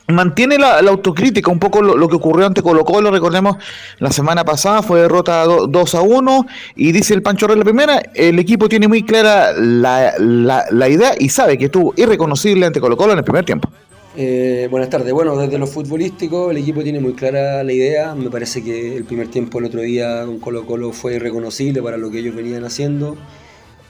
[0.07, 3.57] mantiene la, autocrítica, un poco lo, que ocurrió ante Colo Colo, recordemos,
[3.99, 6.45] la semana pasada fue derrota do- 2 a 1
[6.75, 10.89] y dice el Pancho Red la primera, el equipo tiene muy clara la, la, la
[10.89, 13.69] idea y sabe que estuvo irreconocible ante Colo Colo en el primer tiempo.
[14.17, 15.11] Eh, buenas tardes.
[15.11, 18.15] Bueno, desde lo futbolístico, el equipo tiene muy clara la idea.
[18.15, 21.97] Me parece que el primer tiempo el otro día con Colo Colo fue irreconocible para
[21.97, 23.17] lo que ellos venían haciendo.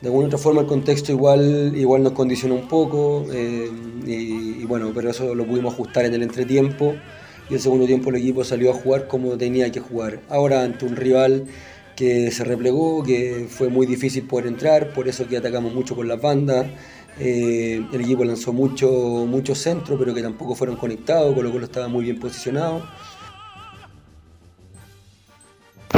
[0.06, 3.68] De alguna otra forma el contexto igual, igual nos condicionó un poco eh,
[4.06, 6.94] y, bueno, pero eso lo pudimos ajustar en el entretiempo
[7.49, 10.19] y el segundo tiempo el equipo salió a jugar como tenía que jugar.
[10.30, 11.45] Ahora ante un rival
[11.95, 16.06] que se replegó, que fue muy difícil poder entrar, por eso que atacamos mucho por
[16.06, 16.68] las bandas.
[17.19, 18.88] Eh, el equipo lanzó mucho,
[19.27, 22.84] mucho centro, pero que tampoco fueron conectados, Colo Colo estaba muy bien posicionado.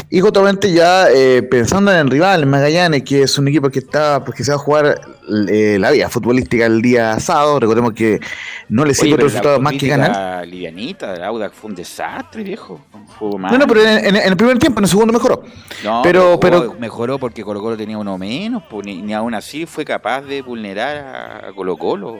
[0.09, 4.23] Y justamente ya eh, pensando en el rival, Magallanes, que es un equipo que está,
[4.23, 5.01] pues que se va a jugar
[5.49, 8.21] eh, la vida futbolística el día sábado, recordemos que
[8.69, 10.47] no le sirve otro resultado más que ganar.
[10.47, 12.79] livianita, el Audax fue un desastre, viejo.
[13.19, 13.51] Jugó mal.
[13.51, 15.43] No, no, pero en, en- en el primer tiempo, en el segundo mejoró.
[15.83, 19.33] No, pero, pero, pero, mejoró porque Colo Colo tenía uno menos, pues, ni, ni aún
[19.33, 22.11] así fue capaz de vulnerar a, Colo Colo.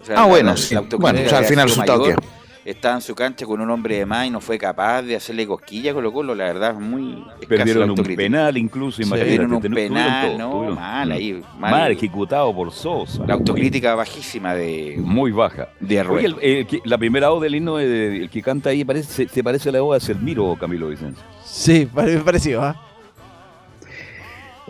[0.00, 0.74] O sea, Ah, bueno, la- sí.
[0.74, 2.20] la Bueno, o sea, al final el resultado mayor.
[2.20, 2.26] qué.
[2.64, 5.46] Estaba en su cancha con un hombre de más y no fue capaz de hacerle
[5.46, 9.24] cosquilla a Colo Colo, la verdad es muy Perdieron un penal incluso, imagínate.
[9.36, 11.70] Perdieron un penal, todo, no, tuvieron- mal ahí, mal.
[11.70, 13.22] Mal ejecutado por Sosa.
[13.26, 14.96] La autocrítica bajísima de...
[14.98, 15.68] Muy baja.
[15.78, 19.28] De Oye, el- el la primera O del himno, el que canta ahí, parece, se,
[19.28, 21.22] se parece a la O de Selmiro, Camilo Vicencio.
[21.44, 22.80] Sí, pare- parecido, ¿ah?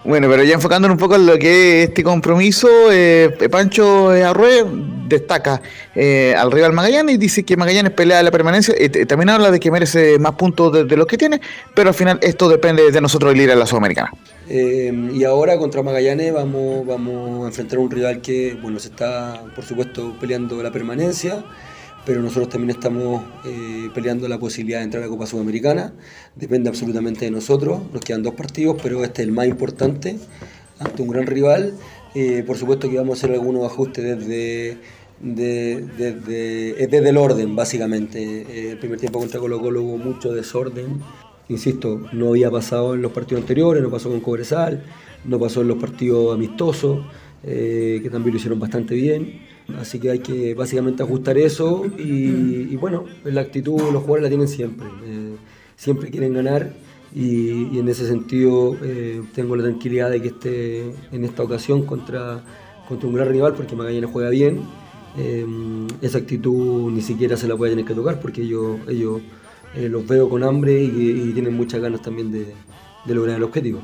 [0.04, 4.22] Bueno, pero ya enfocándonos un poco en lo que es este compromiso, eh, Pancho eh,
[4.22, 4.64] Arrué
[5.08, 5.60] destaca
[5.94, 8.74] eh, al rival Magallanes y dice que Magallanes pelea la permanencia.
[8.78, 11.40] y t- también habla de que merece más puntos de, de los que tiene,
[11.74, 14.10] pero al final esto depende de nosotros el ir a la Sudamericana.
[14.48, 18.88] Eh, y ahora contra Magallanes vamos, vamos a enfrentar a un rival que, bueno, se
[18.88, 21.44] está, por supuesto, peleando la permanencia,
[22.06, 25.92] pero nosotros también estamos eh, peleando la posibilidad de entrar a la Copa Sudamericana.
[26.36, 27.80] Depende absolutamente de nosotros.
[27.92, 30.18] Nos quedan dos partidos, pero este es el más importante
[30.78, 31.72] ante un gran rival.
[32.14, 34.76] Eh, por supuesto que vamos a hacer algunos ajustes desde,
[35.20, 38.20] de- desde, desde el orden, básicamente.
[38.22, 41.00] Eh, el primer tiempo contra Colo Colo hubo mucho desorden.
[41.48, 44.82] Insisto, no había pasado en los partidos anteriores, no pasó con Cobresal,
[45.24, 47.04] no pasó en los partidos amistosos,
[47.42, 49.40] que también lo hicieron bastante bien.
[49.78, 54.48] Así que hay que básicamente ajustar eso y, bueno, la actitud los jugadores la tienen
[54.48, 54.86] siempre.
[55.06, 55.36] eh,
[55.76, 56.72] siempre quieren ganar
[57.14, 60.82] y, en ese sentido eh, tengo la tranquilidad de que esté
[61.12, 62.42] en esta ocasión contra,
[62.88, 64.60] contra un gran rival porque Magallanes juega bien.
[65.16, 65.46] Eh,
[66.02, 69.22] esa actitud ni siquiera se la puede tener que tocar porque ellos, ellos
[69.76, 73.80] los veo con hambre y, tienen muchas ganas también de lograr el objetivo.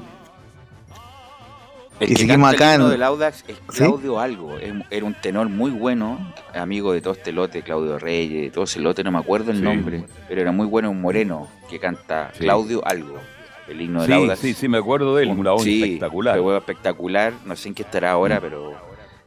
[2.00, 3.62] El Y que seguimos canta acá el himno en- del Audax es ¿Sí?
[3.78, 4.56] Claudio Algo.
[4.90, 8.80] Era un tenor muy bueno, amigo de todo este lote, Claudio Reyes, de todo ese
[8.80, 9.62] lote, no me acuerdo el Sí.
[9.62, 12.40] nombre, pero era muy bueno, un moreno que canta Sí.
[12.40, 13.18] Claudio Algo.
[13.68, 14.38] El himno del Sí, Audax.
[14.40, 16.40] sí, sí, me acuerdo de él, una voz Sí, espectacular.
[16.40, 18.72] fue espectacular, no sé en qué estará ahora, pero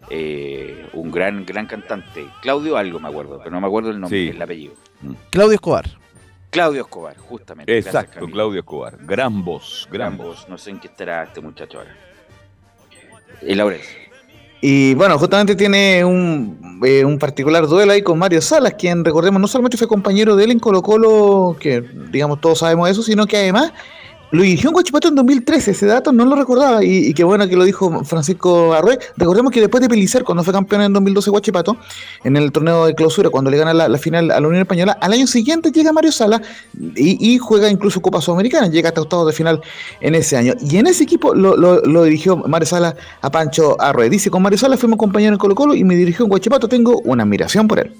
[0.09, 2.25] eh, un gran, gran cantante.
[2.41, 4.29] Claudio Algo me acuerdo, pero no me acuerdo el nombre, Sí.
[4.35, 4.73] el apellido.
[5.29, 5.85] Claudio Escobar.
[6.49, 7.77] Claudio Escobar, justamente.
[7.77, 8.25] Exacto.
[8.27, 8.97] Claudio Escobar.
[9.05, 10.27] Gran voz, gran, Gran voz.
[10.41, 11.95] voz, no sé en qué estará este muchacho ahora.
[13.45, 13.81] El Laurel.
[14.61, 19.41] Y bueno, justamente tiene un, eh, un particular duelo ahí con Mario Salas, quien recordemos
[19.41, 23.25] no solamente fue compañero de él en Colo Colo, que digamos todos sabemos eso, sino
[23.25, 23.73] que además
[24.33, 27.55] lo dirigió en Guachipato en 2013, ese dato no lo recordaba y, qué bueno que
[27.55, 28.97] lo dijo Francisco Arrué.
[29.15, 31.77] Recordemos que después de Pelicer, cuando fue campeón en 2012 Guachipato,
[32.23, 35.13] en el torneo de clausura, cuando le gana la, final a la Unión Española, al
[35.13, 36.41] año siguiente llega Mario Salas
[36.95, 39.61] y, juega incluso Copa Sudamericana, llega hasta octavos de final
[40.01, 40.55] en ese año.
[40.67, 44.09] Y en ese equipo lo, lo- lo dirigió Mario Salas a Pancho Arrué.
[44.09, 46.99] Dice, con Mario Salas fuimos compañeros en Colo Colo y me dirigió en Guachipato, tengo
[47.05, 47.93] una admiración por él.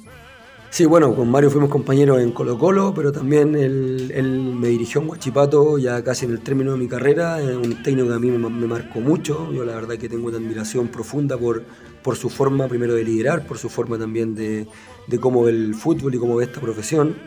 [0.73, 5.09] Sí, bueno, con Mario fuimos compañeros en Colo Colo, pero también él, me dirigió en
[5.09, 8.49] Huachipato ya casi en el término de mi carrera, un técnico que a mí me,
[8.49, 11.61] me marcó mucho, yo la verdad que tengo una admiración profunda por,
[12.01, 14.65] por su forma primero de liderar, por su forma también de,
[15.05, 17.17] de cómo ve el fútbol y cómo ve esta profesión.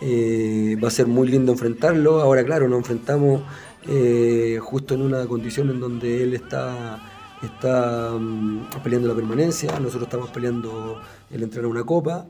[0.00, 3.42] Eh, va a ser muy lindo enfrentarlo, ahora claro, nos enfrentamos
[3.86, 7.02] eh, justo en una condición en donde él está
[7.44, 11.00] está mm, peleando la permanencia, nosotros estamos peleando
[11.30, 12.26] el entrar a una copa,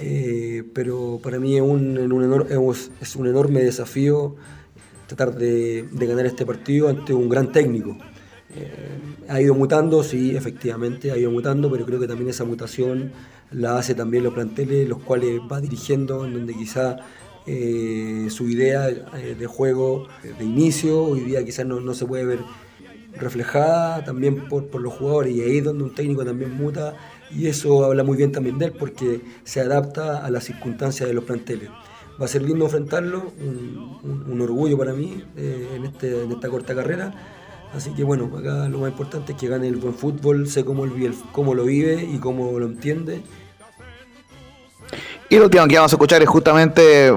[0.00, 2.46] eh, pero para mí es un, en un enor-
[3.00, 4.36] es- un enorme desafío
[5.06, 7.96] tratar de, ganar este partido ante un gran técnico.
[8.54, 8.68] Eh,
[9.28, 13.12] ha ido mutando, sí, efectivamente, ha ido mutando, pero creo que también esa mutación
[13.50, 16.96] la hace también los planteles, los cuales va dirigiendo, en donde quizá
[17.46, 20.06] eh, su idea de juego
[20.38, 22.38] de inicio hoy día quizás no, no se puede ver
[23.18, 26.94] reflejada también por, por los jugadores y ahí es donde un técnico también muta
[27.34, 31.14] y eso habla muy bien también de él porque se adapta a las circunstancias de
[31.14, 31.68] los planteles.
[32.20, 36.32] Va a ser lindo enfrentarlo, un, un- un orgullo para mí eh, en, este, en
[36.32, 37.12] esta corta carrera.
[37.74, 40.84] Así que bueno, acá lo más importante es que gane el buen fútbol, sé cómo,
[40.84, 43.22] el- cómo lo vive y cómo lo entiende.
[45.30, 47.10] Y lo último que vamos a escuchar es justamente,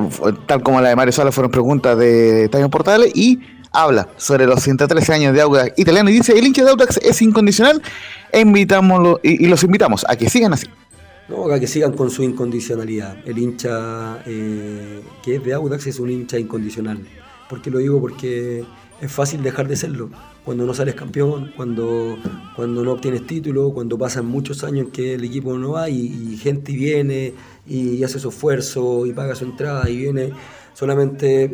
[0.46, 3.40] tal como la de Mario Salas, fueron preguntas de Taño Portales y
[3.76, 7.22] habla sobre los 113 años de Audax italiano y dice, el hincha de Audax es
[7.22, 7.81] incondicional
[8.31, 10.68] e invitámoslo, y, los invitamos a que sigan así.
[11.27, 13.18] No, acá que sigan con su incondicionalidad.
[13.26, 16.99] El hincha eh, que es de Audax es un hincha incondicional.
[17.49, 17.99] ¿Por qué lo digo?
[17.99, 18.64] Porque
[19.01, 20.09] es fácil dejar de serlo.
[20.43, 22.17] Cuando no sales campeón, cuando,
[22.55, 26.72] cuando no obtienes título, cuando pasan muchos años que el equipo no va y, gente
[26.72, 27.34] viene
[27.67, 30.31] y hace su esfuerzo y paga su entrada y viene
[30.73, 31.51] solamente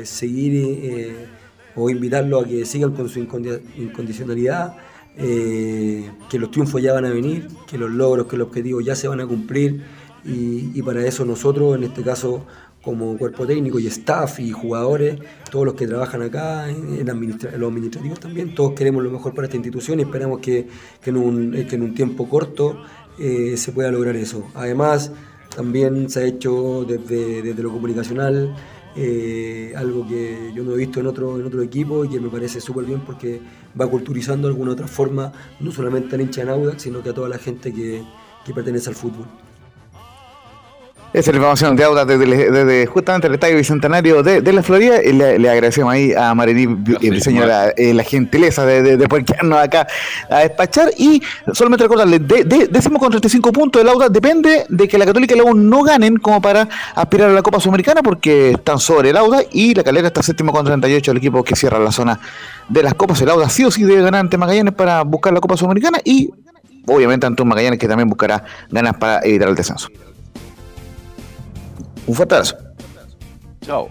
[0.00, 1.26] eh, seguir eh,
[1.74, 4.76] o invitarlo a que sigan con su incondi- incondicionalidad,
[5.16, 8.94] eh, que los triunfos ya van a venir, que los logros, que los objetivos ya
[8.94, 9.82] se van a cumplir
[10.24, 12.46] y, y para eso nosotros, en este caso
[12.84, 15.18] como cuerpo técnico y staff y jugadores,
[15.50, 19.46] todos los que trabajan acá, en, administra- los administrativos también, todos queremos lo mejor para
[19.46, 20.68] esta institución y esperamos que,
[21.00, 22.82] que en, un, eh, tiempo corto
[23.18, 24.44] eh, se pueda lograr eso.
[24.54, 25.12] Además,
[25.56, 28.54] también se ha hecho desde, desde lo comunicacional
[28.96, 32.28] eh, algo que yo no he visto en otro, en otro equipo y que me
[32.28, 33.40] parece súper bien porque
[33.80, 37.14] va culturizando de alguna otra forma no solamente al hincha de Audax, sino que a
[37.14, 38.02] toda la gente que,
[38.44, 39.26] que pertenece al fútbol.
[41.14, 44.64] Esa es la información de Auda desde, desde justamente el Estadio Bicentenario de, de la
[44.64, 45.00] Florida.
[45.00, 48.96] Y le, le agradecemos ahí a Marini el diseño, la, eh, la gentileza de, de,
[48.96, 49.86] de poder quedarnos acá
[50.28, 50.90] a despachar.
[50.98, 51.22] Y
[51.52, 52.20] solamente recordarles,
[52.68, 55.84] décimo con 35 puntos el Auda depende de que la Católica y la U no
[55.84, 59.84] ganen como para aspirar a la Copa Sudamericana porque están sobre el Auda y la
[59.84, 62.18] Calera está séptimo con 38, el equipo que cierra la zona
[62.68, 63.22] de las Copas.
[63.22, 66.28] El Auda sí o sí debe ganar ante Magallanes para buscar la Copa Sudamericana y
[66.88, 69.88] obviamente ante un Magallanes que también buscará ganas para evitar el descenso.
[72.06, 72.56] Un fuerte abrazo.
[73.64, 73.88] Chao.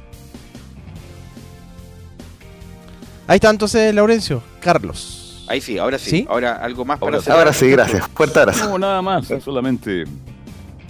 [3.27, 5.45] Ahí está entonces Laurencio, Carlos.
[5.48, 6.10] Ahí sí, ahora sí.
[6.10, 6.26] ¿Sí?
[6.30, 7.31] Ahora algo más Ahora para sí.
[7.31, 8.07] Ahora sí, gracias.
[8.14, 8.69] Fuerte abrazo.
[8.69, 10.06] No, nada más, solamente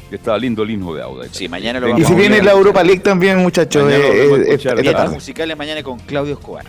[0.10, 1.26] que está lindo el himno de Auda.
[1.32, 3.84] Sí, mañana lo Y vamos si a viene la Europa League también, muchachos.
[3.84, 5.16] Mañana lo eh, vamos a eh, esta Dietas tarde.
[5.16, 6.66] musicales mañana con Claudio Escobar.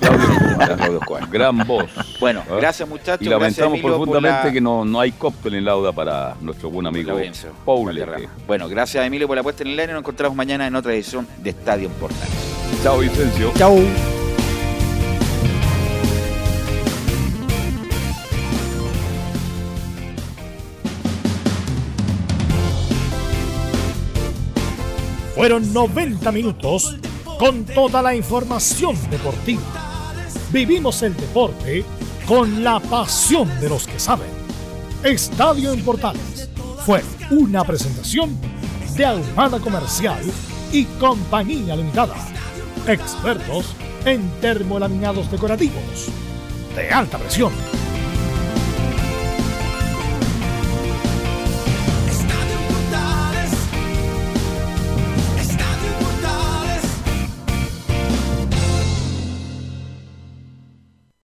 [0.00, 0.76] Claudio Escobar.
[0.76, 1.28] Claudio Escobar.
[1.30, 1.84] Gran voz.
[2.18, 2.54] Bueno, ¿Ah?
[2.56, 3.22] gracias muchachos.
[3.26, 6.70] Y gracias lamentamos por profundamente la- que no, no hay cóctel en Lauda para nuestro
[6.70, 7.18] buen amigo
[7.64, 7.92] Paul.
[8.46, 9.92] Bueno, gracias Emilio por la puesta en el aire.
[9.92, 12.28] Nos encontramos mañana en otra edición de Estadio en Portales.
[12.82, 13.52] Chao, Vicencio.
[13.56, 13.78] Chau.
[25.34, 26.96] Fueron 90 minutos
[27.38, 29.60] con toda la información deportiva.
[30.52, 31.84] Vivimos el deporte
[32.26, 34.26] con la pasión de los que saben.
[35.04, 36.50] Estadio en Portales
[36.84, 38.36] fue una presentación
[38.96, 40.20] de Ahumada Comercial
[40.72, 42.16] y Compañía Limitada.
[42.88, 46.08] Expertos en termolaminados decorativos
[46.74, 47.52] de alta presión.